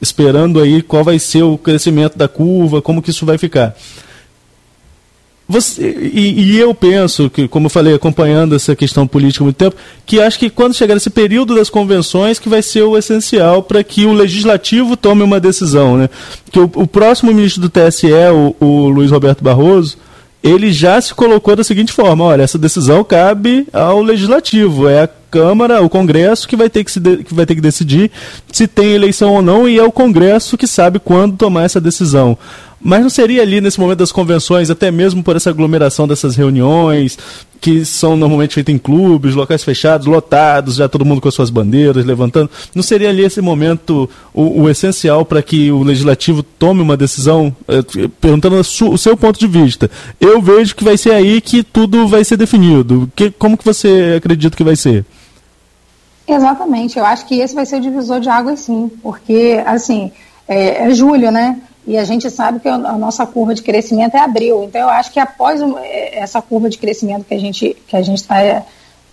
esperando 0.01 0.59
aí 0.59 0.81
qual 0.81 1.03
vai 1.03 1.19
ser 1.19 1.43
o 1.43 1.57
crescimento 1.57 2.17
da 2.17 2.27
curva, 2.27 2.81
como 2.81 3.01
que 3.01 3.11
isso 3.11 3.25
vai 3.25 3.38
ficar. 3.38 3.75
Você, 5.49 6.11
e, 6.13 6.55
e, 6.55 6.57
eu 6.57 6.75
penso 6.75 7.29
que, 7.29 7.47
como 7.47 7.67
eu 7.67 7.69
falei, 7.69 7.93
acompanhando 7.93 8.53
essa 8.53 8.75
questão 8.75 9.07
política 9.07 9.43
há 9.43 9.45
muito 9.45 9.55
tempo, 9.55 9.77
que 10.05 10.19
acho 10.19 10.38
que 10.38 10.49
quando 10.49 10.73
chegar 10.73 10.97
esse 10.97 11.09
período 11.09 11.55
das 11.55 11.69
convenções 11.69 12.38
que 12.38 12.49
vai 12.49 12.61
ser 12.61 12.81
o 12.81 12.97
essencial 12.97 13.63
para 13.63 13.81
que 13.81 14.05
o 14.05 14.11
legislativo 14.11 14.97
tome 14.97 15.23
uma 15.23 15.39
decisão, 15.39 15.95
né? 15.95 16.09
Que 16.51 16.59
o, 16.59 16.69
o 16.75 16.85
próximo 16.85 17.31
ministro 17.31 17.61
do 17.61 17.69
TSE, 17.69 18.07
o, 18.33 18.55
o 18.59 18.89
Luiz 18.89 19.09
Roberto 19.09 19.41
Barroso, 19.41 19.97
ele 20.48 20.72
já 20.72 21.00
se 21.00 21.14
colocou 21.14 21.56
da 21.56 21.64
seguinte 21.64 21.91
forma: 21.91 22.24
olha, 22.24 22.43
essa 22.43 22.58
decisão 22.58 23.04
cabe 23.04 23.68
ao 23.74 24.02
legislativo, 24.02 24.88
é 24.88 25.04
a 25.04 25.10
Câmara, 25.30 25.82
o 25.82 25.89
Congresso 25.89 26.48
que 26.48 26.56
vai 26.56 26.70
ter 26.70 26.84
que, 26.84 26.91
se 26.91 27.00
de, 27.00 27.18
que, 27.18 27.34
vai 27.34 27.45
ter 27.45 27.54
que 27.54 27.62
decidir 27.62 28.10
se 28.52 28.66
tem 28.66 28.93
eleição 28.93 29.34
ou 29.34 29.41
não, 29.41 29.68
e 29.68 29.78
é 29.78 29.84
o 29.84 29.91
Congresso 29.91 30.58
que 30.58 30.66
sabe 30.66 31.00
quando 31.00 31.36
tomar 31.36 31.64
essa 31.64 31.82
decisão. 31.82 32.38
Mas 32.80 33.02
não 33.02 33.10
seria 33.10 33.41
ali 33.41 33.60
nesse 33.60 33.80
momento 33.80 34.00
das 34.00 34.12
convenções, 34.12 34.70
até 34.70 34.91
mesmo 34.91 35.24
por 35.24 35.36
essa 35.36 35.50
aglomeração 35.50 36.08
dessas 36.08 36.36
reuniões, 36.36 37.18
que 37.60 37.84
são 37.86 38.16
normalmente 38.16 38.53
feitas 38.53 38.74
em 38.74 38.78
clubes, 38.78 39.36
locais 39.36 39.64
fechados, 39.64 40.08
lotados, 40.08 40.76
já 40.76 40.88
todo 40.88 41.05
mundo 41.05 41.22
com 41.22 41.28
as 41.28 41.34
suas 41.34 41.49
bandeiras 41.49 42.05
levantando. 42.05 42.49
Não 42.74 42.84
seria 42.84 43.10
ali 43.10 43.24
esse 43.24 43.41
momento 43.41 44.10
o, 44.34 44.62
o 44.64 44.70
essencial 44.70 45.26
para 45.26 45.41
que 45.41 45.72
o 45.72 45.84
legislativo 45.84 46.43
tome 46.43 46.82
uma 46.82 46.97
decisão, 46.97 47.55
eh, 47.68 48.10
perguntando 48.22 48.58
o, 48.58 48.97
seu 48.97 49.18
ponto 49.18 49.39
de 49.39 49.47
vista? 49.47 49.89
Eu 50.20 50.41
vejo 50.41 50.76
que 50.76 50.84
vai 50.84 50.97
ser 50.97 51.12
aí 51.12 51.41
que 51.41 51.64
tudo 51.64 52.08
vai 52.08 52.24
ser 52.24 52.38
definido. 52.38 53.12
Que, 53.16 53.32
como 53.32 53.58
que 53.58 53.66
você 53.66 54.16
acredita 54.18 54.55
que 54.55 54.64
vai 54.64 54.76
ser? 54.76 55.05
Exatamente, 56.28 56.99
eu 56.99 57.05
acho 57.05 57.26
que 57.26 57.39
esse 57.39 57.55
vai 57.55 57.66
ser 57.66 57.78
o 57.78 57.82
divisor 57.82 58.20
de 58.20 58.28
águas 58.28 58.60
sim, 58.60 58.91
porque 59.01 59.64
assim, 59.66 60.12
é, 60.45 60.88
é 60.88 60.93
julho, 60.93 61.32
né? 61.32 61.58
E 61.88 61.97
a 61.97 62.03
gente 62.03 62.29
sabe 62.29 62.59
que 62.59 62.67
a 62.67 62.77
nossa 62.77 63.25
curva 63.25 63.55
de 63.55 63.61
crescimento 63.61 64.15
é 64.15 64.19
abril. 64.19 64.65
Então, 64.65 64.81
eu 64.81 64.89
acho 64.89 65.09
que 65.09 65.21
após 65.21 65.61
é, 65.61 66.19
essa 66.19 66.41
curva 66.41 66.69
de 66.69 66.77
crescimento 66.77 67.23
que 67.23 67.33
a 67.33 67.39
gente 67.39 67.77
que 67.88 67.95
a 67.95 68.01
gente 68.01 68.17
está 68.17 68.63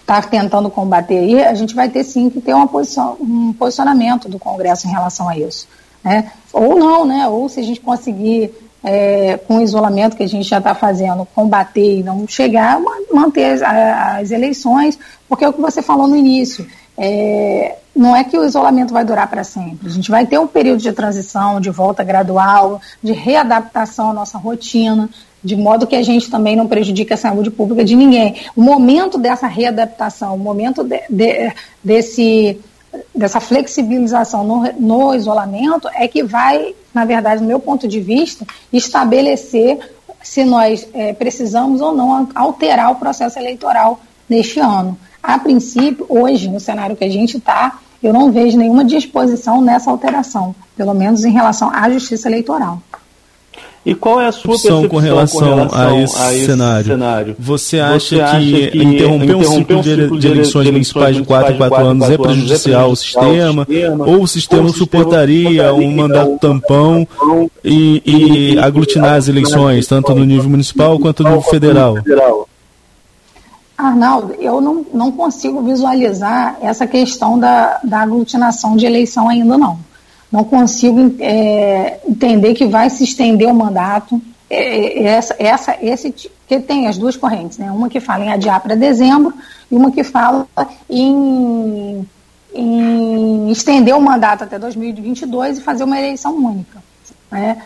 tá 0.04 0.20
tentando 0.20 0.68
combater 0.68 1.18
aí, 1.18 1.44
a 1.44 1.54
gente 1.54 1.72
vai 1.72 1.88
ter 1.88 2.02
sim 2.02 2.28
que 2.28 2.40
ter 2.40 2.52
uma 2.52 2.66
posição, 2.66 3.16
um 3.20 3.52
posicionamento 3.52 4.28
do 4.28 4.40
Congresso 4.40 4.88
em 4.88 4.90
relação 4.90 5.28
a 5.28 5.38
isso. 5.38 5.68
Né? 6.02 6.32
Ou 6.52 6.76
não, 6.76 7.04
né? 7.06 7.28
Ou 7.28 7.48
se 7.48 7.60
a 7.60 7.62
gente 7.62 7.80
conseguir, 7.80 8.52
é, 8.82 9.38
com 9.46 9.58
o 9.58 9.62
isolamento 9.62 10.16
que 10.16 10.24
a 10.24 10.28
gente 10.28 10.48
já 10.48 10.58
está 10.58 10.74
fazendo, 10.74 11.26
combater 11.32 12.00
e 12.00 12.02
não 12.02 12.26
chegar, 12.26 12.80
manter 13.12 13.52
as, 13.52 13.62
as 13.62 14.30
eleições, 14.32 14.98
porque 15.28 15.44
é 15.44 15.48
o 15.48 15.52
que 15.52 15.60
você 15.60 15.80
falou 15.80 16.08
no 16.08 16.16
início 16.16 16.66
é, 16.98 17.76
não 17.94 18.14
é 18.14 18.24
que 18.24 18.36
o 18.36 18.44
isolamento 18.44 18.92
vai 18.92 19.04
durar 19.04 19.28
para 19.28 19.44
sempre. 19.44 19.88
A 19.88 19.90
gente 19.90 20.10
vai 20.10 20.26
ter 20.26 20.38
um 20.38 20.46
período 20.46 20.80
de 20.80 20.92
transição, 20.92 21.60
de 21.60 21.70
volta 21.70 22.02
gradual, 22.02 22.80
de 23.02 23.12
readaptação 23.12 24.10
à 24.10 24.12
nossa 24.12 24.36
rotina, 24.36 25.08
de 25.42 25.54
modo 25.54 25.86
que 25.86 25.94
a 25.94 26.02
gente 26.02 26.30
também 26.30 26.56
não 26.56 26.66
prejudique 26.66 27.12
a 27.12 27.16
saúde 27.16 27.50
pública 27.50 27.84
de 27.84 27.94
ninguém. 27.94 28.36
O 28.56 28.62
momento 28.62 29.18
dessa 29.18 29.46
readaptação, 29.46 30.34
o 30.34 30.38
momento 30.38 30.82
de, 30.82 31.00
de, 31.08 31.52
desse, 31.82 32.58
dessa 33.14 33.38
flexibilização 33.40 34.42
no, 34.42 34.72
no 34.80 35.14
isolamento 35.14 35.88
é 35.94 36.08
que 36.08 36.22
vai, 36.22 36.74
na 36.92 37.04
verdade, 37.04 37.42
do 37.42 37.46
meu 37.46 37.60
ponto 37.60 37.86
de 37.86 38.00
vista, 38.00 38.46
estabelecer 38.72 39.78
se 40.22 40.42
nós 40.42 40.88
é, 40.94 41.12
precisamos 41.12 41.82
ou 41.82 41.94
não 41.94 42.28
alterar 42.34 42.90
o 42.90 42.96
processo 42.96 43.38
eleitoral 43.38 44.00
neste 44.28 44.58
ano. 44.58 44.98
A 45.22 45.38
princípio, 45.38 46.06
hoje, 46.08 46.48
no 46.48 46.58
cenário 46.58 46.96
que 46.96 47.04
a 47.04 47.10
gente 47.10 47.36
está, 47.36 47.78
eu 48.06 48.12
não 48.12 48.30
vejo 48.30 48.58
nenhuma 48.58 48.84
disposição 48.84 49.60
nessa 49.60 49.90
alteração, 49.90 50.54
pelo 50.76 50.94
menos 50.94 51.24
em 51.24 51.32
relação 51.32 51.70
à 51.72 51.90
justiça 51.90 52.28
eleitoral. 52.28 52.80
E 53.86 53.94
qual 53.94 54.18
é 54.18 54.26
a 54.26 54.32
sua 54.32 54.52
percepção 54.52 54.88
com 54.88 54.96
relação, 54.96 55.40
com 55.40 55.54
relação 55.56 55.88
a, 55.88 56.02
esse 56.02 56.16
a, 56.16 56.34
esse 56.34 56.46
cenário? 56.46 56.86
cenário? 56.86 57.36
Você 57.38 57.78
acha, 57.78 57.98
Você 57.98 58.20
acha 58.20 58.38
que, 58.40 58.70
que, 58.70 58.82
interromper 58.82 59.34
um 59.34 59.44
ciclo 59.44 59.82
de, 59.82 60.18
de, 60.18 60.26
eleições 60.26 60.70
municipais 60.70 61.16
de 61.16 61.22
4 61.22 61.52
em 61.52 61.58
4 61.58 61.86
anos 61.86 62.10
é 62.10 62.16
prejudicial 62.16 62.84
ao 62.86 62.96
sistema? 62.96 63.66
Ou 64.06 64.22
o 64.22 64.26
sistema 64.26 64.70
suportaria 64.70 65.74
um 65.74 65.90
mandato 65.94 66.38
tampão 66.38 67.06
e, 67.62 68.02
e 68.54 68.58
aglutinar 68.58 69.16
as 69.16 69.28
eleições, 69.28 69.86
tanto 69.86 70.14
no 70.14 70.24
nível 70.24 70.48
municipal 70.48 70.98
quanto 70.98 71.22
no 71.22 71.30
nível 71.30 71.42
federal? 71.42 71.96
Arnaldo, 73.76 74.34
eu 74.34 74.60
não, 74.60 74.86
não 74.92 75.12
consigo 75.12 75.60
visualizar 75.62 76.56
essa 76.60 76.86
questão 76.86 77.38
da, 77.38 77.80
da 77.82 78.00
aglutinação 78.00 78.76
de 78.76 78.86
eleição 78.86 79.28
ainda 79.28 79.58
não. 79.58 79.78
Não 80.30 80.44
consigo 80.44 81.14
é, 81.20 82.00
entender 82.08 82.54
que 82.54 82.66
vai 82.66 82.88
se 82.90 83.04
estender 83.04 83.48
o 83.48 83.54
mandato. 83.54 84.20
É, 84.48 85.00
é 85.00 85.02
essa, 85.04 85.36
essa, 85.38 85.76
esse 85.80 86.12
que 86.46 86.60
tem 86.60 86.86
as 86.86 86.98
duas 86.98 87.16
correntes, 87.16 87.58
né? 87.58 87.70
Uma 87.70 87.88
que 87.88 88.00
fala 88.00 88.24
em 88.24 88.32
adiar 88.32 88.60
para 88.60 88.74
dezembro 88.74 89.32
e 89.70 89.74
uma 89.74 89.90
que 89.90 90.04
fala 90.04 90.46
em, 90.88 92.06
em 92.54 93.50
estender 93.50 93.96
o 93.96 94.00
mandato 94.00 94.44
até 94.44 94.58
2022 94.58 95.58
e 95.58 95.60
fazer 95.60 95.84
uma 95.84 95.98
eleição 95.98 96.34
única. 96.36 96.82
Né? 97.30 97.60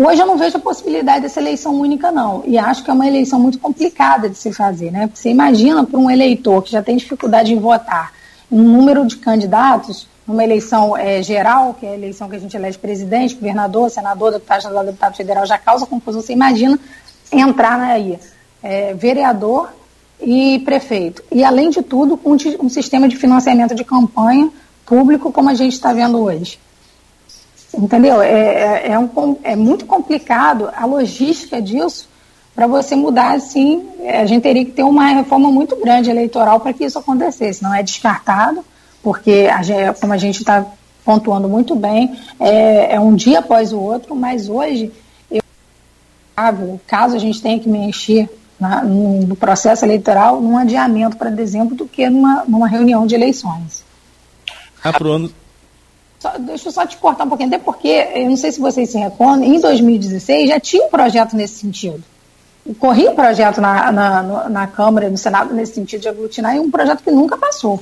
Hoje 0.00 0.22
eu 0.22 0.26
não 0.26 0.38
vejo 0.38 0.56
a 0.56 0.60
possibilidade 0.60 1.22
dessa 1.22 1.40
eleição 1.40 1.74
única, 1.74 2.12
não. 2.12 2.44
E 2.46 2.56
acho 2.56 2.84
que 2.84 2.90
é 2.90 2.94
uma 2.94 3.08
eleição 3.08 3.40
muito 3.40 3.58
complicada 3.58 4.28
de 4.28 4.38
se 4.38 4.52
fazer, 4.52 4.92
né? 4.92 5.08
Porque 5.08 5.20
você 5.20 5.28
imagina 5.28 5.84
para 5.84 5.98
um 5.98 6.08
eleitor 6.08 6.62
que 6.62 6.70
já 6.70 6.80
tem 6.80 6.96
dificuldade 6.96 7.52
em 7.52 7.58
votar 7.58 8.12
um 8.48 8.62
número 8.62 9.04
de 9.04 9.16
candidatos 9.16 10.06
numa 10.24 10.44
eleição 10.44 10.96
é, 10.96 11.20
geral, 11.20 11.74
que 11.74 11.84
é 11.84 11.90
a 11.90 11.94
eleição 11.94 12.28
que 12.28 12.36
a 12.36 12.38
gente 12.38 12.56
elege 12.56 12.78
presidente, 12.78 13.34
governador, 13.34 13.90
senador, 13.90 14.30
deputado 14.30 14.58
estadual, 14.58 14.84
deputado 14.84 15.16
federal, 15.16 15.44
já 15.44 15.58
causa 15.58 15.84
confusão. 15.84 16.22
Você 16.22 16.32
imagina 16.32 16.78
entrar 17.32 17.80
aí, 17.80 18.20
é, 18.62 18.94
vereador 18.94 19.68
e 20.20 20.60
prefeito. 20.60 21.24
E, 21.32 21.42
além 21.42 21.70
de 21.70 21.82
tudo, 21.82 22.16
com 22.16 22.36
um 22.60 22.68
sistema 22.68 23.08
de 23.08 23.16
financiamento 23.16 23.74
de 23.74 23.82
campanha 23.82 24.48
público, 24.86 25.32
como 25.32 25.50
a 25.50 25.54
gente 25.54 25.72
está 25.72 25.92
vendo 25.92 26.20
hoje. 26.22 26.60
Entendeu? 27.78 28.20
É, 28.20 28.30
é, 28.30 28.90
é, 28.90 28.98
um, 28.98 29.36
é 29.44 29.54
muito 29.54 29.86
complicado 29.86 30.68
a 30.76 30.84
logística 30.84 31.62
disso 31.62 32.08
para 32.52 32.66
você 32.66 32.96
mudar 32.96 33.36
assim. 33.36 33.88
A 34.20 34.26
gente 34.26 34.42
teria 34.42 34.64
que 34.64 34.72
ter 34.72 34.82
uma 34.82 35.06
reforma 35.06 35.48
muito 35.48 35.76
grande 35.76 36.10
eleitoral 36.10 36.58
para 36.58 36.72
que 36.72 36.84
isso 36.84 36.98
acontecesse. 36.98 37.62
Não 37.62 37.72
é 37.72 37.80
descartado, 37.80 38.64
porque, 39.00 39.48
a, 39.48 39.94
como 39.94 40.12
a 40.12 40.16
gente 40.16 40.40
está 40.40 40.66
pontuando 41.04 41.48
muito 41.48 41.76
bem, 41.76 42.18
é, 42.40 42.96
é, 42.96 43.00
um 43.00 43.14
dia 43.14 43.38
após 43.38 43.72
o 43.72 43.78
outro, 43.78 44.14
mas 44.16 44.48
hoje, 44.48 44.92
eu, 45.30 45.40
caso 46.84 47.14
a 47.14 47.18
gente 47.18 47.40
tenha 47.40 47.60
que 47.60 47.68
mexer 47.68 48.28
na, 48.58 48.82
no, 48.82 49.20
no 49.20 49.36
processo 49.36 49.84
eleitoral, 49.84 50.40
num 50.40 50.58
adiamento 50.58 51.16
para 51.16 51.30
dezembro 51.30 51.76
do 51.76 51.86
que 51.86 52.10
numa, 52.10 52.44
numa 52.48 52.66
reunião 52.66 53.06
de 53.06 53.14
eleições. 53.14 53.84
Ah, 54.82 54.92
pro 54.92 55.12
ano, 55.12 55.32
só, 56.18 56.32
deixa 56.38 56.68
eu 56.68 56.72
só 56.72 56.86
te 56.86 56.96
cortar 56.96 57.24
um 57.24 57.28
pouquinho, 57.28 57.48
até 57.48 57.58
porque, 57.58 58.08
eu 58.14 58.28
não 58.28 58.36
sei 58.36 58.52
se 58.52 58.60
vocês 58.60 58.90
se 58.90 58.98
recordam, 58.98 59.44
em 59.44 59.60
2016 59.60 60.48
já 60.48 60.58
tinha 60.60 60.84
um 60.84 60.88
projeto 60.88 61.36
nesse 61.36 61.60
sentido. 61.60 62.02
Corria 62.78 63.10
um 63.10 63.14
projeto 63.14 63.60
na, 63.60 63.90
na, 63.90 64.48
na 64.48 64.66
Câmara 64.66 65.06
e 65.06 65.10
no 65.10 65.16
Senado 65.16 65.54
nesse 65.54 65.74
sentido 65.74 66.02
de 66.02 66.08
aglutinar, 66.08 66.56
e 66.56 66.60
um 66.60 66.70
projeto 66.70 67.02
que 67.02 67.10
nunca 67.10 67.36
passou. 67.36 67.80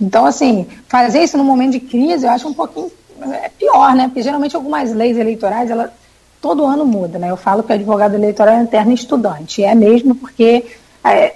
Então, 0.00 0.26
assim, 0.26 0.66
fazer 0.88 1.22
isso 1.22 1.36
num 1.36 1.44
momento 1.44 1.72
de 1.72 1.80
crise, 1.80 2.26
eu 2.26 2.30
acho 2.30 2.48
um 2.48 2.54
pouquinho 2.54 2.90
é 3.32 3.48
pior, 3.48 3.94
né? 3.94 4.08
Porque 4.08 4.22
geralmente 4.22 4.56
algumas 4.56 4.92
leis 4.92 5.16
eleitorais, 5.16 5.70
ela 5.70 5.92
todo 6.40 6.64
ano 6.64 6.84
muda, 6.84 7.18
né? 7.18 7.30
Eu 7.30 7.36
falo 7.36 7.62
que 7.62 7.72
advogado 7.72 8.14
eleitoral 8.14 8.56
é 8.56 8.62
eterno 8.62 8.92
estudante. 8.92 9.62
É 9.62 9.74
mesmo 9.74 10.14
porque 10.14 10.64
é, 11.04 11.34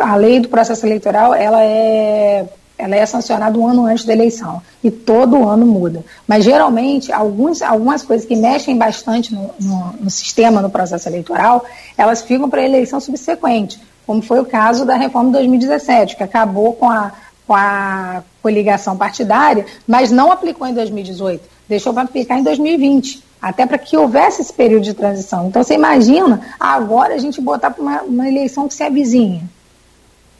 a 0.00 0.16
lei 0.16 0.40
do 0.40 0.48
processo 0.48 0.86
eleitoral, 0.86 1.34
ela 1.34 1.62
é 1.62 2.46
ela 2.80 2.96
é 2.96 3.04
sancionada 3.04 3.58
um 3.58 3.66
ano 3.66 3.84
antes 3.84 4.04
da 4.04 4.12
eleição 4.12 4.62
e 4.82 4.90
todo 4.90 5.46
ano 5.46 5.66
muda. 5.66 6.02
Mas 6.26 6.44
geralmente 6.44 7.12
alguns, 7.12 7.60
algumas 7.60 8.02
coisas 8.02 8.26
que 8.26 8.34
mexem 8.34 8.76
bastante 8.76 9.34
no, 9.34 9.50
no, 9.60 9.92
no 10.00 10.10
sistema, 10.10 10.62
no 10.62 10.70
processo 10.70 11.08
eleitoral, 11.08 11.64
elas 11.96 12.22
ficam 12.22 12.48
para 12.48 12.62
a 12.62 12.64
eleição 12.64 12.98
subsequente, 13.00 13.80
como 14.06 14.22
foi 14.22 14.40
o 14.40 14.44
caso 14.44 14.84
da 14.86 14.96
reforma 14.96 15.28
de 15.28 15.34
2017, 15.34 16.16
que 16.16 16.22
acabou 16.22 16.72
com 16.72 16.88
a, 16.88 17.12
com 17.46 17.54
a 17.54 18.22
coligação 18.42 18.96
partidária, 18.96 19.66
mas 19.86 20.10
não 20.10 20.32
aplicou 20.32 20.66
em 20.66 20.72
2018, 20.72 21.42
deixou 21.68 21.92
para 21.92 22.04
aplicar 22.04 22.38
em 22.38 22.42
2020 22.42 23.30
até 23.40 23.64
para 23.64 23.78
que 23.78 23.96
houvesse 23.96 24.42
esse 24.42 24.52
período 24.52 24.82
de 24.82 24.92
transição. 24.92 25.48
Então, 25.48 25.62
você 25.62 25.74
imagina 25.74 26.40
agora 26.58 27.14
a 27.14 27.18
gente 27.18 27.40
botar 27.40 27.70
para 27.70 27.82
uma, 27.82 28.02
uma, 28.02 28.28
eleição 28.28 28.68
que 28.68 28.74
se 28.74 28.82
avizinha. 28.82 29.42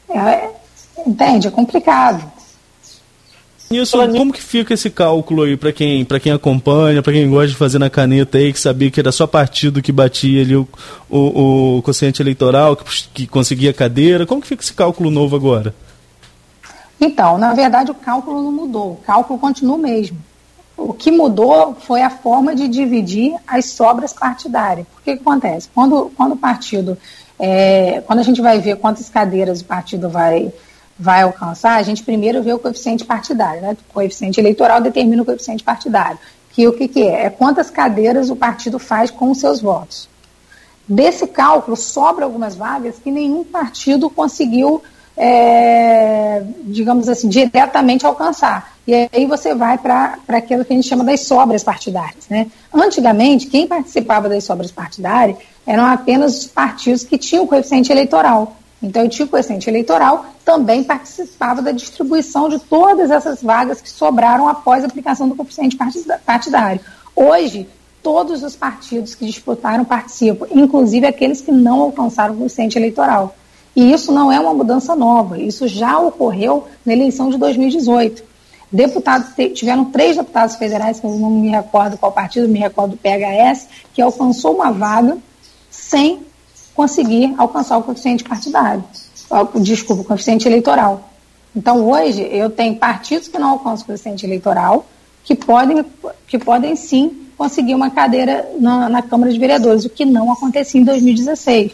É, 0.08 0.50
Entende? 1.06 1.48
É 1.48 1.50
complicado. 1.50 2.40
Isso, 3.70 3.96
como 3.96 4.32
que 4.32 4.42
fica 4.42 4.74
esse 4.74 4.90
cálculo 4.90 5.44
aí 5.44 5.56
para 5.56 5.72
quem, 5.72 6.04
quem 6.04 6.32
acompanha, 6.32 7.00
para 7.00 7.12
quem 7.12 7.30
gosta 7.30 7.46
de 7.46 7.54
fazer 7.54 7.78
na 7.78 7.88
caneta 7.88 8.36
aí, 8.36 8.52
que 8.52 8.58
sabia 8.58 8.90
que 8.90 8.98
era 8.98 9.12
só 9.12 9.28
partido 9.28 9.80
que 9.80 9.92
batia 9.92 10.42
ali 10.42 10.56
o, 10.56 10.66
o, 11.08 11.76
o 11.76 11.82
quociente 11.82 12.20
eleitoral, 12.20 12.74
que, 12.74 12.84
que 13.14 13.26
conseguia 13.28 13.72
cadeira? 13.72 14.26
Como 14.26 14.40
que 14.40 14.48
fica 14.48 14.64
esse 14.64 14.74
cálculo 14.74 15.08
novo 15.08 15.36
agora? 15.36 15.72
Então, 17.00 17.38
na 17.38 17.54
verdade, 17.54 17.92
o 17.92 17.94
cálculo 17.94 18.42
não 18.42 18.50
mudou, 18.50 18.94
o 18.94 18.96
cálculo 19.06 19.38
continua 19.38 19.76
o 19.76 19.78
mesmo. 19.78 20.18
O 20.76 20.92
que 20.92 21.12
mudou 21.12 21.76
foi 21.80 22.02
a 22.02 22.10
forma 22.10 22.56
de 22.56 22.66
dividir 22.66 23.36
as 23.46 23.66
sobras 23.66 24.12
partidárias. 24.12 24.84
Por 24.92 25.00
que, 25.02 25.14
que 25.14 25.22
acontece? 25.22 25.68
Quando, 25.72 26.10
quando 26.16 26.32
o 26.32 26.36
partido, 26.36 26.98
é, 27.38 28.02
quando 28.04 28.18
a 28.18 28.24
gente 28.24 28.40
vai 28.40 28.58
ver 28.58 28.78
quantas 28.78 29.08
cadeiras 29.08 29.60
o 29.60 29.64
partido 29.64 30.08
vai 30.08 30.52
vai 31.00 31.22
alcançar, 31.22 31.76
a 31.76 31.82
gente 31.82 32.04
primeiro 32.04 32.42
vê 32.42 32.52
o 32.52 32.58
coeficiente 32.58 33.06
partidário, 33.06 33.62
né? 33.62 33.72
O 33.72 33.92
coeficiente 33.94 34.38
eleitoral 34.38 34.82
determina 34.82 35.22
o 35.22 35.24
coeficiente 35.24 35.64
partidário, 35.64 36.18
que 36.52 36.68
o 36.68 36.74
que, 36.74 36.86
que 36.86 37.02
é? 37.02 37.24
É 37.24 37.30
quantas 37.30 37.70
cadeiras 37.70 38.28
o 38.28 38.36
partido 38.36 38.78
faz 38.78 39.10
com 39.10 39.30
os 39.30 39.38
seus 39.38 39.62
votos. 39.62 40.10
Desse 40.86 41.26
cálculo, 41.26 41.74
sobra 41.74 42.26
algumas 42.26 42.54
vagas 42.54 42.96
que 43.02 43.10
nenhum 43.10 43.44
partido 43.44 44.10
conseguiu, 44.10 44.82
é, 45.16 46.42
digamos 46.64 47.08
assim, 47.08 47.30
diretamente 47.30 48.04
alcançar. 48.04 48.74
E 48.86 49.08
aí 49.10 49.24
você 49.24 49.54
vai 49.54 49.78
para 49.78 50.18
aquilo 50.28 50.66
que 50.66 50.72
a 50.72 50.76
gente 50.76 50.88
chama 50.88 51.04
das 51.04 51.20
sobras 51.20 51.62
partidárias. 51.62 52.28
Né? 52.28 52.48
Antigamente, 52.74 53.46
quem 53.46 53.66
participava 53.66 54.28
das 54.28 54.44
sobras 54.44 54.70
partidárias 54.70 55.38
eram 55.66 55.86
apenas 55.86 56.40
os 56.40 56.46
partidos 56.46 57.04
que 57.04 57.16
tinham 57.16 57.46
coeficiente 57.46 57.90
eleitoral 57.90 58.59
Então, 58.82 59.08
tinha 59.08 59.26
o 59.26 59.28
coeficiente 59.28 59.68
eleitoral, 59.68 60.26
também 60.44 60.82
participava 60.82 61.60
da 61.60 61.70
distribuição 61.70 62.48
de 62.48 62.58
todas 62.58 63.10
essas 63.10 63.42
vagas 63.42 63.80
que 63.80 63.90
sobraram 63.90 64.48
após 64.48 64.82
a 64.82 64.86
aplicação 64.86 65.28
do 65.28 65.34
coeficiente 65.34 65.76
partidário. 66.24 66.80
Hoje, 67.14 67.68
todos 68.02 68.42
os 68.42 68.56
partidos 68.56 69.14
que 69.14 69.26
disputaram 69.26 69.84
participam, 69.84 70.46
inclusive 70.50 71.06
aqueles 71.06 71.40
que 71.40 71.52
não 71.52 71.80
alcançaram 71.82 72.34
o 72.34 72.38
coeficiente 72.38 72.78
eleitoral. 72.78 73.36
E 73.76 73.92
isso 73.92 74.10
não 74.12 74.32
é 74.32 74.40
uma 74.40 74.54
mudança 74.54 74.96
nova, 74.96 75.38
isso 75.38 75.68
já 75.68 75.98
ocorreu 75.98 76.66
na 76.84 76.92
eleição 76.92 77.30
de 77.30 77.38
2018. 77.38 78.30
Deputados, 78.72 79.28
tiveram 79.54 79.84
três 79.86 80.16
deputados 80.16 80.56
federais, 80.56 81.00
que 81.00 81.06
eu 81.06 81.10
não 81.10 81.30
me 81.30 81.48
recordo 81.48 81.98
qual 81.98 82.12
partido, 82.12 82.48
me 82.48 82.58
recordo 82.58 82.92
do 82.92 82.96
PHS, 82.96 83.68
que 83.92 84.00
alcançou 84.00 84.54
uma 84.54 84.70
vaga 84.70 85.18
sem 85.70 86.20
conseguir 86.74 87.34
alcançar 87.36 87.78
o 87.78 87.82
coeficiente 87.82 88.24
partidário, 88.24 88.84
desculpa, 89.60 90.02
o 90.02 90.04
coeficiente 90.04 90.48
eleitoral. 90.48 91.10
Então, 91.54 91.88
hoje, 91.88 92.26
eu 92.30 92.48
tenho 92.48 92.76
partidos 92.76 93.28
que 93.28 93.38
não 93.38 93.50
alcançam 93.50 93.82
o 93.82 93.86
coeficiente 93.86 94.24
eleitoral, 94.24 94.86
que 95.24 95.34
podem, 95.34 95.84
que 96.26 96.38
podem 96.38 96.76
sim 96.76 97.26
conseguir 97.36 97.74
uma 97.74 97.90
cadeira 97.90 98.48
na, 98.58 98.88
na 98.88 99.02
Câmara 99.02 99.32
de 99.32 99.38
Vereadores, 99.38 99.84
o 99.84 99.90
que 99.90 100.04
não 100.04 100.30
acontecia 100.30 100.80
em 100.80 100.84
2016. 100.84 101.72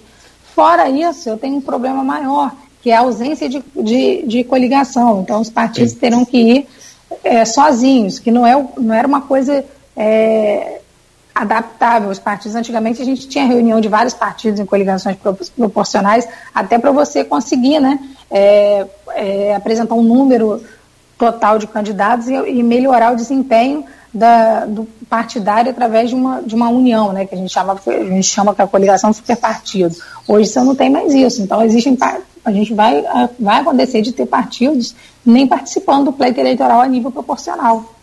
Fora 0.55 0.89
isso, 0.89 1.29
eu 1.29 1.37
tenho 1.37 1.57
um 1.57 1.61
problema 1.61 2.03
maior, 2.03 2.53
que 2.83 2.91
é 2.91 2.97
a 2.97 3.01
ausência 3.01 3.49
de, 3.49 3.63
de, 3.75 4.23
de 4.27 4.45
coligação. 4.45 5.21
Então, 5.21 5.41
os 5.41 5.51
partidos 5.51 5.93
terão 5.93 6.25
que 6.25 6.39
ir 6.39 6.69
é, 7.23 7.45
sozinhos, 7.45 8.19
que 8.19 8.31
não, 8.31 8.47
é, 8.47 8.67
não 8.79 8.95
era 8.95 9.07
uma 9.07 9.21
coisa 9.21 9.65
é, 9.97 10.81
adaptável. 11.37 12.09
Os 12.09 12.18
partidos, 12.18 12.57
antigamente, 12.57 13.03
a 13.03 13.05
gente 13.05 13.28
tinha 13.28 13.45
reunião 13.45 13.78
de 13.80 13.89
vários 13.89 14.14
partidos 14.14 14.59
em 14.59 14.64
coligações 14.64 15.16
proporcionais, 15.55 16.26
até 16.55 16.78
para 16.78 16.91
você 16.91 17.22
conseguir 17.22 17.78
né, 17.78 17.99
é, 18.30 18.87
é, 19.14 19.55
apresentar 19.55 19.95
um 19.95 20.03
número 20.03 20.62
total 21.18 21.59
de 21.59 21.66
candidatos 21.66 22.28
e, 22.28 22.32
e 22.32 22.62
melhorar 22.62 23.12
o 23.12 23.16
desempenho 23.16 23.84
da, 24.12 24.64
do 24.64 24.89
partidário 25.11 25.70
através 25.70 26.09
de 26.09 26.14
uma, 26.14 26.41
de 26.41 26.55
uma 26.55 26.70
união, 26.70 27.12
né, 27.12 27.26
que 27.26 27.34
a 27.34 27.39
gente, 27.39 27.53
chama, 27.53 27.78
a 27.87 27.93
gente 27.93 28.28
chama 28.28 28.55
que 28.55 28.62
é 28.62 28.64
a 28.64 28.68
coligação 28.68 29.12
superpartido. 29.12 29.95
Hoje 30.26 30.49
você 30.49 30.61
não 30.61 30.74
tem 30.74 30.89
mais 30.89 31.12
isso, 31.12 31.43
então 31.43 31.62
existem 31.62 31.97
a 32.45 32.53
gente 32.53 32.72
vai, 32.72 33.05
vai 33.39 33.61
acontecer 33.61 34.01
de 34.03 34.12
ter 34.12 34.24
partidos 34.24 34.95
nem 35.24 35.49
participando 35.49 36.07
do 36.07 36.12
pleito 36.12 36.39
eleitoral 36.39 36.80
a 36.80 36.87
nível 36.87 37.11
proporcional. 37.11 37.96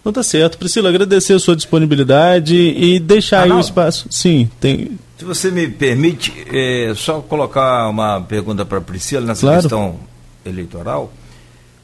Então 0.00 0.12
tá 0.12 0.22
certo. 0.22 0.58
Priscila, 0.58 0.88
agradecer 0.88 1.34
a 1.34 1.38
sua 1.38 1.54
disponibilidade 1.54 2.56
e 2.56 2.98
deixar 2.98 3.40
ah, 3.40 3.44
aí 3.44 3.52
o 3.52 3.60
espaço. 3.60 4.06
Sim, 4.10 4.50
tem. 4.58 4.98
Se 5.18 5.24
você 5.24 5.50
me 5.50 5.68
permite, 5.68 6.32
é, 6.50 6.92
só 6.96 7.20
colocar 7.20 7.88
uma 7.88 8.20
pergunta 8.22 8.64
para 8.64 8.78
a 8.78 8.80
Priscila 8.80 9.26
nessa 9.26 9.42
claro. 9.42 9.60
questão 9.60 10.00
eleitoral. 10.44 11.12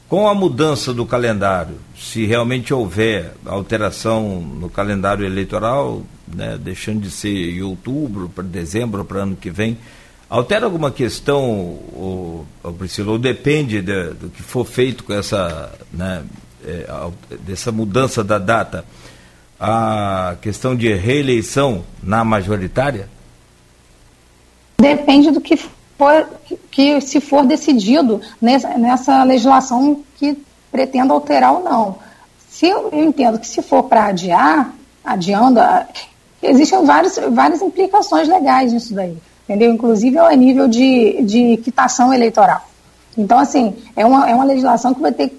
Com 0.09 0.27
a 0.27 0.33
mudança 0.33 0.93
do 0.93 1.05
calendário, 1.05 1.75
se 1.95 2.25
realmente 2.25 2.73
houver 2.73 3.33
alteração 3.45 4.39
no 4.39 4.69
calendário 4.69 5.25
eleitoral, 5.25 6.01
né, 6.33 6.57
deixando 6.59 7.01
de 7.01 7.11
ser 7.11 7.57
em 7.57 7.61
outubro 7.61 8.29
para 8.33 8.43
dezembro 8.43 9.03
para 9.03 9.23
ano 9.23 9.35
que 9.35 9.49
vem, 9.49 9.77
altera 10.29 10.65
alguma 10.65 10.91
questão, 10.91 11.43
o, 11.43 12.45
o 12.63 12.71
Priscila, 12.71 13.11
ou 13.11 13.17
depende 13.19 13.81
de, 13.81 14.13
do 14.13 14.29
que 14.29 14.41
for 14.41 14.65
feito 14.65 15.03
com 15.03 15.13
essa, 15.13 15.73
né, 15.91 16.23
é, 16.67 17.37
dessa 17.39 17.71
mudança 17.71 18.23
da 18.23 18.37
data, 18.37 18.83
a 19.59 20.35
questão 20.41 20.75
de 20.75 20.93
reeleição 20.93 21.83
na 22.03 22.23
majoritária? 22.23 23.09
Depende 24.79 25.31
do 25.31 25.41
que 25.41 25.57
for, 25.97 26.27
que 26.69 27.01
se 27.01 27.19
for 27.19 27.45
decidido 27.45 28.21
nessa, 28.41 28.77
nessa 28.77 29.23
legislação 29.23 30.03
que 30.17 30.37
pretenda 30.71 31.13
alterar 31.13 31.53
ou 31.53 31.63
não. 31.63 31.95
Se 32.49 32.67
eu, 32.67 32.89
entendo 32.93 33.39
que 33.39 33.47
se 33.47 33.61
for 33.61 33.83
para 33.83 34.05
adiar, 34.05 34.73
adiando, 35.03 35.59
existem 36.41 36.85
várias, 36.85 37.17
várias 37.31 37.61
implicações 37.61 38.27
legais 38.27 38.73
nisso 38.73 38.93
daí, 38.93 39.17
entendeu? 39.45 39.71
Inclusive 39.71 40.17
a 40.19 40.35
nível 40.35 40.67
de, 40.67 41.21
de 41.23 41.57
quitação 41.57 42.13
eleitoral. 42.13 42.67
Então, 43.17 43.39
assim, 43.39 43.75
é 43.95 44.05
uma, 44.05 44.29
é 44.29 44.35
uma 44.35 44.43
legislação 44.43 44.93
que 44.93 45.01
vai 45.01 45.11
ter 45.11 45.35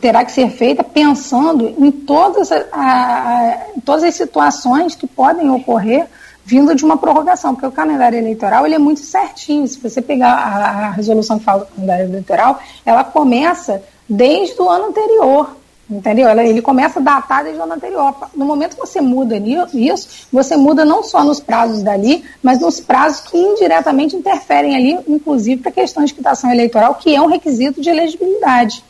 terá 0.00 0.24
que 0.24 0.32
ser 0.32 0.50
feita 0.50 0.82
pensando 0.82 1.68
em 1.78 1.90
todas, 1.90 2.50
a, 2.50 2.64
a, 2.72 3.58
todas 3.84 4.04
as 4.04 4.14
situações 4.14 4.94
que 4.94 5.06
podem 5.06 5.50
ocorrer 5.50 6.06
vindo 6.44 6.74
de 6.74 6.82
uma 6.82 6.96
prorrogação, 6.96 7.54
porque 7.54 7.66
o 7.66 7.72
calendário 7.72 8.18
eleitoral 8.18 8.64
ele 8.64 8.74
é 8.74 8.78
muito 8.78 9.00
certinho. 9.00 9.68
Se 9.68 9.78
você 9.78 10.00
pegar 10.00 10.32
a, 10.32 10.86
a 10.86 10.90
resolução 10.92 11.38
que 11.38 11.44
fala 11.44 11.60
do 11.60 11.66
calendário 11.66 12.06
eleitoral, 12.06 12.58
ela 12.86 13.04
começa 13.04 13.82
desde 14.08 14.60
o 14.60 14.68
ano 14.68 14.86
anterior. 14.86 15.58
Entendeu? 15.90 16.28
Ele 16.28 16.60
começa 16.60 17.00
a 17.00 17.02
datar 17.02 17.44
desde 17.44 17.60
o 17.60 17.64
ano 17.64 17.74
anterior. 17.74 18.14
No 18.34 18.44
momento 18.44 18.74
que 18.74 18.80
você 18.80 19.00
muda 19.00 19.36
isso, 19.72 20.26
você 20.30 20.54
muda 20.54 20.84
não 20.84 21.02
só 21.02 21.24
nos 21.24 21.40
prazos 21.40 21.82
dali, 21.82 22.24
mas 22.42 22.60
nos 22.60 22.78
prazos 22.78 23.20
que 23.20 23.38
indiretamente 23.38 24.14
interferem 24.14 24.76
ali, 24.76 24.98
inclusive 25.08 25.62
para 25.62 25.72
questões 25.72 26.10
de 26.10 26.14
quitação 26.14 26.50
eleitoral, 26.50 26.94
que 26.94 27.14
é 27.14 27.20
um 27.20 27.26
requisito 27.26 27.80
de 27.80 27.88
elegibilidade. 27.88 28.84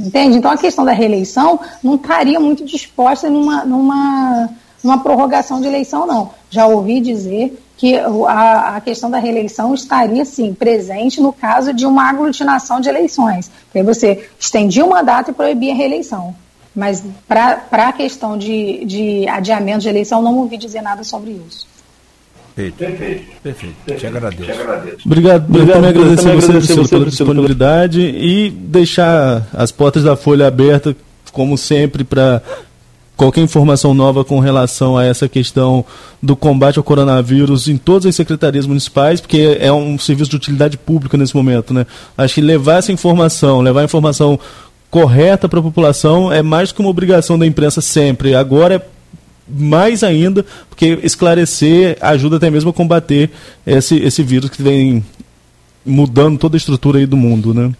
Entende? 0.00 0.38
Então 0.38 0.50
a 0.50 0.56
questão 0.56 0.84
da 0.84 0.92
reeleição 0.92 1.60
não 1.82 1.96
estaria 1.96 2.40
muito 2.40 2.64
disposta 2.64 3.28
numa, 3.28 3.64
numa, 3.66 4.48
numa 4.82 4.98
prorrogação 4.98 5.60
de 5.60 5.66
eleição, 5.66 6.06
não. 6.06 6.30
Já 6.48 6.66
ouvi 6.66 7.00
dizer 7.00 7.62
que 7.76 7.96
a, 7.98 8.76
a, 8.76 8.80
questão 8.80 9.10
da 9.10 9.18
reeleição 9.18 9.74
estaria, 9.74 10.24
sim, 10.24 10.54
presente 10.54 11.20
no 11.20 11.32
caso 11.32 11.72
de 11.72 11.84
uma 11.86 12.08
aglutinação 12.08 12.80
de 12.80 12.88
eleições. 12.88 13.50
Que 13.72 13.78
aí 13.78 13.84
você 13.84 14.28
estendia 14.38 14.84
o 14.84 14.90
mandato 14.90 15.30
e 15.30 15.34
proibia 15.34 15.72
a 15.72 15.76
reeleição. 15.76 16.34
Mas 16.74 17.02
para 17.26 17.62
a 17.70 17.92
questão 17.92 18.38
de, 18.38 18.84
de 18.84 19.28
adiamento 19.28 19.80
de 19.80 19.88
eleição, 19.88 20.22
não 20.22 20.38
ouvi 20.38 20.56
dizer 20.56 20.82
nada 20.82 21.04
sobre 21.04 21.30
isso. 21.46 21.66
Perfeito. 22.60 22.76
Perfeito. 22.76 23.24
Perfeito. 23.42 24.00
Te 24.00 24.06
agradeço. 24.06 24.42
Te 24.42 24.52
agradeço. 24.52 24.96
Obrigado. 25.06 25.44
Obrigado. 25.48 25.68
Eu 25.68 25.74
também 25.74 25.90
agradecer 25.90 26.22
também 26.22 26.40
você, 26.40 26.50
agradecer 26.50 26.74
você 26.74 26.88
pela 26.90 27.06
disponibilidade 27.06 28.00
e 28.00 28.50
deixar 28.50 29.48
as 29.52 29.72
portas 29.72 30.04
da 30.04 30.16
Folha 30.16 30.46
abertas, 30.46 30.94
como 31.32 31.56
sempre, 31.56 32.04
para 32.04 32.42
qualquer 33.16 33.42
informação 33.42 33.92
nova 33.92 34.24
com 34.24 34.40
relação 34.40 34.96
a 34.96 35.04
essa 35.04 35.28
questão 35.28 35.84
do 36.22 36.34
combate 36.34 36.78
ao 36.78 36.84
coronavírus 36.84 37.68
em 37.68 37.76
todas 37.76 38.06
as 38.06 38.16
secretarias 38.16 38.66
municipais, 38.66 39.20
porque 39.20 39.58
é 39.60 39.70
um 39.70 39.98
serviço 39.98 40.30
de 40.30 40.36
utilidade 40.36 40.78
pública 40.78 41.18
nesse 41.18 41.36
momento, 41.36 41.74
né? 41.74 41.86
Acho 42.16 42.36
que 42.36 42.40
levar 42.40 42.78
essa 42.78 42.92
informação, 42.92 43.60
levar 43.60 43.82
a 43.82 43.84
informação 43.84 44.40
correta 44.90 45.48
para 45.48 45.60
a 45.60 45.62
população 45.62 46.32
é 46.32 46.42
mais 46.42 46.72
que 46.72 46.80
uma 46.80 46.88
obrigação 46.88 47.38
da 47.38 47.46
imprensa 47.46 47.80
sempre. 47.80 48.34
Agora 48.34 48.76
é 48.76 48.82
mais 49.52 50.02
ainda, 50.02 50.44
porque 50.68 50.98
esclarecer 51.02 51.96
ajuda 52.00 52.36
até 52.36 52.50
mesmo 52.50 52.70
a 52.70 52.72
combater 52.74 53.30
esse, 53.66 53.96
esse 53.96 54.22
vírus 54.22 54.50
que 54.50 54.62
vem 54.62 55.04
mudando 55.84 56.38
toda 56.38 56.56
a 56.56 56.58
estrutura 56.58 56.98
aí 56.98 57.06
do 57.06 57.16
mundo, 57.16 57.54
né? 57.54 57.72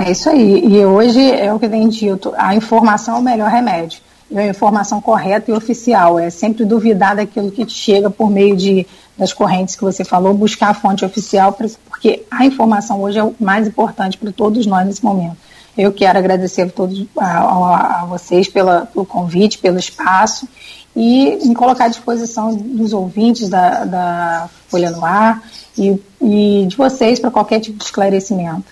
É 0.00 0.10
isso 0.10 0.28
aí. 0.28 0.64
E 0.64 0.84
hoje 0.84 1.20
é 1.20 1.52
o 1.52 1.58
que 1.58 1.68
tem 1.68 1.88
dito, 1.88 2.32
a 2.36 2.54
informação 2.54 3.16
é 3.16 3.18
o 3.18 3.22
melhor 3.22 3.50
remédio. 3.50 4.00
A 4.34 4.46
informação 4.46 5.00
correta 5.00 5.50
e 5.50 5.54
oficial. 5.54 6.18
É 6.18 6.30
sempre 6.30 6.64
duvidar 6.64 7.14
daquilo 7.14 7.50
que 7.50 7.64
te 7.64 7.74
chega 7.74 8.10
por 8.10 8.30
meio 8.30 8.56
de, 8.56 8.84
das 9.16 9.32
correntes 9.32 9.76
que 9.76 9.84
você 9.84 10.04
falou, 10.04 10.34
buscar 10.34 10.70
a 10.70 10.74
fonte 10.74 11.04
oficial, 11.04 11.52
porque 11.88 12.24
a 12.30 12.44
informação 12.44 13.00
hoje 13.02 13.18
é 13.18 13.22
o 13.22 13.34
mais 13.38 13.68
importante 13.68 14.18
para 14.18 14.32
todos 14.32 14.66
nós 14.66 14.86
nesse 14.86 15.04
momento. 15.04 15.36
Eu 15.76 15.92
quero 15.92 16.18
agradecer 16.18 16.62
a 16.62 16.70
todos 16.70 17.06
a, 17.18 17.24
a, 17.24 18.02
a 18.02 18.04
vocês 18.06 18.48
pela, 18.48 18.86
pelo 18.86 19.04
convite, 19.04 19.58
pelo 19.58 19.78
espaço 19.78 20.48
e 20.96 21.38
me 21.44 21.54
colocar 21.54 21.86
à 21.86 21.88
disposição 21.88 22.54
dos 22.54 22.92
ouvintes 22.92 23.48
da, 23.48 23.84
da 23.84 24.48
Folha 24.68 24.90
no 24.90 25.04
Ar 25.04 25.42
e, 25.76 26.00
e 26.20 26.66
de 26.68 26.76
vocês 26.76 27.18
para 27.18 27.30
qualquer 27.30 27.60
tipo 27.60 27.78
de 27.78 27.84
esclarecimento. 27.84 28.66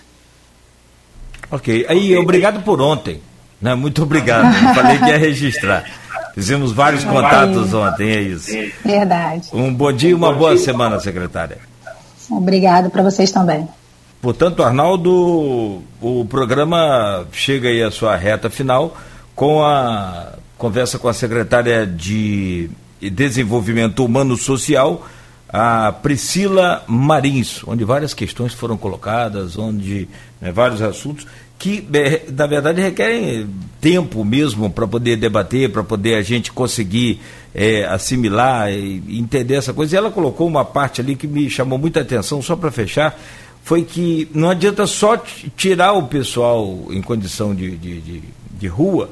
Ok. 1.51 1.85
Aí, 1.89 2.17
obrigado 2.17 2.63
por 2.63 2.81
ontem. 2.81 3.21
Né? 3.61 3.75
Muito 3.75 4.03
obrigado. 4.03 4.45
Eu 4.45 4.73
falei 4.73 4.97
que 4.97 5.05
ia 5.05 5.17
registrar. 5.17 5.85
Fizemos 6.33 6.71
vários 6.71 7.03
contatos 7.03 7.73
ontem, 7.73 8.09
é 8.09 8.21
isso. 8.21 8.51
Verdade. 8.83 9.49
Um 9.53 9.71
bom 9.73 9.93
dia 9.93 10.09
e 10.09 10.13
uma 10.13 10.33
boa 10.33 10.57
semana, 10.57 10.99
secretária. 10.99 11.59
Obrigado 12.29 12.89
para 12.89 13.03
vocês 13.03 13.31
também. 13.31 13.67
Portanto, 14.23 14.63
Arnaldo, 14.63 15.83
o 16.01 16.25
programa 16.29 17.27
chega 17.33 17.67
aí 17.67 17.83
à 17.83 17.91
sua 17.91 18.15
reta 18.15 18.49
final 18.49 18.95
com 19.35 19.61
a 19.61 20.35
conversa 20.57 20.97
com 20.97 21.09
a 21.09 21.13
secretária 21.13 21.85
de 21.85 22.69
Desenvolvimento 23.01 24.05
Humano 24.05 24.37
Social, 24.37 25.05
a 25.49 25.91
Priscila 25.91 26.85
Marins, 26.87 27.67
onde 27.67 27.83
várias 27.83 28.13
questões 28.13 28.53
foram 28.53 28.77
colocadas, 28.77 29.57
onde 29.57 30.07
né, 30.39 30.53
vários 30.53 30.81
assuntos 30.81 31.27
que, 31.59 31.85
é, 31.93 32.23
na 32.31 32.47
verdade, 32.47 32.81
requerem 32.81 33.49
tempo 33.81 34.23
mesmo 34.23 34.69
para 34.69 34.87
poder 34.87 35.17
debater, 35.17 35.69
para 35.69 35.83
poder 35.83 36.15
a 36.15 36.21
gente 36.21 36.49
conseguir 36.51 37.19
é, 37.53 37.85
assimilar 37.85 38.71
e 38.71 39.19
entender 39.19 39.55
essa 39.55 39.73
coisa. 39.73 39.95
E 39.95 39.97
ela 39.97 40.11
colocou 40.11 40.47
uma 40.47 40.63
parte 40.63 41.01
ali 41.01 41.15
que 41.15 41.27
me 41.27 41.49
chamou 41.49 41.77
muita 41.77 41.99
atenção, 42.01 42.41
só 42.41 42.55
para 42.55 42.71
fechar, 42.71 43.17
foi 43.63 43.83
que 43.83 44.27
não 44.33 44.49
adianta 44.49 44.85
só 44.85 45.17
tirar 45.55 45.93
o 45.93 46.07
pessoal 46.07 46.87
em 46.89 47.01
condição 47.01 47.55
de, 47.55 47.75
de, 47.77 48.01
de, 48.01 48.23
de 48.59 48.67
rua 48.67 49.09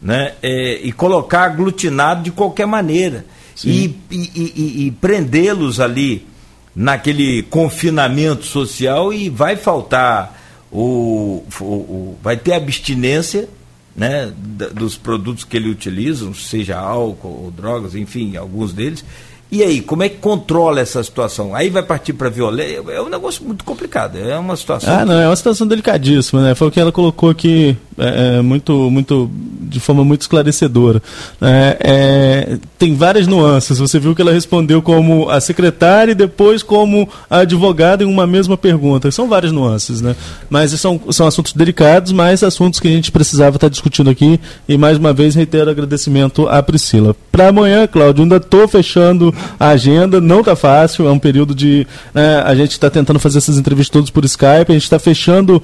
né, 0.00 0.34
é, 0.42 0.80
e 0.82 0.90
colocar 0.92 1.44
aglutinado 1.44 2.22
de 2.22 2.30
qualquer 2.30 2.66
maneira. 2.66 3.24
E, 3.64 3.94
e, 4.10 4.30
e, 4.34 4.86
e 4.86 4.90
prendê-los 4.92 5.78
ali 5.78 6.26
naquele 6.74 7.42
confinamento 7.44 8.44
social 8.44 9.12
e 9.12 9.28
vai 9.28 9.56
faltar 9.56 10.40
o, 10.70 11.44
o, 11.60 11.64
o 11.64 12.18
vai 12.22 12.36
ter 12.36 12.54
abstinência 12.54 13.48
né, 13.94 14.32
dos 14.72 14.96
produtos 14.96 15.44
que 15.44 15.54
ele 15.54 15.68
utiliza, 15.70 16.32
seja 16.32 16.78
álcool 16.78 17.44
ou 17.44 17.50
drogas, 17.50 17.94
enfim, 17.94 18.36
alguns 18.36 18.72
deles, 18.72 19.04
e 19.52 19.62
aí, 19.62 19.82
como 19.82 20.02
é 20.02 20.08
que 20.08 20.16
controla 20.16 20.80
essa 20.80 21.04
situação? 21.04 21.54
Aí 21.54 21.68
vai 21.68 21.82
partir 21.82 22.14
para 22.14 22.30
violência? 22.30 22.82
É 22.90 23.02
um 23.02 23.10
negócio 23.10 23.44
muito 23.44 23.66
complicado. 23.66 24.16
É 24.16 24.38
uma 24.38 24.56
situação. 24.56 24.90
Ah, 24.90 25.04
não, 25.04 25.20
é 25.20 25.28
uma 25.28 25.36
situação 25.36 25.66
delicadíssima, 25.66 26.40
né? 26.40 26.54
Foi 26.54 26.68
o 26.68 26.70
que 26.70 26.80
ela 26.80 26.90
colocou 26.90 27.28
aqui 27.28 27.76
é, 27.98 28.38
é, 28.38 28.42
muito, 28.42 28.90
muito, 28.90 29.30
de 29.60 29.78
forma 29.80 30.04
muito 30.04 30.22
esclarecedora. 30.22 31.02
É, 31.40 31.76
é, 31.80 32.58
tem 32.78 32.94
várias 32.94 33.26
nuances. 33.26 33.78
Você 33.78 33.98
viu 33.98 34.14
que 34.14 34.22
ela 34.22 34.32
respondeu 34.32 34.80
como 34.80 35.28
a 35.28 35.40
secretária 35.40 36.12
e 36.12 36.14
depois 36.14 36.62
como 36.62 37.08
a 37.28 37.38
advogada 37.38 38.02
em 38.02 38.06
uma 38.06 38.26
mesma 38.26 38.56
pergunta. 38.56 39.10
São 39.10 39.28
várias 39.28 39.52
nuances, 39.52 40.00
né? 40.00 40.16
Mas 40.48 40.72
são, 40.72 41.00
são 41.10 41.26
assuntos 41.26 41.52
delicados, 41.52 42.12
mas 42.12 42.42
assuntos 42.42 42.80
que 42.80 42.88
a 42.88 42.90
gente 42.90 43.12
precisava 43.12 43.56
estar 43.56 43.68
discutindo 43.68 44.10
aqui. 44.10 44.40
E 44.68 44.76
mais 44.76 44.98
uma 44.98 45.12
vez 45.12 45.34
reitero 45.34 45.70
agradecimento 45.70 46.48
à 46.48 46.62
Priscila. 46.62 47.14
Para 47.30 47.48
amanhã, 47.48 47.86
Cláudio, 47.86 48.22
ainda 48.22 48.36
estou 48.36 48.66
fechando 48.68 49.34
a 49.58 49.68
agenda, 49.68 50.20
não 50.20 50.42
tá 50.42 50.56
fácil, 50.56 51.06
é 51.06 51.10
um 51.10 51.18
período 51.18 51.54
de. 51.54 51.86
Né, 52.14 52.42
a 52.44 52.54
gente 52.54 52.72
está 52.72 52.90
tentando 52.90 53.18
fazer 53.18 53.38
essas 53.38 53.58
entrevistas 53.58 53.92
todas 53.92 54.10
por 54.10 54.24
Skype, 54.24 54.70
a 54.70 54.72
gente 54.72 54.82
está 54.82 54.98
fechando 54.98 55.62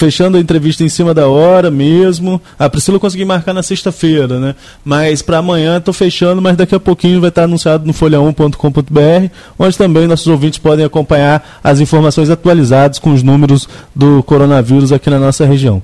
fechando 0.00 0.38
a 0.38 0.40
entrevista 0.40 0.82
em 0.82 0.88
cima 0.88 1.12
da 1.12 1.28
hora 1.28 1.70
mesmo. 1.70 2.40
A 2.58 2.70
Priscila 2.70 2.96
eu 2.96 3.00
consegui 3.00 3.26
marcar 3.26 3.52
na 3.52 3.62
sexta-feira, 3.62 4.40
né? 4.40 4.54
Mas 4.82 5.20
para 5.20 5.36
amanhã 5.36 5.76
estou 5.76 5.92
fechando, 5.92 6.40
mas 6.40 6.56
daqui 6.56 6.74
a 6.74 6.80
pouquinho 6.80 7.20
vai 7.20 7.28
estar 7.28 7.42
anunciado 7.42 7.86
no 7.86 7.92
folha1.com.br, 7.92 9.34
onde 9.58 9.76
também 9.76 10.06
nossos 10.06 10.26
ouvintes 10.26 10.58
podem 10.58 10.86
acompanhar 10.86 11.60
as 11.62 11.80
informações 11.80 12.30
atualizadas 12.30 12.98
com 12.98 13.12
os 13.12 13.22
números 13.22 13.68
do 13.94 14.22
coronavírus 14.22 14.90
aqui 14.90 15.10
na 15.10 15.18
nossa 15.18 15.44
região. 15.44 15.82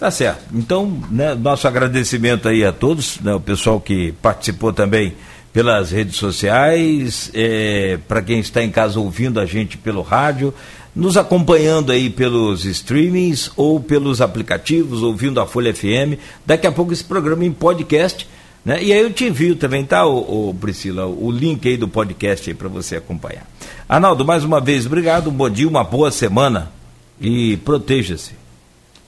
Tá 0.00 0.10
certo. 0.10 0.42
Então, 0.52 0.98
né, 1.08 1.34
nosso 1.36 1.68
agradecimento 1.68 2.48
aí 2.48 2.64
a 2.64 2.72
todos, 2.72 3.20
né, 3.20 3.32
o 3.34 3.40
pessoal 3.40 3.80
que 3.80 4.12
participou 4.20 4.72
também 4.72 5.14
pelas 5.52 5.90
redes 5.90 6.16
sociais, 6.16 7.30
é, 7.34 7.98
para 8.06 8.20
quem 8.20 8.38
está 8.40 8.62
em 8.62 8.70
casa 8.70 9.00
ouvindo 9.00 9.40
a 9.40 9.46
gente 9.46 9.78
pelo 9.78 10.02
rádio, 10.02 10.52
nos 10.98 11.16
acompanhando 11.16 11.92
aí 11.92 12.10
pelos 12.10 12.64
streamings 12.64 13.52
ou 13.56 13.78
pelos 13.78 14.20
aplicativos, 14.20 15.00
ouvindo 15.00 15.40
a 15.40 15.46
Folha 15.46 15.72
FM. 15.72 16.18
Daqui 16.44 16.66
a 16.66 16.72
pouco 16.72 16.92
esse 16.92 17.04
programa 17.04 17.44
em 17.44 17.52
podcast. 17.52 18.28
Né? 18.64 18.82
E 18.82 18.92
aí 18.92 18.98
eu 18.98 19.12
te 19.12 19.24
envio 19.24 19.54
também, 19.54 19.84
tá, 19.84 20.04
ô, 20.04 20.48
ô 20.48 20.54
Priscila, 20.54 21.06
o 21.06 21.30
link 21.30 21.66
aí 21.68 21.76
do 21.76 21.86
podcast 21.86 22.50
aí 22.50 22.54
para 22.54 22.68
você 22.68 22.96
acompanhar. 22.96 23.46
Arnaldo, 23.88 24.24
mais 24.24 24.42
uma 24.42 24.60
vez, 24.60 24.86
obrigado, 24.86 25.30
um 25.30 25.32
bom 25.32 25.48
dia, 25.48 25.68
uma 25.68 25.84
boa 25.84 26.10
semana 26.10 26.72
e 27.20 27.56
proteja-se. 27.58 28.47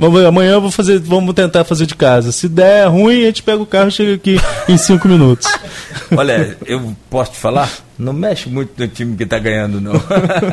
Vamos 0.01 0.25
amanhã 0.25 0.59
vou 0.59 0.71
fazer, 0.71 0.99
vamos 0.99 1.35
tentar 1.35 1.63
fazer 1.63 1.85
de 1.85 1.95
casa. 1.95 2.33
Se 2.33 2.49
der 2.49 2.87
ruim, 2.87 3.21
a 3.21 3.27
gente 3.27 3.43
pega 3.43 3.63
o 3.63 3.67
carro 3.67 3.89
e 3.89 3.93
chega 3.93 4.15
aqui 4.15 4.37
em 4.67 4.79
cinco 4.79 5.07
minutos. 5.07 5.47
Olha, 6.17 6.57
eu 6.65 6.97
posso 7.11 7.33
te 7.33 7.37
falar? 7.37 7.71
Não 7.99 8.15
mexe 8.15 8.49
muito 8.49 8.73
no 8.79 8.89
time 8.89 9.15
que 9.15 9.25
está 9.25 9.39
ganhando, 9.39 9.79
não. 9.79 9.93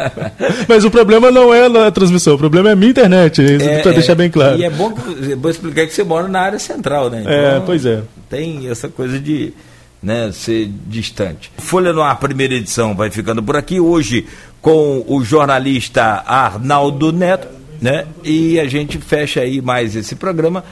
Mas 0.67 0.83
o 0.83 0.91
problema 0.91 1.31
não 1.31 1.53
é 1.53 1.65
a 1.65 1.89
transmissão, 1.89 2.35
o 2.35 2.37
problema 2.37 2.69
é 2.69 2.73
a 2.73 2.75
minha 2.75 2.91
internet, 2.91 3.41
é, 3.41 3.79
para 3.79 3.91
é, 3.91 3.93
deixar 3.93 4.15
bem 4.15 4.29
claro. 4.29 4.57
E 4.57 4.65
é 4.65 4.69
bom 4.69 4.91
que 4.91 5.33
vou 5.35 5.49
explicar 5.49 5.87
que 5.87 5.93
você 5.93 6.03
mora 6.03 6.27
na 6.27 6.41
área 6.41 6.59
central, 6.59 7.09
né? 7.09 7.21
Então, 7.21 7.33
é, 7.33 7.61
pois 7.65 7.85
é. 7.85 8.01
Tem 8.29 8.69
essa 8.69 8.89
coisa 8.89 9.17
de 9.17 9.53
né, 10.03 10.29
ser 10.33 10.69
distante. 10.87 11.49
Folha 11.57 11.93
no 11.93 12.01
Ar, 12.01 12.19
primeira 12.19 12.53
edição, 12.53 12.93
vai 12.93 13.09
ficando 13.09 13.41
por 13.41 13.55
aqui. 13.55 13.79
Hoje 13.79 14.25
com 14.61 15.05
o 15.07 15.23
jornalista 15.23 16.21
Arnaldo 16.27 17.13
Neto 17.13 17.47
né? 17.81 18.05
E 18.23 18.59
a 18.59 18.67
gente 18.67 18.97
fecha 18.97 19.41
aí 19.41 19.61
mais 19.61 19.95
esse 19.95 20.15
programa. 20.15 20.63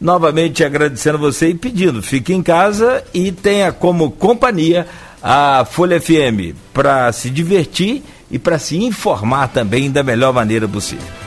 Novamente 0.00 0.64
agradecendo 0.64 1.18
você 1.18 1.48
e 1.50 1.54
pedindo, 1.54 2.02
fique 2.02 2.34
em 2.34 2.42
casa 2.42 3.02
e 3.14 3.30
tenha 3.32 3.72
como 3.72 4.10
companhia 4.10 4.86
a 5.22 5.64
Folha 5.64 6.00
FM 6.00 6.54
para 6.72 7.10
se 7.12 7.30
divertir 7.30 8.02
e 8.30 8.38
para 8.38 8.58
se 8.58 8.76
informar 8.76 9.48
também 9.48 9.90
da 9.90 10.02
melhor 10.02 10.32
maneira 10.32 10.68
possível. 10.68 11.23